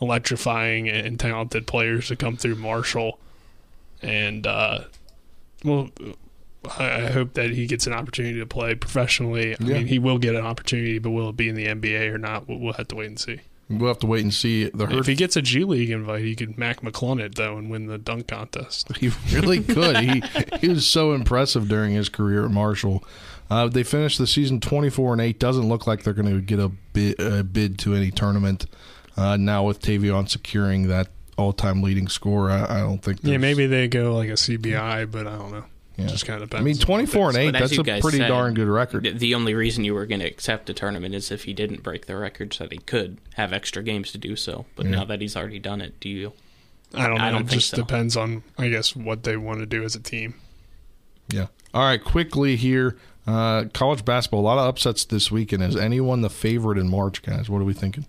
electrifying 0.00 0.88
and 0.88 1.18
talented 1.18 1.66
players 1.66 2.08
to 2.08 2.16
come 2.16 2.36
through 2.36 2.56
Marshall, 2.56 3.18
and 4.02 4.46
uh, 4.46 4.80
well, 5.64 5.88
I 6.78 7.06
hope 7.06 7.34
that 7.34 7.50
he 7.50 7.66
gets 7.66 7.86
an 7.86 7.92
opportunity 7.92 8.38
to 8.38 8.46
play 8.46 8.74
professionally. 8.74 9.54
I 9.54 9.56
Yeah. 9.60 9.74
mean, 9.78 9.86
he 9.86 9.98
will 9.98 10.18
get 10.18 10.34
an 10.34 10.44
opportunity, 10.44 10.98
but 10.98 11.10
will 11.10 11.30
it 11.30 11.36
be 11.36 11.48
in 11.48 11.54
the 11.54 11.66
NBA 11.66 12.12
or 12.12 12.18
not? 12.18 12.48
We'll, 12.48 12.72
have 12.74 12.88
to 12.88 12.94
wait 12.96 13.06
and 13.06 13.18
see. 13.18 13.40
We'll 13.70 13.88
have 13.88 13.98
to 14.00 14.06
wait 14.06 14.22
and 14.22 14.34
see. 14.34 14.68
The 14.68 14.84
If 14.98 15.06
he 15.06 15.14
gets 15.14 15.36
a 15.36 15.42
G 15.42 15.64
League 15.64 15.90
invite, 15.90 16.22
he 16.22 16.34
could 16.36 16.58
Mac 16.58 16.80
McClung 16.82 17.20
it 17.20 17.34
though 17.36 17.56
and 17.56 17.70
win 17.70 17.86
the 17.86 17.98
dunk 17.98 18.28
contest. 18.28 18.90
He 18.98 19.10
really 19.32 19.62
could. 19.62 19.96
he 19.98 20.22
he 20.60 20.68
was 20.68 20.86
so 20.88 21.12
impressive 21.14 21.68
during 21.68 21.94
his 21.94 22.08
career 22.08 22.44
at 22.44 22.50
Marshall. 22.50 23.02
Uh, 23.48 23.68
they 23.68 23.82
finished 23.82 24.18
the 24.18 24.26
season 24.26 24.60
twenty 24.60 24.90
four 24.90 25.12
and 25.12 25.20
eight. 25.20 25.38
Doesn't 25.38 25.68
look 25.68 25.86
like 25.86 26.02
they're 26.02 26.14
going 26.14 26.32
to 26.34 26.40
get 26.40 26.58
a 26.58 26.68
bid, 26.68 27.20
a 27.20 27.44
bid 27.44 27.78
to 27.80 27.94
any 27.94 28.10
tournament 28.10 28.66
uh, 29.16 29.36
now 29.36 29.64
with 29.64 29.80
Taevion 29.80 30.28
securing 30.28 30.88
that 30.88 31.08
all 31.38 31.52
time 31.52 31.82
leading 31.82 32.08
score. 32.08 32.50
I, 32.50 32.78
I 32.78 32.80
don't 32.80 32.98
think. 33.02 33.20
Yeah, 33.22 33.36
maybe 33.38 33.66
they 33.66 33.88
go 33.88 34.14
like 34.16 34.28
a 34.28 34.32
CBI, 34.32 35.10
but 35.10 35.26
I 35.26 35.36
don't 35.36 35.52
know. 35.52 35.64
Yeah. 35.96 36.08
Just 36.08 36.26
kind 36.26 36.42
of 36.42 36.52
I 36.54 36.60
mean, 36.60 36.76
twenty 36.76 37.06
four 37.06 37.28
and 37.28 37.38
eight. 37.38 37.52
But 37.52 37.60
That's 37.60 37.78
a 37.78 37.82
pretty 37.84 38.18
said, 38.18 38.28
darn 38.28 38.52
good 38.52 38.68
record. 38.68 39.18
The 39.18 39.34
only 39.34 39.54
reason 39.54 39.82
you 39.84 39.94
were 39.94 40.04
going 40.04 40.20
to 40.20 40.26
accept 40.26 40.66
the 40.66 40.74
tournament 40.74 41.14
is 41.14 41.30
if 41.30 41.44
he 41.44 41.54
didn't 41.54 41.82
break 41.82 42.06
the 42.06 42.16
record, 42.16 42.52
so 42.52 42.64
that 42.64 42.72
he 42.72 42.78
could 42.78 43.18
have 43.34 43.52
extra 43.54 43.82
games 43.82 44.12
to 44.12 44.18
do 44.18 44.36
so. 44.36 44.66
But 44.76 44.86
Yeah. 44.86 44.92
now 44.96 45.04
that 45.06 45.22
he's 45.22 45.36
already 45.36 45.58
done 45.58 45.80
it, 45.80 45.98
do 45.98 46.10
you? 46.10 46.32
I 46.94 47.06
don't 47.06 47.16
know. 47.16 47.24
I 47.24 47.30
don't 47.30 47.42
it 47.42 47.54
just 47.54 47.70
so. 47.70 47.78
depends 47.78 48.14
on, 48.16 48.42
I 48.58 48.68
guess, 48.68 48.94
what 48.94 49.22
they 49.22 49.36
want 49.38 49.60
to 49.60 49.66
do 49.66 49.84
as 49.84 49.94
a 49.94 50.00
team. 50.00 50.34
Yeah. 51.28 51.46
All 51.72 51.82
right. 51.84 52.02
Quickly 52.02 52.56
here, 52.56 52.96
uh, 53.26 53.64
college 53.74 54.04
basketball. 54.04 54.40
A 54.40 54.42
lot 54.42 54.58
of 54.58 54.66
upsets 54.66 55.04
this 55.04 55.30
weekend. 55.30 55.62
Is 55.62 55.76
anyone 55.76 56.20
the 56.22 56.30
favorite 56.30 56.78
in 56.78 56.88
March, 56.88 57.22
guys? 57.22 57.48
What 57.50 57.60
are 57.60 57.64
we 57.64 57.74
thinking? 57.74 58.06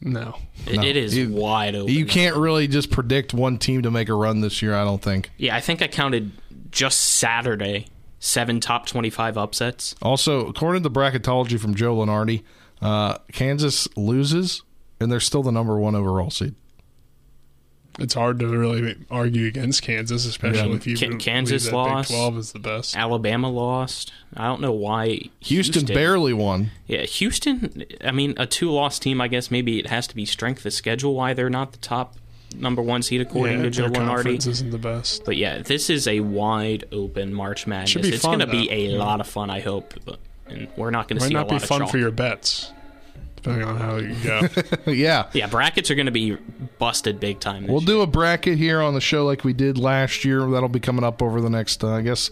No. 0.00 0.36
It, 0.66 0.76
No. 0.76 0.82
it 0.82 0.96
is 0.96 1.16
You- 1.16 1.30
wide 1.32 1.74
open. 1.74 1.92
You 1.92 2.06
can't 2.06 2.36
really 2.36 2.68
just 2.68 2.90
predict 2.90 3.34
one 3.34 3.58
team 3.58 3.82
to 3.82 3.90
make 3.90 4.08
a 4.08 4.14
run 4.14 4.40
this 4.40 4.62
year. 4.62 4.74
I 4.74 4.84
don't 4.84 5.02
think. 5.02 5.30
Yeah, 5.38 5.56
I 5.56 5.60
think 5.60 5.82
I 5.82 5.88
counted 5.88 6.30
just 6.70 7.00
Saturday 7.00 7.86
seven 8.20 8.60
top 8.60 8.86
twenty-five 8.86 9.36
upsets. 9.36 9.94
Also, 10.02 10.46
according 10.46 10.82
to 10.84 10.90
bracketology 10.90 11.58
from 11.58 11.74
Joe 11.74 11.96
Lunardi, 11.96 12.42
uh, 12.80 13.18
Kansas 13.32 13.88
loses, 13.96 14.62
and 15.00 15.10
they're 15.10 15.18
still 15.20 15.42
the 15.42 15.50
number 15.52 15.78
one 15.78 15.94
overall 15.96 16.30
seed. 16.30 16.54
It's 17.98 18.14
hard 18.14 18.38
to 18.38 18.46
really 18.46 18.96
argue 19.10 19.46
against 19.46 19.82
Kansas, 19.82 20.24
especially 20.24 20.68
Yeah. 20.70 20.76
if 20.76 20.86
you 20.86 20.96
Ka- 20.96 21.06
believe 21.06 21.18
Kansas 21.20 21.64
that 21.66 21.74
lost. 21.74 22.08
Big 22.10 22.16
Twelve 22.16 22.38
is 22.38 22.52
the 22.52 22.58
best. 22.60 22.96
Alabama 22.96 23.50
lost. 23.50 24.12
I 24.36 24.46
don't 24.46 24.60
know 24.60 24.70
why. 24.72 25.22
Houston, 25.40 25.84
barely 25.84 26.32
won. 26.32 26.70
Yeah, 26.86 27.02
Houston. 27.02 27.84
I 28.04 28.12
mean, 28.12 28.34
a 28.36 28.46
two-loss 28.46 28.98
team. 29.00 29.20
I 29.20 29.26
guess 29.28 29.50
maybe 29.50 29.78
it 29.80 29.88
has 29.88 30.06
to 30.06 30.14
be 30.14 30.24
strength 30.24 30.64
of 30.64 30.72
schedule 30.72 31.14
why 31.14 31.34
they're 31.34 31.50
not 31.50 31.72
the 31.72 31.78
top 31.78 32.14
number 32.56 32.80
one 32.80 33.02
seed 33.02 33.20
according 33.20 33.58
yeah, 33.58 33.64
to 33.64 33.70
Joe 33.70 33.88
their 33.88 34.00
Lunardi. 34.02 34.06
conference 34.06 34.46
isn't 34.46 34.70
the 34.70 34.78
best. 34.78 35.24
But 35.24 35.36
yeah, 35.36 35.58
this 35.62 35.90
is 35.90 36.06
a 36.06 36.20
wide 36.20 36.84
open 36.92 37.34
March 37.34 37.66
Madness. 37.66 38.06
It's 38.06 38.22
going 38.24 38.38
to 38.38 38.46
be 38.46 38.70
a 38.70 38.92
Yeah. 38.92 38.98
lot 38.98 39.20
of 39.20 39.26
fun. 39.26 39.50
I 39.50 39.60
hope, 39.60 39.92
but, 40.04 40.18
and 40.46 40.68
we're 40.76 40.90
not 40.90 41.08
going 41.08 41.18
to 41.18 41.24
Might 41.24 41.28
see 41.28 41.34
a 41.34 41.38
not 41.38 41.48
lot 41.48 41.50
be 41.50 41.56
of 41.56 41.64
fun 41.64 41.80
chalk. 41.80 41.90
for 41.90 41.98
your 41.98 42.10
bets, 42.10 42.72
depending 43.42 43.68
on 43.68 43.76
how 43.76 43.96
you 43.96 44.14
go. 44.22 44.40
yeah. 44.90 45.30
Yeah, 45.32 45.46
brackets 45.46 45.90
are 45.90 45.94
going 45.94 46.06
to 46.06 46.12
be 46.12 46.36
busted 46.78 47.20
big 47.20 47.40
time. 47.40 47.62
This 47.62 47.70
We'll 47.70 47.80
do 47.80 48.02
a 48.02 48.06
bracket 48.06 48.58
here 48.58 48.80
on 48.80 48.94
the 48.94 49.00
show 49.00 49.24
like 49.24 49.44
we 49.44 49.52
did 49.52 49.78
last 49.78 50.24
year. 50.24 50.48
That'll 50.50 50.68
be 50.68 50.80
coming 50.80 51.04
up 51.04 51.22
over 51.22 51.40
the 51.40 51.50
next, 51.50 51.82
uh, 51.84 51.94
I 51.94 52.02
guess, 52.02 52.30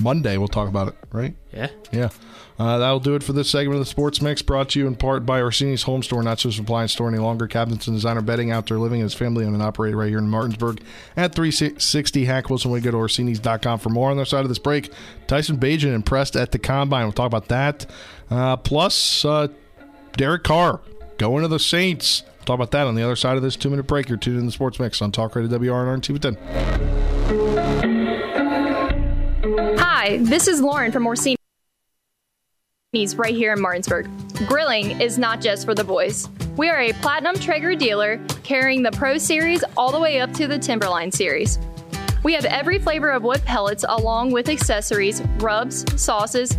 Monday. 0.00 0.36
We'll 0.38 0.48
talk 0.48 0.68
about 0.68 0.88
it, 0.88 0.94
right? 1.12 1.34
Yeah. 1.52 1.68
Yeah. 1.92 2.08
Uh, 2.58 2.78
that'll 2.78 3.00
do 3.00 3.14
it 3.14 3.22
for 3.22 3.34
this 3.34 3.50
segment 3.50 3.74
of 3.74 3.80
the 3.80 3.90
Sports 3.90 4.22
Mix, 4.22 4.40
brought 4.40 4.70
to 4.70 4.78
you 4.78 4.86
in 4.86 4.96
part 4.96 5.26
by 5.26 5.42
Orsini's 5.42 5.82
Home 5.82 6.02
Store, 6.02 6.22
not 6.22 6.38
just 6.38 6.56
an 6.58 6.64
appliance 6.64 6.92
store 6.92 7.08
any 7.08 7.18
longer. 7.18 7.46
Cabinets 7.46 7.86
and 7.86 7.94
designer 7.94 8.22
bedding, 8.22 8.50
outdoor 8.50 8.78
living, 8.78 9.00
and 9.00 9.04
his 9.10 9.14
family 9.14 9.44
owned 9.44 9.54
and 9.54 9.62
operated 9.62 9.96
right 9.96 10.08
here 10.08 10.18
in 10.18 10.28
Martinsburg 10.30 10.80
at 11.16 11.34
360 11.34 12.24
Hack 12.24 12.48
Wilson. 12.48 12.70
We 12.70 12.80
go 12.80 12.92
to 12.92 12.96
Orsini's.com 12.96 13.78
for 13.78 13.90
more 13.90 14.10
on 14.10 14.16
their 14.16 14.24
side 14.24 14.40
of 14.40 14.48
this 14.48 14.58
break. 14.58 14.90
Tyson 15.26 15.58
Bagent 15.58 15.94
impressed 15.94 16.34
at 16.34 16.52
the 16.52 16.58
combine. 16.58 17.04
We'll 17.04 17.12
talk 17.12 17.26
about 17.26 17.48
that. 17.48 17.84
Uh, 18.30 18.56
plus, 18.56 19.24
uh, 19.26 19.48
Derek 20.16 20.44
Carr 20.44 20.80
going 21.18 21.42
to 21.42 21.48
the 21.48 21.58
Saints. 21.58 22.22
We'll 22.38 22.44
talk 22.46 22.54
about 22.54 22.70
that 22.70 22.86
on 22.86 22.94
the 22.94 23.02
other 23.02 23.16
side 23.16 23.36
of 23.36 23.42
this 23.42 23.56
two 23.56 23.68
minute 23.70 23.86
break. 23.86 24.08
You're 24.08 24.16
tuned 24.18 24.38
in 24.38 24.46
the 24.46 24.52
Sports 24.52 24.80
Mix 24.80 25.02
on 25.02 25.12
Talk 25.12 25.36
Radio 25.36 25.58
WRNR 25.58 25.94
and 25.94 26.02
TV 26.02 26.18
10. 26.20 26.36
Hi, 29.78 30.18
this 30.18 30.48
is 30.48 30.60
Lauren 30.60 30.90
from 30.92 31.06
Orsini's 31.06 31.36
right 33.16 33.34
here 33.34 33.52
in 33.52 33.60
Martinsburg. 33.60 34.08
Grilling 34.46 35.00
is 35.00 35.18
not 35.18 35.40
just 35.40 35.66
for 35.66 35.74
the 35.74 35.84
boys. 35.84 36.28
We 36.56 36.70
are 36.70 36.80
a 36.80 36.94
Platinum 36.94 37.36
Traeger 37.36 37.74
dealer 37.74 38.18
carrying 38.42 38.82
the 38.82 38.92
Pro 38.92 39.18
Series 39.18 39.62
all 39.76 39.92
the 39.92 40.00
way 40.00 40.20
up 40.20 40.32
to 40.34 40.46
the 40.46 40.58
Timberline 40.58 41.12
Series. 41.12 41.58
We 42.22 42.32
have 42.32 42.46
every 42.46 42.78
flavor 42.78 43.10
of 43.10 43.22
wood 43.22 43.44
pellets 43.44 43.84
along 43.86 44.32
with 44.32 44.48
accessories, 44.48 45.20
rubs, 45.38 45.84
sauces. 46.00 46.56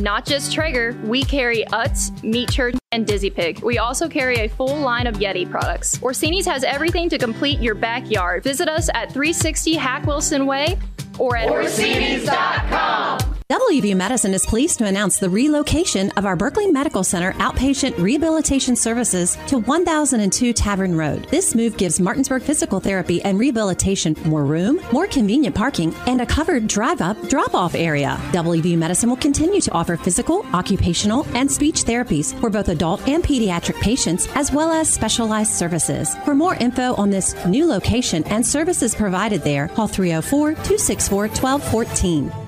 Not 0.00 0.24
just 0.24 0.52
Traeger, 0.52 0.96
we 1.04 1.24
carry 1.24 1.64
Utz, 1.72 2.22
Meat 2.22 2.50
Church, 2.50 2.74
and 2.92 3.06
Dizzy 3.06 3.30
Pig. 3.30 3.62
We 3.62 3.78
also 3.78 4.08
carry 4.08 4.36
a 4.36 4.48
full 4.48 4.76
line 4.76 5.06
of 5.06 5.16
Yeti 5.16 5.48
products. 5.48 5.98
Orsini's 5.98 6.46
has 6.46 6.64
everything 6.64 7.08
to 7.08 7.18
complete 7.18 7.60
your 7.60 7.74
backyard. 7.74 8.44
Visit 8.44 8.68
us 8.68 8.88
at 8.94 9.12
360 9.12 9.74
Hack 9.74 10.06
Wilson 10.06 10.46
Way 10.46 10.78
or 11.18 11.36
at 11.36 11.48
Orsini's.com. 11.50 13.37
WVU 13.50 13.96
Medicine 13.96 14.34
is 14.34 14.44
pleased 14.44 14.76
to 14.76 14.84
announce 14.84 15.16
the 15.16 15.30
relocation 15.30 16.10
of 16.18 16.26
our 16.26 16.36
Berkeley 16.36 16.70
Medical 16.70 17.02
Center 17.02 17.32
outpatient 17.32 17.96
rehabilitation 17.96 18.76
services 18.76 19.38
to 19.46 19.56
1002 19.60 20.52
Tavern 20.52 20.94
Road. 20.94 21.26
This 21.30 21.54
move 21.54 21.78
gives 21.78 21.98
Martinsburg 21.98 22.42
Physical 22.42 22.78
Therapy 22.78 23.22
and 23.22 23.38
Rehabilitation 23.38 24.14
more 24.26 24.44
room, 24.44 24.82
more 24.92 25.06
convenient 25.06 25.56
parking, 25.56 25.94
and 26.06 26.20
a 26.20 26.26
covered 26.26 26.66
drive 26.66 27.00
up 27.00 27.16
drop 27.30 27.54
off 27.54 27.74
area. 27.74 28.20
WVU 28.32 28.76
Medicine 28.76 29.08
will 29.08 29.16
continue 29.16 29.62
to 29.62 29.72
offer 29.72 29.96
physical, 29.96 30.44
occupational, 30.52 31.26
and 31.34 31.50
speech 31.50 31.84
therapies 31.84 32.38
for 32.40 32.50
both 32.50 32.68
adult 32.68 33.08
and 33.08 33.24
pediatric 33.24 33.80
patients, 33.80 34.28
as 34.34 34.52
well 34.52 34.70
as 34.70 34.92
specialized 34.92 35.52
services. 35.52 36.14
For 36.26 36.34
more 36.34 36.56
info 36.56 36.94
on 36.96 37.08
this 37.08 37.34
new 37.46 37.64
location 37.64 38.24
and 38.24 38.46
services 38.46 38.94
provided 38.94 39.40
there, 39.40 39.68
call 39.68 39.88
304 39.88 40.50
264 40.50 41.28
1214. 41.28 42.47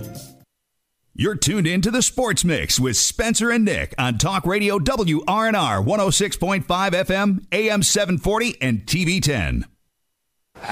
You're 1.21 1.35
tuned 1.35 1.67
in 1.67 1.81
to 1.81 1.91
the 1.91 2.01
Sports 2.01 2.43
Mix 2.43 2.79
with 2.79 2.97
Spencer 2.97 3.51
and 3.51 3.63
Nick 3.63 3.93
on 3.99 4.17
Talk 4.17 4.43
Radio 4.43 4.79
WRNR 4.79 5.85
106.5 5.85 6.65
FM, 6.65 7.45
AM 7.51 7.83
740, 7.83 8.59
and 8.59 8.87
TV 8.87 9.21
10. 9.21 9.67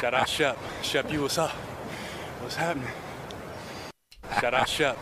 Shout 0.01 0.15
out 0.15 0.27
Shep. 0.27 0.57
Shep, 0.81 1.11
you 1.11 1.21
what's 1.21 1.37
up? 1.37 1.51
What's 2.41 2.55
happening? 2.55 2.87
Shout 4.41 4.55
out 4.55 4.67
Shep. 4.67 4.97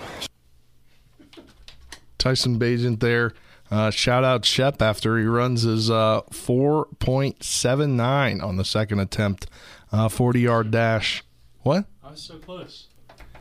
Tyson 2.18 2.60
Bagent 2.60 3.00
there. 3.00 3.32
Uh, 3.72 3.90
shout 3.90 4.26
out 4.26 4.44
Shep 4.44 4.82
after 4.82 5.18
he 5.18 5.24
runs 5.24 5.62
his 5.62 5.90
uh, 5.90 6.24
4.79 6.30 8.44
on 8.44 8.58
the 8.58 8.66
second 8.66 9.00
attempt, 9.00 9.48
uh, 9.94 10.10
40 10.10 10.42
yard 10.42 10.72
dash. 10.72 11.24
What? 11.62 11.86
I 12.04 12.12
was 12.12 12.22
so 12.22 12.38
close. 12.38 12.88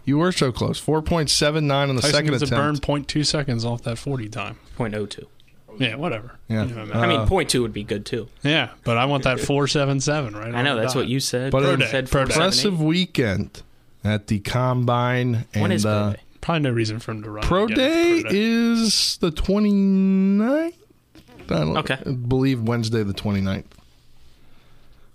You 0.06 0.16
were 0.18 0.32
so 0.32 0.50
close. 0.52 0.80
4.79 0.80 1.70
on 1.70 1.96
the 1.96 2.00
Tyson 2.00 2.14
second 2.14 2.30
gets 2.30 2.42
attempt. 2.44 2.80
to 2.82 2.86
burn 2.86 3.04
0.2 3.04 3.26
seconds 3.26 3.64
off 3.64 3.82
that 3.82 3.98
40 3.98 4.28
time. 4.30 4.56
0.02. 4.78 5.24
Yeah, 5.78 5.96
whatever. 5.96 6.38
Yeah. 6.48 6.64
You 6.64 6.74
know 6.74 6.86
what 6.86 6.96
I 6.96 7.06
mean, 7.06 7.20
Uh, 7.20 7.26
point 7.26 7.50
two 7.50 7.60
would 7.60 7.74
be 7.74 7.82
good 7.84 8.06
too. 8.06 8.28
Yeah, 8.42 8.70
but 8.84 8.96
I 8.96 9.04
want 9.04 9.24
that 9.24 9.38
477, 9.46 10.34
right? 10.34 10.54
I 10.54 10.62
know 10.62 10.74
that's 10.76 10.94
dot. 10.94 11.02
what 11.02 11.08
you 11.08 11.20
said. 11.20 11.52
But 11.52 11.64
You 11.64 11.68
an 11.70 11.80
said 11.82 12.04
impressive 12.04 12.80
weekend 12.80 13.62
at 14.02 14.28
the 14.28 14.38
combine. 14.38 15.44
And, 15.52 15.62
When 15.62 15.72
is 15.72 15.82
Pro 15.82 15.90
uh, 15.92 16.12
Day? 16.12 16.20
Probably 16.40 16.60
no 16.62 16.70
reason 16.70 16.98
for 17.00 17.10
him 17.10 17.22
to 17.24 17.30
run. 17.30 17.44
Pro 17.44 17.64
again. 17.64 17.76
Day 17.76 18.20
Pro 18.22 18.30
Day. 18.30 18.38
is 18.40 19.18
the 19.20 19.30
29th. 19.32 20.72
I 21.48 21.54
don't 21.58 21.76
Okay. 21.78 21.98
I 22.06 22.10
believe 22.12 22.62
Wednesday 22.62 23.02
the 23.02 23.12
29th. 23.12 23.64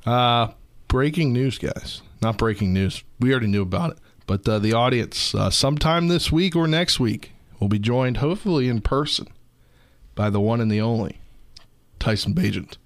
Uh, 0.06 0.48
breaking 0.88 1.34
news, 1.34 1.58
guys. 1.58 2.02
Not 2.22 2.38
breaking 2.38 2.74
news. 2.74 3.04
We 3.20 3.32
already 3.32 3.48
knew 3.48 3.62
about 3.64 3.92
it. 3.92 3.98
But 4.28 4.48
uh, 4.48 4.60
the 4.60 4.74
audience, 4.74 5.36
uh, 5.36 5.50
sometime 5.50 6.08
this 6.08 6.32
week 6.32 6.56
or 6.56 6.68
next 6.68 7.00
week, 7.00 7.32
will 7.60 7.68
be 7.68 7.80
joined, 7.80 8.18
hopefully 8.18 8.68
in 8.68 8.82
person, 8.82 9.28
by 10.16 10.30
the 10.30 10.40
one 10.40 10.62
and 10.62 10.72
the 10.72 10.82
only 10.82 11.20
Tyson 12.00 12.34
Bagent. 12.34 12.78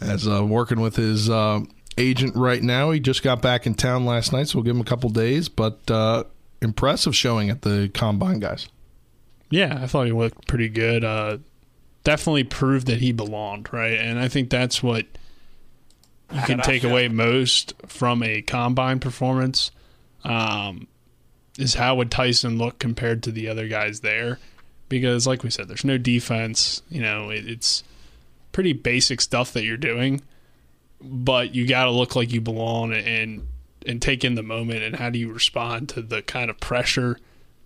As 0.00 0.28
uh, 0.28 0.44
working 0.44 0.80
with 0.80 0.96
his 0.96 1.28
uh, 1.28 1.60
agent 1.96 2.36
right 2.36 2.62
now, 2.62 2.90
he 2.90 3.00
just 3.00 3.22
got 3.22 3.42
back 3.42 3.66
in 3.66 3.74
town 3.74 4.04
last 4.04 4.32
night, 4.32 4.48
so 4.48 4.58
we'll 4.58 4.64
give 4.64 4.76
him 4.76 4.80
a 4.80 4.84
couple 4.84 5.10
days. 5.10 5.48
But 5.48 5.90
uh, 5.90 6.24
impressive 6.62 7.16
showing 7.16 7.50
at 7.50 7.62
the 7.62 7.90
combine, 7.92 8.38
guys. 8.38 8.68
Yeah, 9.50 9.78
I 9.82 9.86
thought 9.86 10.06
he 10.06 10.12
looked 10.12 10.46
pretty 10.46 10.68
good. 10.68 11.04
Uh, 11.04 11.38
definitely 12.04 12.44
proved 12.44 12.86
that 12.86 13.00
he 13.00 13.12
belonged, 13.12 13.72
right? 13.72 13.98
And 13.98 14.18
I 14.18 14.28
think 14.28 14.50
that's 14.50 14.82
what 14.82 15.06
you 16.32 16.42
can 16.42 16.60
take 16.60 16.84
away 16.84 17.08
most 17.08 17.74
from 17.86 18.22
a 18.22 18.42
combine 18.42 19.00
performance. 19.00 19.70
Um, 20.24 20.88
is 21.58 21.74
how 21.74 21.96
would 21.96 22.10
Tyson 22.10 22.58
look 22.58 22.78
compared 22.78 23.22
to 23.24 23.32
the 23.32 23.48
other 23.48 23.68
guys 23.68 24.00
there? 24.00 24.38
Because, 24.88 25.26
like 25.26 25.42
we 25.42 25.50
said, 25.50 25.68
there's 25.68 25.84
no 25.84 25.98
defense. 25.98 26.82
You 26.88 27.02
know, 27.02 27.30
it, 27.30 27.48
it's 27.48 27.82
pretty 28.52 28.72
basic 28.72 29.20
stuff 29.20 29.52
that 29.52 29.64
you're 29.64 29.76
doing, 29.76 30.22
but 31.00 31.54
you 31.54 31.66
got 31.66 31.84
to 31.84 31.90
look 31.90 32.16
like 32.16 32.32
you 32.32 32.40
belong 32.40 32.92
and 32.92 33.46
and 33.86 34.00
take 34.02 34.24
in 34.24 34.34
the 34.34 34.42
moment. 34.42 34.82
And 34.82 34.96
how 34.96 35.10
do 35.10 35.18
you 35.18 35.32
respond 35.32 35.88
to 35.90 36.02
the 36.02 36.22
kind 36.22 36.50
of 36.50 36.60
pressure 36.60 37.18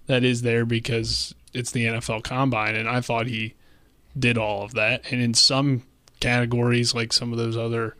that 0.07 0.25
is 0.25 0.43
there? 0.43 0.65
Because 0.65 1.35
it's 1.53 1.71
the 1.71 1.85
NFL 1.85 2.25
Combine, 2.25 2.75
and 2.75 2.89
I 2.89 3.01
thought 3.01 3.27
he 3.27 3.55
did 4.19 4.39
all 4.39 4.63
of 4.63 4.75
that. 4.75 5.03
And 5.11 5.21
in 5.21 5.35
some 5.35 5.83
categories, 6.21 6.95
like 6.95 7.13
some 7.13 7.33
of 7.33 7.39
those 7.39 7.57
other 7.57 7.97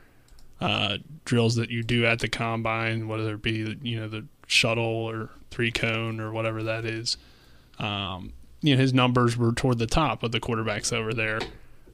uh, 0.61 0.99
drills 1.25 1.57
that 1.57 1.71
you 1.71 1.83
do 1.83 2.07
at 2.07 2.21
the 2.21 2.29
combine, 2.29 3.09
whether 3.09 3.35
it 3.35 3.43
be 3.43 3.77
you 3.83 4.01
know 4.01 4.09
the 4.09 4.25
shuttle 4.47 4.85
or 4.85 5.31
three 5.51 5.71
cone 5.71 6.21
or 6.21 6.33
whatever 6.33 6.63
that 6.63 6.85
is, 6.85 7.17
um, 7.79 8.33
you 8.61 8.75
know 8.75 8.81
his 8.81 8.95
numbers 8.95 9.37
were 9.37 9.53
toward 9.53 9.79
the 9.79 9.87
top 9.87 10.23
of 10.23 10.33
the 10.33 10.41
quarterbacks 10.41 10.93
over 10.93 11.13
there 11.13 11.41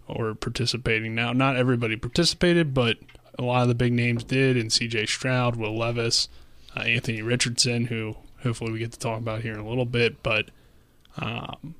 or 0.07 0.35
participating. 0.35 1.15
Now, 1.15 1.33
not 1.33 1.57
everybody 1.57 1.97
participated, 1.97 2.73
but 2.75 2.97
a 3.39 3.43
lot 3.43 3.63
of 3.63 3.69
the 3.69 3.75
big 3.75 3.93
names 3.93 4.25
did, 4.25 4.57
and 4.57 4.73
C.J. 4.73 5.07
Stroud, 5.07 5.57
Will 5.57 5.77
Levis, 5.77 6.29
uh, 6.77 6.81
Anthony 6.81 7.23
Richardson, 7.23 7.87
who 7.87 8.17
hopefully 8.43 8.73
we 8.73 8.79
get 8.79 8.93
to 8.93 8.99
talk 8.99 9.19
about 9.19 9.43
here 9.43 9.53
in 9.55 9.61
a 9.61 9.69
little 9.69 9.87
bit, 9.87 10.23
but. 10.23 10.51
Um, 11.17 11.75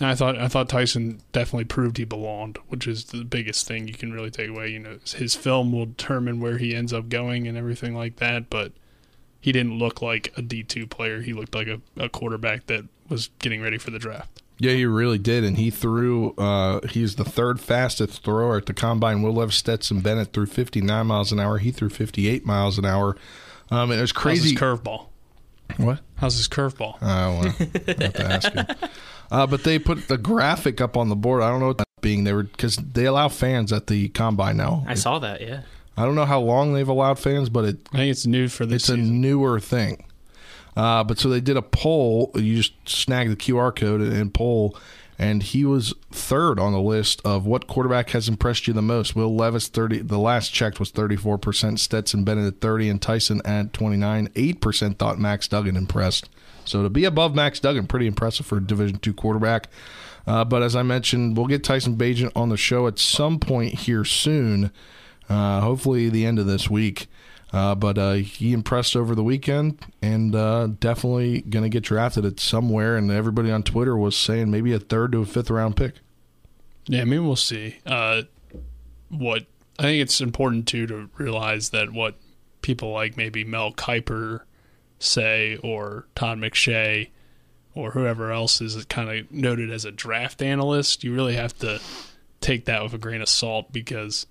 I 0.00 0.14
thought 0.14 0.36
I 0.36 0.48
thought 0.48 0.68
Tyson 0.68 1.22
definitely 1.32 1.64
proved 1.64 1.96
he 1.96 2.04
belonged, 2.04 2.58
which 2.68 2.86
is 2.86 3.04
the 3.04 3.24
biggest 3.24 3.66
thing 3.66 3.88
you 3.88 3.94
can 3.94 4.12
really 4.12 4.30
take 4.30 4.50
away. 4.50 4.68
You 4.68 4.78
know, 4.78 4.98
his 5.14 5.34
film 5.34 5.72
will 5.72 5.86
determine 5.86 6.40
where 6.40 6.58
he 6.58 6.74
ends 6.74 6.92
up 6.92 7.08
going 7.08 7.48
and 7.48 7.56
everything 7.56 7.94
like 7.94 8.16
that. 8.16 8.50
But 8.50 8.72
he 9.40 9.52
didn't 9.52 9.78
look 9.78 10.02
like 10.02 10.32
a 10.36 10.42
D 10.42 10.62
two 10.62 10.86
player. 10.86 11.20
He 11.20 11.32
looked 11.32 11.54
like 11.54 11.68
a, 11.68 11.80
a 11.96 12.08
quarterback 12.08 12.66
that 12.66 12.84
was 13.08 13.30
getting 13.38 13.60
ready 13.62 13.78
for 13.78 13.90
the 13.90 13.98
draft. 13.98 14.42
Yeah, 14.58 14.72
he 14.72 14.86
really 14.86 15.18
did, 15.18 15.44
and 15.44 15.58
he 15.58 15.70
threw. 15.70 16.30
Uh, 16.36 16.80
he's 16.88 17.16
the 17.16 17.24
third 17.24 17.60
fastest 17.60 18.24
thrower 18.24 18.56
at 18.56 18.66
the 18.66 18.72
combine. 18.74 19.22
Will 19.22 19.34
Lev 19.34 19.52
Stetson 19.52 20.00
Bennett 20.00 20.32
threw 20.32 20.46
59 20.46 21.06
miles 21.06 21.30
an 21.30 21.38
hour. 21.38 21.58
He 21.58 21.70
threw 21.70 21.90
58 21.90 22.46
miles 22.46 22.78
an 22.78 22.86
hour. 22.86 23.16
Um, 23.70 23.90
and 23.90 23.98
it 23.98 24.02
was 24.02 24.12
crazy. 24.12 24.54
curveball? 24.56 25.08
What? 25.76 26.00
How's 26.16 26.36
his 26.36 26.48
curveball? 26.48 26.96
Oh, 27.02 27.40
well, 27.40 27.40
I 27.48 28.02
have 28.02 28.12
to 28.14 28.24
ask 28.24 28.52
him. 28.52 28.66
Uh, 29.28 29.44
but 29.44 29.64
they 29.64 29.76
put 29.76 30.06
the 30.06 30.16
graphic 30.16 30.80
up 30.80 30.96
on 30.96 31.08
the 31.08 31.16
board. 31.16 31.42
I 31.42 31.50
don't 31.50 31.58
know 31.58 31.66
what 31.66 31.78
that 31.78 31.88
being. 32.00 32.22
They 32.22 32.32
were 32.32 32.44
because 32.44 32.76
they 32.76 33.06
allow 33.06 33.28
fans 33.28 33.72
at 33.72 33.88
the 33.88 34.08
combine 34.10 34.56
now. 34.56 34.84
I 34.86 34.94
saw 34.94 35.18
that. 35.18 35.40
Yeah. 35.40 35.62
I 35.96 36.04
don't 36.04 36.14
know 36.14 36.26
how 36.26 36.40
long 36.40 36.74
they've 36.74 36.88
allowed 36.88 37.18
fans, 37.18 37.48
but 37.48 37.64
it 37.64 37.76
I 37.92 37.98
think 37.98 38.10
it's 38.10 38.26
new 38.26 38.48
for 38.48 38.66
this. 38.66 38.82
it's 38.82 38.88
a 38.90 38.96
newer 38.96 39.58
thing. 39.60 40.04
Uh, 40.76 41.02
but 41.02 41.18
so 41.18 41.28
they 41.28 41.40
did 41.40 41.56
a 41.56 41.62
poll. 41.62 42.30
You 42.34 42.56
just 42.56 42.74
snag 42.86 43.30
the 43.30 43.36
QR 43.36 43.74
code 43.74 44.02
and, 44.02 44.34
poll, 44.34 44.76
and 45.18 45.42
he 45.42 45.64
was 45.64 45.94
third 46.10 46.60
on 46.60 46.74
the 46.74 46.80
list 46.80 47.22
of 47.24 47.46
what 47.46 47.66
quarterback 47.66 48.10
has 48.10 48.28
impressed 48.28 48.66
you 48.66 48.74
the 48.74 48.82
most. 48.82 49.16
Will 49.16 49.34
Levis 49.34 49.68
thirty. 49.68 50.00
The 50.00 50.18
last 50.18 50.52
checked 50.52 50.78
was 50.78 50.90
thirty 50.90 51.16
four 51.16 51.38
percent. 51.38 51.80
Stetson 51.80 52.24
Bennett 52.24 52.46
at 52.46 52.60
thirty, 52.60 52.90
and 52.90 53.00
Tyson 53.00 53.40
at 53.46 53.72
twenty 53.72 53.96
nine. 53.96 54.28
Eight 54.36 54.60
percent 54.60 54.98
thought 54.98 55.18
Max 55.18 55.48
Duggan 55.48 55.76
impressed. 55.76 56.28
So 56.66 56.82
to 56.82 56.90
be 56.90 57.04
above 57.04 57.34
Max 57.34 57.58
Duggan, 57.58 57.86
pretty 57.86 58.06
impressive 58.06 58.44
for 58.44 58.58
a 58.58 58.62
Division 58.62 58.98
two 58.98 59.14
quarterback. 59.14 59.68
Uh, 60.26 60.44
but 60.44 60.62
as 60.62 60.74
I 60.76 60.82
mentioned, 60.82 61.36
we'll 61.36 61.46
get 61.46 61.64
Tyson 61.64 61.96
Bagent 61.96 62.32
on 62.34 62.48
the 62.50 62.56
show 62.56 62.86
at 62.86 62.98
some 62.98 63.38
point 63.38 63.74
here 63.74 64.04
soon. 64.04 64.72
Uh, 65.28 65.60
hopefully, 65.60 66.08
the 66.08 66.26
end 66.26 66.38
of 66.38 66.46
this 66.46 66.70
week. 66.70 67.08
Uh, 67.52 67.74
but 67.74 67.96
uh, 67.96 68.14
he 68.14 68.52
impressed 68.52 68.96
over 68.96 69.14
the 69.14 69.22
weekend 69.22 69.78
and 70.02 70.34
uh, 70.34 70.68
definitely 70.80 71.42
going 71.42 71.62
to 71.62 71.68
get 71.68 71.84
drafted 71.84 72.24
at 72.24 72.40
somewhere. 72.40 72.96
And 72.96 73.10
everybody 73.10 73.50
on 73.50 73.62
Twitter 73.62 73.96
was 73.96 74.16
saying 74.16 74.50
maybe 74.50 74.72
a 74.72 74.78
third 74.78 75.12
to 75.12 75.18
a 75.22 75.26
fifth 75.26 75.50
round 75.50 75.76
pick. 75.76 75.94
Yeah, 76.86 77.04
maybe 77.04 77.20
we'll 77.20 77.36
see. 77.36 77.78
Uh, 77.86 78.22
what 79.08 79.46
I 79.78 79.82
think 79.82 80.02
it's 80.02 80.20
important 80.20 80.66
too 80.66 80.86
to 80.86 81.08
realize 81.16 81.70
that 81.70 81.92
what 81.92 82.16
people 82.62 82.90
like 82.90 83.16
maybe 83.16 83.44
Mel 83.44 83.72
Kiper 83.72 84.40
say 84.98 85.58
or 85.62 86.06
Todd 86.14 86.38
McShay 86.38 87.10
or 87.74 87.92
whoever 87.92 88.32
else 88.32 88.60
is 88.60 88.82
kind 88.86 89.10
of 89.10 89.30
noted 89.30 89.70
as 89.70 89.84
a 89.84 89.92
draft 89.92 90.42
analyst, 90.42 91.04
you 91.04 91.14
really 91.14 91.36
have 91.36 91.56
to 91.58 91.80
take 92.40 92.64
that 92.64 92.82
with 92.82 92.94
a 92.94 92.98
grain 92.98 93.20
of 93.20 93.28
salt 93.28 93.72
because 93.72 94.26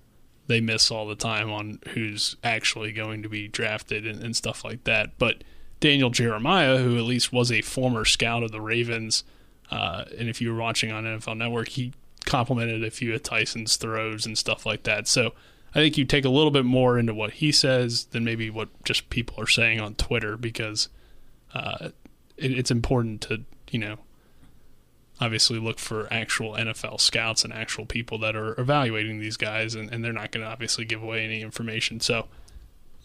they 0.46 0.60
miss 0.60 0.90
all 0.90 1.06
the 1.06 1.14
time 1.14 1.50
on 1.50 1.80
who's 1.88 2.36
actually 2.44 2.92
going 2.92 3.22
to 3.22 3.28
be 3.28 3.48
drafted 3.48 4.06
and, 4.06 4.22
and 4.22 4.36
stuff 4.36 4.64
like 4.64 4.84
that. 4.84 5.18
But 5.18 5.42
Daniel 5.80 6.10
Jeremiah, 6.10 6.78
who 6.78 6.96
at 6.96 7.04
least 7.04 7.32
was 7.32 7.50
a 7.50 7.62
former 7.62 8.04
scout 8.04 8.42
of 8.42 8.52
the 8.52 8.60
Ravens, 8.60 9.24
uh, 9.70 10.04
and 10.16 10.28
if 10.28 10.40
you 10.40 10.52
were 10.52 10.60
watching 10.60 10.92
on 10.92 11.04
NFL 11.04 11.36
Network, 11.36 11.68
he 11.68 11.92
complimented 12.24 12.84
a 12.84 12.90
few 12.90 13.14
of 13.14 13.22
Tyson's 13.22 13.76
throws 13.76 14.26
and 14.26 14.36
stuff 14.36 14.66
like 14.66 14.84
that. 14.84 15.08
So 15.08 15.32
I 15.74 15.80
think 15.80 15.98
you 15.98 16.04
take 16.04 16.24
a 16.24 16.30
little 16.30 16.50
bit 16.50 16.64
more 16.64 16.98
into 16.98 17.14
what 17.14 17.34
he 17.34 17.52
says 17.52 18.06
than 18.06 18.24
maybe 18.24 18.50
what 18.50 18.68
just 18.84 19.10
people 19.10 19.40
are 19.42 19.46
saying 19.46 19.80
on 19.80 19.94
Twitter 19.94 20.36
because 20.36 20.88
uh, 21.54 21.90
it, 22.36 22.58
it's 22.58 22.70
important 22.70 23.20
to, 23.22 23.44
you 23.70 23.78
know, 23.78 23.98
obviously 25.20 25.58
look 25.58 25.78
for 25.78 26.12
actual 26.12 26.52
NFL 26.52 27.00
scouts 27.00 27.44
and 27.44 27.52
actual 27.52 27.86
people 27.86 28.18
that 28.18 28.36
are 28.36 28.58
evaluating 28.60 29.18
these 29.18 29.36
guys, 29.36 29.74
and, 29.74 29.92
and 29.92 30.04
they're 30.04 30.12
not 30.12 30.32
going 30.32 30.44
to 30.44 30.50
obviously 30.50 30.84
give 30.84 31.02
away 31.02 31.24
any 31.24 31.40
information. 31.42 32.00
So, 32.00 32.26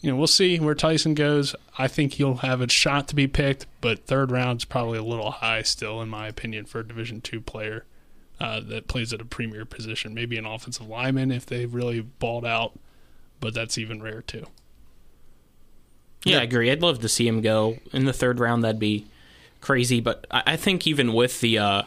you 0.02 0.10
know, 0.10 0.18
we'll 0.18 0.28
see 0.28 0.60
where 0.60 0.76
Tyson 0.76 1.14
goes. 1.14 1.56
I 1.78 1.88
think 1.88 2.14
he'll 2.14 2.36
have 2.36 2.62
a 2.62 2.70
shot 2.70 3.08
to 3.10 3.16
be 3.16 3.28
picked, 3.28 3.66
but 3.80 4.06
third 4.06 4.32
round's 4.32 4.66
probably 4.66 4.98
a 4.98 5.04
little 5.04 5.32
high 5.32 5.62
still, 5.62 6.02
in 6.02 6.10
my 6.10 6.28
opinion, 6.28 6.66
for 6.66 6.80
a 6.80 6.88
Division 6.88 7.22
two 7.22 7.40
player 7.40 7.86
uh, 8.40 8.60
that 8.60 8.88
plays 8.88 9.14
at 9.14 9.22
a 9.22 9.26
premier 9.26 9.66
position. 9.66 10.14
Maybe 10.14 10.38
an 10.38 10.46
offensive 10.46 10.88
lineman 10.88 11.32
if 11.32 11.46
they 11.46 11.66
really 11.66 12.02
balled 12.02 12.46
out, 12.46 12.78
but 13.40 13.54
that's 13.54 13.78
even 13.78 14.02
rare 14.02 14.22
too. 14.22 14.48
Yeah, 16.26 16.40
I 16.40 16.44
agree. 16.44 16.70
I'd 16.70 16.82
love 16.82 17.00
to 17.00 17.10
see 17.10 17.28
him 17.28 17.42
go 17.42 17.78
in 17.94 18.06
the 18.06 18.14
third 18.14 18.40
round. 18.40 18.64
That'd 18.64 18.80
be 18.80 19.08
crazy. 19.60 20.02
But 20.02 20.26
I, 20.30 20.44
I 20.48 20.56
think 20.56 20.86
even 20.86 21.14
with 21.14 21.40
the 21.42 21.58
uh, 21.58 21.82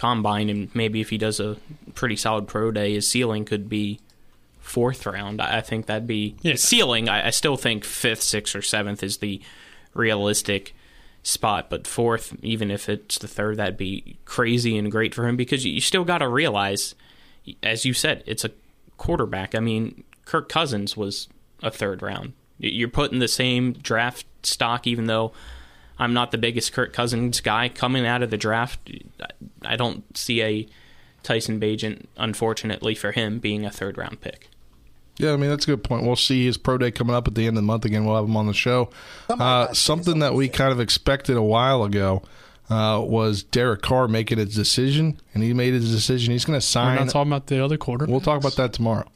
combine 0.00 0.48
and 0.48 0.74
maybe 0.74 1.00
if 1.00 1.10
he 1.10 1.18
does 1.18 1.40
a 1.40 1.56
pretty 1.94 2.16
solid 2.16 2.48
pro 2.48 2.70
day, 2.70 2.94
his 2.94 3.06
ceiling 3.06 3.44
could 3.44 3.68
be 3.68 4.00
fourth 4.58 5.04
round. 5.04 5.40
I 5.42 5.60
think 5.60 5.86
that'd 5.86 6.06
be 6.06 6.36
Yeah. 6.42 6.54
ceiling. 6.56 7.08
I, 7.08 7.26
I 7.26 7.30
still 7.30 7.56
think 7.56 7.84
fifth, 7.84 8.22
sixth, 8.22 8.56
or 8.56 8.62
seventh 8.62 9.02
is 9.02 9.18
the 9.18 9.40
realistic 9.94 10.74
spot. 11.22 11.68
But 11.68 11.86
fourth, 11.86 12.34
even 12.42 12.70
if 12.70 12.88
it's 12.88 13.18
the 13.18 13.28
third, 13.28 13.56
that'd 13.58 13.76
be 13.76 14.16
crazy 14.24 14.78
and 14.78 14.90
great 14.90 15.14
for 15.14 15.26
him 15.28 15.36
because 15.36 15.64
you, 15.64 15.72
you 15.72 15.80
still 15.80 16.04
got 16.04 16.18
to 16.18 16.28
realize, 16.28 16.94
as 17.62 17.84
you 17.84 17.92
said, 17.92 18.22
it's 18.26 18.44
a 18.44 18.50
quarterback. 18.96 19.54
I 19.54 19.60
mean, 19.60 20.04
Kirk 20.24 20.48
Cousins 20.48 20.96
was 20.96 21.28
a 21.62 21.70
third 21.70 22.00
round. 22.02 22.32
You're 22.58 22.88
putting 22.88 23.18
the 23.18 23.28
same 23.28 23.72
draft 23.72 24.24
stock, 24.42 24.86
even 24.86 25.06
though 25.06 25.32
I'm 26.00 26.14
not 26.14 26.30
the 26.30 26.38
biggest 26.38 26.72
Kirk 26.72 26.94
Cousins 26.94 27.40
guy 27.40 27.68
coming 27.68 28.06
out 28.06 28.22
of 28.22 28.30
the 28.30 28.38
draft. 28.38 28.80
I 29.62 29.76
don't 29.76 30.16
see 30.16 30.42
a 30.42 30.66
Tyson 31.22 31.60
Bagent, 31.60 32.06
unfortunately 32.16 32.94
for 32.94 33.12
him, 33.12 33.38
being 33.38 33.66
a 33.66 33.70
third 33.70 33.98
round 33.98 34.22
pick. 34.22 34.48
Yeah, 35.18 35.34
I 35.34 35.36
mean 35.36 35.50
that's 35.50 35.64
a 35.64 35.66
good 35.66 35.84
point. 35.84 36.06
We'll 36.06 36.16
see 36.16 36.46
his 36.46 36.56
pro 36.56 36.78
day 36.78 36.90
coming 36.90 37.14
up 37.14 37.28
at 37.28 37.34
the 37.34 37.46
end 37.46 37.58
of 37.58 37.62
the 37.62 37.66
month 37.66 37.84
again. 37.84 38.06
We'll 38.06 38.16
have 38.16 38.24
him 38.24 38.36
on 38.36 38.46
the 38.46 38.54
show. 38.54 38.88
Uh, 39.28 39.72
something 39.74 40.20
that 40.20 40.32
we 40.32 40.48
kind 40.48 40.72
of 40.72 40.80
expected 40.80 41.36
a 41.36 41.42
while 41.42 41.84
ago 41.84 42.22
uh, 42.70 43.02
was 43.04 43.42
Derek 43.42 43.82
Carr 43.82 44.08
making 44.08 44.38
his 44.38 44.54
decision, 44.54 45.20
and 45.34 45.42
he 45.42 45.52
made 45.52 45.74
his 45.74 45.92
decision. 45.92 46.32
He's 46.32 46.46
going 46.46 46.58
to 46.58 46.64
sign. 46.66 46.96
We're 46.96 47.04
not 47.04 47.12
talking 47.12 47.30
about 47.30 47.46
the 47.48 47.62
other 47.62 47.76
quarter. 47.76 48.06
We'll 48.06 48.22
talk 48.22 48.40
about 48.40 48.56
that 48.56 48.72
tomorrow. 48.72 49.06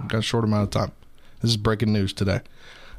We've 0.00 0.08
got 0.08 0.18
a 0.18 0.22
short 0.22 0.44
amount 0.44 0.62
of 0.64 0.70
time. 0.70 0.92
This 1.42 1.50
is 1.50 1.56
breaking 1.58 1.92
news 1.92 2.14
today. 2.14 2.40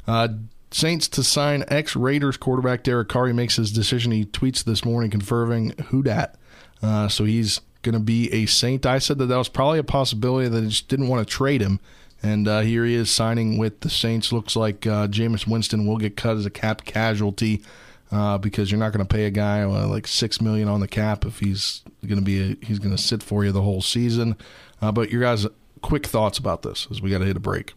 Uh, 0.06 0.28
Saints 0.70 1.08
to 1.08 1.22
sign 1.22 1.64
ex 1.68 1.96
Raiders 1.96 2.36
quarterback 2.36 2.82
Derek 2.82 3.08
Carr. 3.08 3.28
He 3.28 3.32
makes 3.32 3.56
his 3.56 3.72
decision. 3.72 4.12
He 4.12 4.24
tweets 4.24 4.62
this 4.64 4.84
morning 4.84 5.10
confirming 5.10 5.70
who 5.88 6.02
dat. 6.02 6.36
Uh, 6.82 7.08
so 7.08 7.24
he's 7.24 7.60
going 7.82 7.94
to 7.94 8.00
be 8.00 8.32
a 8.32 8.46
Saint. 8.46 8.84
I 8.86 8.98
said 8.98 9.18
that 9.18 9.26
that 9.26 9.36
was 9.36 9.48
probably 9.48 9.78
a 9.78 9.84
possibility 9.84 10.48
that 10.48 10.60
they 10.60 10.68
just 10.68 10.88
didn't 10.88 11.08
want 11.08 11.26
to 11.26 11.32
trade 11.32 11.60
him. 11.60 11.80
And 12.22 12.48
uh, 12.48 12.60
here 12.60 12.84
he 12.84 12.94
is 12.94 13.10
signing 13.10 13.58
with 13.58 13.80
the 13.80 13.90
Saints. 13.90 14.32
Looks 14.32 14.56
like 14.56 14.86
uh, 14.86 15.06
Jameis 15.06 15.46
Winston 15.46 15.86
will 15.86 15.98
get 15.98 16.16
cut 16.16 16.36
as 16.36 16.46
a 16.46 16.50
cap 16.50 16.84
casualty 16.84 17.62
uh, 18.10 18.38
because 18.38 18.70
you're 18.70 18.80
not 18.80 18.92
going 18.92 19.06
to 19.06 19.14
pay 19.14 19.26
a 19.26 19.30
guy 19.30 19.62
uh, 19.62 19.86
like 19.86 20.06
six 20.06 20.40
million 20.40 20.68
on 20.68 20.80
the 20.80 20.88
cap 20.88 21.24
if 21.24 21.38
he's 21.38 21.82
going 22.06 22.18
to 22.18 22.24
be 22.24 22.52
a, 22.52 22.66
he's 22.66 22.78
going 22.78 22.94
to 22.94 23.02
sit 23.02 23.22
for 23.22 23.44
you 23.44 23.52
the 23.52 23.62
whole 23.62 23.82
season. 23.82 24.36
Uh, 24.82 24.90
but 24.90 25.10
your 25.10 25.20
guys' 25.20 25.46
quick 25.80 26.06
thoughts 26.06 26.38
about 26.38 26.62
this 26.62 26.88
as 26.90 27.00
we 27.00 27.10
got 27.10 27.18
to 27.18 27.24
hit 27.24 27.36
a 27.36 27.40
break. 27.40 27.74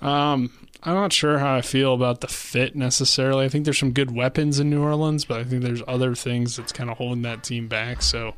Um, 0.00 0.50
I'm 0.82 0.94
not 0.94 1.12
sure 1.12 1.38
how 1.38 1.56
I 1.56 1.60
feel 1.60 1.92
about 1.92 2.20
the 2.20 2.28
fit 2.28 2.76
necessarily. 2.76 3.44
I 3.44 3.48
think 3.48 3.64
there's 3.64 3.78
some 3.78 3.92
good 3.92 4.14
weapons 4.14 4.60
in 4.60 4.70
New 4.70 4.82
Orleans, 4.82 5.24
but 5.24 5.40
I 5.40 5.44
think 5.44 5.62
there's 5.62 5.82
other 5.88 6.14
things 6.14 6.56
that's 6.56 6.72
kind 6.72 6.88
of 6.88 6.98
holding 6.98 7.22
that 7.22 7.42
team 7.42 7.66
back. 7.66 8.00
So 8.00 8.34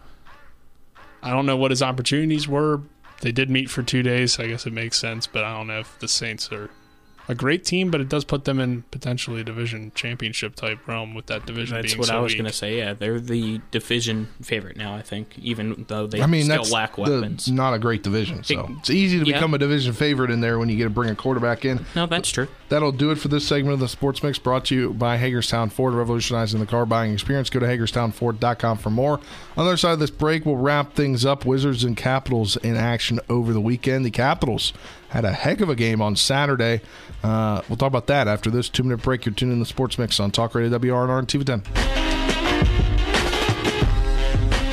I 1.22 1.30
don't 1.30 1.46
know 1.46 1.56
what 1.56 1.70
his 1.70 1.82
opportunities 1.82 2.48
were. 2.48 2.80
They 3.20 3.32
did 3.32 3.50
meet 3.50 3.68
for 3.68 3.82
two 3.82 4.02
days. 4.02 4.34
So 4.34 4.44
I 4.44 4.48
guess 4.48 4.66
it 4.66 4.72
makes 4.72 4.98
sense, 4.98 5.26
but 5.26 5.44
I 5.44 5.54
don't 5.54 5.66
know 5.66 5.80
if 5.80 5.98
the 5.98 6.08
Saints 6.08 6.50
are 6.50 6.70
a 7.30 7.34
great 7.34 7.64
team, 7.64 7.90
but 7.90 8.00
it 8.00 8.08
does 8.08 8.24
put 8.24 8.44
them 8.44 8.58
in 8.58 8.82
potentially 8.90 9.40
a 9.42 9.44
division 9.44 9.92
championship 9.94 10.56
type 10.56 10.86
realm 10.88 11.14
with 11.14 11.26
that 11.26 11.46
division 11.46 11.76
That's 11.76 11.92
being 11.92 11.98
what 11.98 12.08
so 12.08 12.16
I 12.18 12.20
was 12.20 12.34
going 12.34 12.46
to 12.46 12.52
say. 12.52 12.78
Yeah, 12.78 12.94
they're 12.94 13.20
the 13.20 13.60
division 13.70 14.28
favorite 14.42 14.76
now. 14.76 14.94
I 14.96 15.02
think, 15.02 15.38
even 15.38 15.84
though 15.88 16.06
they 16.08 16.20
I 16.22 16.26
mean, 16.26 16.44
still 16.44 16.56
that's 16.56 16.72
lack 16.72 16.96
the- 16.96 17.02
weapons. 17.02 17.48
not 17.48 17.72
a 17.72 17.78
great 17.78 18.02
division. 18.02 18.42
So 18.42 18.60
It- 18.64 18.70
it's 18.80 18.90
easy 18.90 19.20
to 19.20 19.24
yeah. 19.26 19.34
become 19.36 19.54
a 19.54 19.58
division 19.58 19.92
favorite 19.92 20.30
in 20.30 20.40
there 20.40 20.58
when 20.58 20.68
you 20.68 20.76
get 20.76 20.84
to 20.84 20.90
bring 20.90 21.08
a 21.10 21.14
quarterback 21.14 21.64
in. 21.64 21.86
No, 21.94 22.06
that's 22.06 22.30
true. 22.30 22.48
That'll 22.68 22.92
do 22.92 23.10
it 23.12 23.18
for 23.18 23.28
this 23.28 23.46
segment 23.46 23.74
of 23.74 23.80
the 23.80 23.88
Sports 23.88 24.22
Mix 24.22 24.38
brought 24.38 24.64
to 24.66 24.74
you 24.74 24.92
by 24.92 25.16
Hagerstown 25.16 25.70
Ford, 25.70 25.94
revolutionizing 25.94 26.58
the 26.60 26.66
car 26.66 26.84
buying 26.86 27.12
experience. 27.12 27.48
Go 27.50 27.60
to 27.60 27.66
HagerstownFord.com 27.66 28.78
for 28.78 28.90
more. 28.90 29.14
On 29.56 29.64
the 29.64 29.70
other 29.70 29.76
side 29.76 29.92
of 29.92 29.98
this 29.98 30.10
break, 30.10 30.44
we'll 30.44 30.56
wrap 30.56 30.94
things 30.94 31.24
up. 31.24 31.44
Wizards 31.44 31.84
and 31.84 31.96
Capitals 31.96 32.56
in 32.56 32.76
action 32.76 33.20
over 33.28 33.52
the 33.52 33.60
weekend. 33.60 34.04
The 34.04 34.10
Capitals 34.10 34.72
had 35.10 35.24
a 35.24 35.32
heck 35.32 35.60
of 35.60 35.68
a 35.68 35.74
game 35.74 36.00
on 36.00 36.16
Saturday. 36.16 36.80
Uh, 37.22 37.62
we'll 37.68 37.76
talk 37.76 37.88
about 37.88 38.06
that 38.06 38.26
after 38.28 38.50
this 38.50 38.68
two 38.68 38.82
minute 38.82 39.02
break. 39.02 39.26
You're 39.26 39.34
tuning 39.34 39.54
in 39.54 39.60
the 39.60 39.66
Sports 39.66 39.98
Mix 39.98 40.18
on 40.18 40.30
Talk 40.30 40.54
Radio 40.54 40.78
WRNR 40.78 41.18
and 41.18 41.28
TV 41.28 41.44
10. 41.44 42.49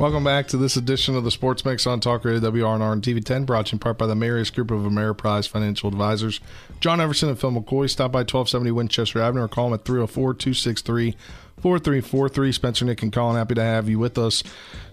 Welcome 0.00 0.24
back 0.24 0.48
to 0.48 0.56
this 0.56 0.78
edition 0.78 1.14
of 1.14 1.24
the 1.24 1.30
Sports 1.30 1.62
Mix 1.62 1.86
on 1.86 2.00
Talk 2.00 2.24
Radio 2.24 2.40
WRNR 2.40 2.90
and 2.90 3.02
TV 3.02 3.22
10, 3.22 3.44
brought 3.44 3.66
to 3.66 3.72
you 3.72 3.74
in 3.74 3.80
part 3.80 3.98
by 3.98 4.06
the 4.06 4.14
Marius 4.14 4.48
Group 4.48 4.70
of 4.70 4.80
Ameriprise 4.80 5.46
Financial 5.46 5.90
Advisors. 5.90 6.40
John 6.80 7.02
Everson 7.02 7.28
and 7.28 7.38
Phil 7.38 7.50
McCoy. 7.50 7.90
Stop 7.90 8.10
by 8.10 8.20
1270 8.20 8.70
Winchester 8.70 9.20
Avenue 9.20 9.42
or 9.42 9.48
call 9.48 9.66
them 9.66 9.74
at 9.74 9.84
304 9.84 10.32
263 10.32 11.16
4343. 11.60 12.50
Spencer, 12.52 12.86
Nick, 12.86 13.02
and 13.02 13.12
Colin, 13.12 13.36
happy 13.36 13.54
to 13.54 13.62
have 13.62 13.90
you 13.90 13.98
with 13.98 14.16
us. 14.16 14.42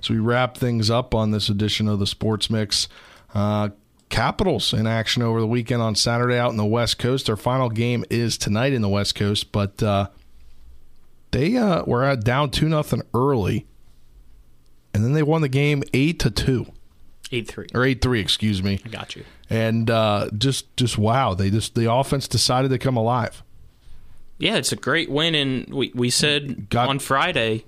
So 0.02 0.14
we 0.14 0.20
wrap 0.20 0.58
things 0.58 0.90
up 0.90 1.16
on 1.16 1.32
this 1.32 1.48
edition 1.48 1.88
of 1.88 2.00
the 2.00 2.08
Sports 2.08 2.50
Mix. 2.50 2.90
Uh, 3.34 3.70
Capitals 4.10 4.74
in 4.74 4.86
action 4.88 5.24
over 5.24 5.40
the 5.40 5.48
weekend 5.48 5.82
on 5.82 5.96
Saturday 5.96 6.38
out 6.38 6.52
in 6.52 6.58
the 6.58 6.66
West 6.66 6.98
Coast. 6.98 7.28
Their 7.28 7.38
final 7.38 7.70
game 7.70 8.04
is 8.10 8.38
tonight 8.38 8.74
in 8.74 8.82
the 8.82 8.90
West 8.90 9.16
Coast, 9.16 9.54
but 9.54 9.82
uh, 9.82 10.10
they 11.32 11.56
uh, 11.56 11.86
were 11.86 12.14
down 12.18 12.52
2 12.52 12.68
nothing 12.68 13.04
early 13.14 13.66
and 14.98 15.06
then 15.06 15.14
they 15.14 15.22
won 15.22 15.44
the 15.44 15.48
game 15.48 15.84
eight 15.94 16.18
to 16.20 16.32
two. 16.32 16.66
Eight 17.32 17.48
three 17.48 17.68
or 17.76 17.86
eight 17.86 18.02
three, 18.02 18.20
excuse 18.20 18.64
me. 18.64 18.80
I 18.84 18.90
got 18.90 19.16
you. 19.16 19.24
And 19.48 19.92
uh, 19.92 20.32
just 20.36 20.76
just 20.76 20.98
wow, 20.98 21.36
they 21.36 21.52
just 21.52 21.76
the 21.76 21.92
offense 21.92 22.28
decided 22.28 22.72
to 22.72 22.80
come 22.80 22.98
alive. 22.98 23.44
Yeah, 24.40 24.56
it's 24.56 24.72
a 24.72 24.76
great 24.76 25.12
win, 25.12 25.36
and 25.36 25.72
we 25.72 25.92
we 25.94 26.10
said 26.10 26.68
on 26.76 26.98
Friday 26.98 27.66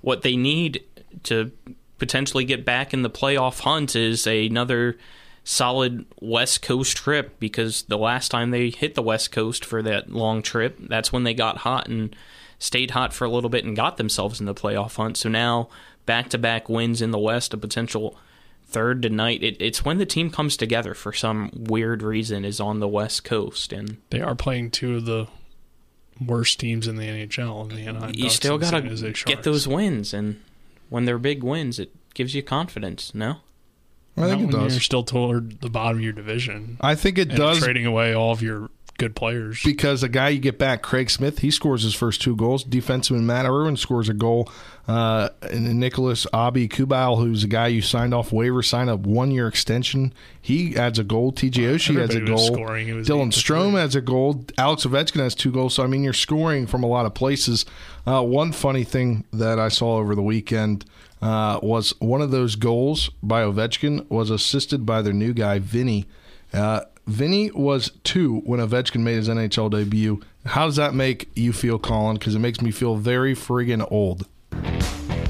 what 0.00 0.22
they 0.22 0.36
need 0.36 0.82
to 1.24 1.52
potentially 1.98 2.44
get 2.44 2.64
back 2.64 2.94
in 2.94 3.02
the 3.02 3.10
playoff 3.10 3.60
hunt 3.60 3.94
is 3.94 4.26
another 4.26 4.96
solid 5.44 6.06
West 6.22 6.62
Coast 6.62 6.96
trip 6.96 7.38
because 7.38 7.82
the 7.82 7.98
last 7.98 8.30
time 8.30 8.52
they 8.52 8.70
hit 8.70 8.94
the 8.94 9.02
West 9.02 9.32
Coast 9.32 9.66
for 9.66 9.82
that 9.82 10.10
long 10.10 10.40
trip, 10.40 10.78
that's 10.80 11.12
when 11.12 11.24
they 11.24 11.34
got 11.34 11.58
hot 11.58 11.88
and 11.88 12.16
stayed 12.58 12.92
hot 12.92 13.12
for 13.12 13.24
a 13.26 13.30
little 13.30 13.50
bit 13.50 13.64
and 13.64 13.76
got 13.76 13.98
themselves 13.98 14.40
in 14.40 14.46
the 14.46 14.54
playoff 14.54 14.96
hunt. 14.96 15.16
So 15.16 15.28
now 15.28 15.68
back 16.06 16.28
to 16.30 16.38
back 16.38 16.68
wins 16.68 17.02
in 17.02 17.10
the 17.10 17.18
West, 17.18 17.54
a 17.54 17.58
potential 17.58 18.16
third 18.64 19.02
tonight. 19.02 19.42
It, 19.42 19.56
it's 19.60 19.84
when 19.84 19.98
the 19.98 20.06
team 20.06 20.30
comes 20.30 20.56
together 20.56 20.94
for 20.94 21.12
some 21.12 21.50
weird 21.54 22.02
reason 22.02 22.44
is 22.44 22.60
on 22.60 22.80
the 22.80 22.88
West 22.88 23.24
Coast, 23.24 23.72
and 23.72 23.98
they 24.10 24.20
are 24.20 24.34
playing 24.34 24.70
two 24.70 24.96
of 24.96 25.04
the 25.04 25.26
worst 26.24 26.60
teams 26.60 26.86
in 26.86 26.96
the 26.96 27.04
NHL. 27.06 27.70
In 27.70 27.76
the 27.76 27.86
Anaheim 27.86 28.12
you 28.14 28.24
Ducks 28.24 28.34
still 28.34 28.58
got 28.58 28.70
to 28.70 29.12
get 29.26 29.42
those 29.42 29.66
wins, 29.66 30.14
and 30.14 30.40
when 30.88 31.04
they're 31.04 31.18
big 31.18 31.42
wins, 31.42 31.78
it 31.78 31.90
gives 32.14 32.34
you 32.34 32.42
confidence. 32.42 33.14
No, 33.14 33.36
I 34.16 34.28
think 34.28 34.30
Not 34.30 34.40
it 34.40 34.56
when 34.56 34.64
does. 34.64 34.74
You're 34.74 34.80
still 34.82 35.04
toward 35.04 35.60
the 35.60 35.70
bottom 35.70 35.98
of 35.98 36.04
your 36.04 36.12
division. 36.12 36.76
I 36.80 36.94
think 36.94 37.18
it 37.18 37.28
and 37.28 37.38
does 37.38 37.58
Trading 37.58 37.86
away 37.86 38.14
all 38.14 38.32
of 38.32 38.42
your 38.42 38.70
good 39.00 39.16
players. 39.16 39.62
because 39.64 40.02
the 40.02 40.08
guy 40.08 40.28
you 40.28 40.38
get 40.38 40.58
back, 40.58 40.82
Craig 40.82 41.10
Smith, 41.10 41.40
he 41.40 41.50
scores 41.50 41.82
his 41.82 41.94
first 41.94 42.20
two 42.22 42.36
goals. 42.36 42.64
Defenseman 42.64 43.22
Matt 43.22 43.46
Irwin 43.46 43.76
scores 43.76 44.08
a 44.08 44.14
goal. 44.14 44.48
Uh, 44.86 45.28
and 45.42 45.78
Nicolas 45.78 46.26
Aube-Kubel, 46.32 47.18
who's 47.18 47.44
a 47.44 47.48
guy 47.48 47.68
you 47.68 47.80
signed 47.80 48.12
off 48.12 48.32
waiver, 48.32 48.62
signed 48.62 48.90
a 48.90 48.96
one 48.96 49.30
year 49.30 49.46
extension. 49.46 50.12
He 50.40 50.76
adds 50.76 50.98
a 50.98 51.04
goal. 51.04 51.32
TJ 51.32 51.74
Oshie 51.74 52.02
adds 52.02 52.14
a 52.14 52.20
goal. 52.20 52.38
scoring. 52.38 52.88
Dylan 52.88 53.32
Strome 53.32 53.80
adds 53.80 53.94
a 53.94 54.00
goal. 54.00 54.44
Alex 54.58 54.84
Ovechkin 54.84 55.20
has 55.20 55.34
two 55.34 55.52
goals. 55.52 55.74
So 55.74 55.84
I 55.84 55.86
mean, 55.86 56.02
you're 56.04 56.12
scoring 56.12 56.66
from 56.66 56.82
a 56.82 56.86
lot 56.88 57.06
of 57.06 57.14
places. 57.14 57.64
Uh, 58.06 58.22
one 58.22 58.52
funny 58.52 58.84
thing 58.84 59.24
that 59.32 59.58
I 59.58 59.68
saw 59.68 59.96
over 59.96 60.14
the 60.14 60.22
weekend. 60.22 60.84
Uh, 61.22 61.60
was 61.62 61.92
one 62.00 62.22
of 62.22 62.30
those 62.30 62.56
goals 62.56 63.10
by 63.22 63.42
Ovechkin 63.42 64.08
was 64.10 64.30
assisted 64.30 64.86
by 64.86 65.02
their 65.02 65.12
new 65.12 65.34
guy 65.34 65.58
Vinny. 65.58 66.06
Uh, 66.50 66.80
Vinny 67.06 67.50
was 67.50 67.92
two 68.04 68.40
when 68.40 68.60
Ovechkin 68.60 69.00
made 69.00 69.16
his 69.16 69.28
NHL 69.28 69.70
debut. 69.70 70.20
How 70.46 70.66
does 70.66 70.76
that 70.76 70.94
make 70.94 71.28
you 71.34 71.52
feel, 71.52 71.78
Colin? 71.78 72.16
Because 72.16 72.34
it 72.34 72.38
makes 72.38 72.60
me 72.60 72.70
feel 72.70 72.96
very 72.96 73.34
friggin' 73.34 73.86
old. 73.90 74.26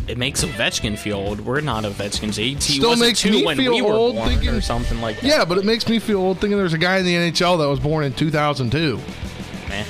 it 0.08 0.18
makes 0.18 0.44
Ovechkin 0.44 0.98
feel 0.98 1.16
old. 1.18 1.40
We're 1.40 1.60
not 1.60 1.84
Ovechkin's 1.84 2.38
age. 2.38 2.64
He 2.66 2.74
Still 2.74 2.90
wasn't 2.90 3.08
makes 3.08 3.20
two 3.20 3.30
me 3.30 3.44
when 3.44 3.56
feel 3.56 3.74
we 3.74 3.82
were 3.82 3.92
old 3.92 4.16
born 4.16 4.28
thinking- 4.28 4.50
or 4.50 4.60
something 4.60 5.00
like 5.00 5.20
that. 5.20 5.26
Yeah, 5.26 5.44
but 5.44 5.58
it 5.58 5.64
makes 5.64 5.88
me 5.88 5.98
feel 5.98 6.18
old 6.20 6.40
thinking 6.40 6.58
there's 6.58 6.74
a 6.74 6.78
guy 6.78 6.98
in 6.98 7.04
the 7.04 7.14
NHL 7.14 7.58
that 7.58 7.68
was 7.68 7.80
born 7.80 8.04
in 8.04 8.12
2002. 8.12 8.98
Man. 9.68 9.86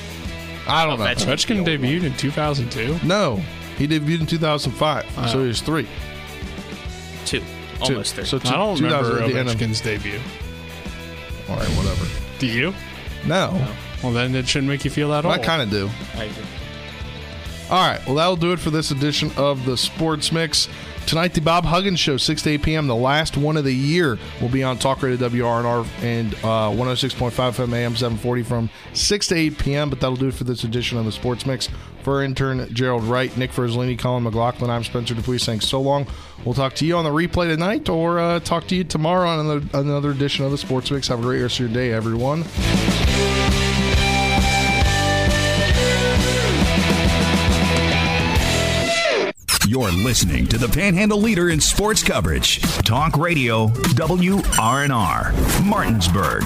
I 0.67 0.85
don't 0.85 0.99
know. 0.99 1.05
Ovechkin 1.05 1.65
debuted 1.65 2.03
in 2.03 2.13
2002. 2.15 2.99
No, 3.05 3.37
he 3.77 3.87
debuted 3.87 4.21
in 4.21 4.25
2005, 4.27 5.05
so 5.29 5.39
oh. 5.39 5.41
he 5.41 5.47
was 5.47 5.61
three. 5.61 5.87
Two, 7.25 7.43
almost 7.81 8.15
three. 8.15 8.25
So 8.25 8.37
I 8.37 8.51
don't 8.51 8.77
2000 8.77 8.85
remember 8.85 9.23
at 9.23 9.29
the 9.29 9.39
end 9.39 9.49
of- 9.49 9.55
Ovechkin's 9.55 9.81
debut. 9.81 10.19
All 11.49 11.55
right, 11.57 11.67
whatever. 11.69 12.05
Do 12.39 12.47
you? 12.47 12.73
No, 13.25 13.51
Well, 14.03 14.11
then 14.13 14.33
it 14.33 14.47
shouldn't 14.47 14.69
make 14.69 14.83
you 14.83 14.89
feel 14.91 15.09
that 15.09 15.25
old. 15.25 15.33
I 15.33 15.37
kind 15.37 15.61
of 15.61 15.69
do. 15.69 15.89
I 16.15 16.23
agree. 16.23 16.43
All 17.69 17.87
right, 17.87 18.03
well, 18.05 18.15
that'll 18.15 18.35
do 18.35 18.51
it 18.51 18.59
for 18.59 18.69
this 18.71 18.91
edition 18.91 19.31
of 19.37 19.63
the 19.65 19.77
Sports 19.77 20.31
Mix. 20.31 20.67
Tonight, 21.07 21.33
the 21.33 21.41
Bob 21.41 21.65
Huggins 21.65 21.99
Show, 21.99 22.15
6 22.17 22.41
to 22.43 22.49
8 22.51 22.63
p.m., 22.63 22.87
the 22.87 22.95
last 22.95 23.35
one 23.35 23.57
of 23.57 23.65
the 23.65 23.73
year, 23.73 24.17
will 24.39 24.49
be 24.49 24.63
on 24.63 24.77
Talk 24.77 25.03
Radio 25.03 25.29
WRNR 25.29 25.85
and 26.01 26.33
uh, 26.35 26.71
106.5 26.71 27.31
FM 27.31 27.73
AM 27.73 27.95
740 27.95 28.43
from 28.43 28.69
6 28.93 29.27
to 29.27 29.35
8 29.35 29.57
p.m. 29.57 29.89
But 29.89 29.99
that'll 29.99 30.15
do 30.15 30.29
it 30.29 30.33
for 30.33 30.45
this 30.45 30.63
edition 30.63 30.97
of 30.97 31.05
the 31.05 31.11
Sports 31.11 31.45
Mix. 31.45 31.69
For 32.03 32.23
intern 32.23 32.73
Gerald 32.73 33.03
Wright, 33.03 33.35
Nick 33.37 33.51
Verzolini, 33.51 33.99
Colin 33.99 34.23
McLaughlin, 34.23 34.71
I'm 34.71 34.83
Spencer 34.83 35.13
Dupuis 35.13 35.43
saying 35.43 35.59
so 35.59 35.81
long. 35.81 36.07
We'll 36.45 36.55
talk 36.55 36.73
to 36.75 36.85
you 36.85 36.95
on 36.97 37.03
the 37.03 37.11
replay 37.11 37.49
tonight 37.49 37.89
or 37.89 38.17
uh, 38.17 38.39
talk 38.39 38.67
to 38.67 38.75
you 38.75 38.83
tomorrow 38.83 39.29
on 39.29 39.39
another, 39.39 39.79
another 39.79 40.11
edition 40.11 40.43
of 40.45 40.51
the 40.51 40.57
Sports 40.57 40.89
Mix. 40.89 41.09
Have 41.09 41.19
a 41.19 41.23
great 41.23 41.41
rest 41.41 41.59
of 41.59 41.67
your 41.67 41.73
day, 41.73 41.91
everyone. 41.91 42.43
You're 49.71 49.89
listening 49.89 50.47
to 50.47 50.57
the 50.57 50.67
Panhandle 50.67 51.21
leader 51.21 51.49
in 51.49 51.61
sports 51.61 52.03
coverage. 52.03 52.59
Talk 52.83 53.15
Radio 53.15 53.67
WRNR, 53.67 55.31
Martinsburg. 55.65 56.43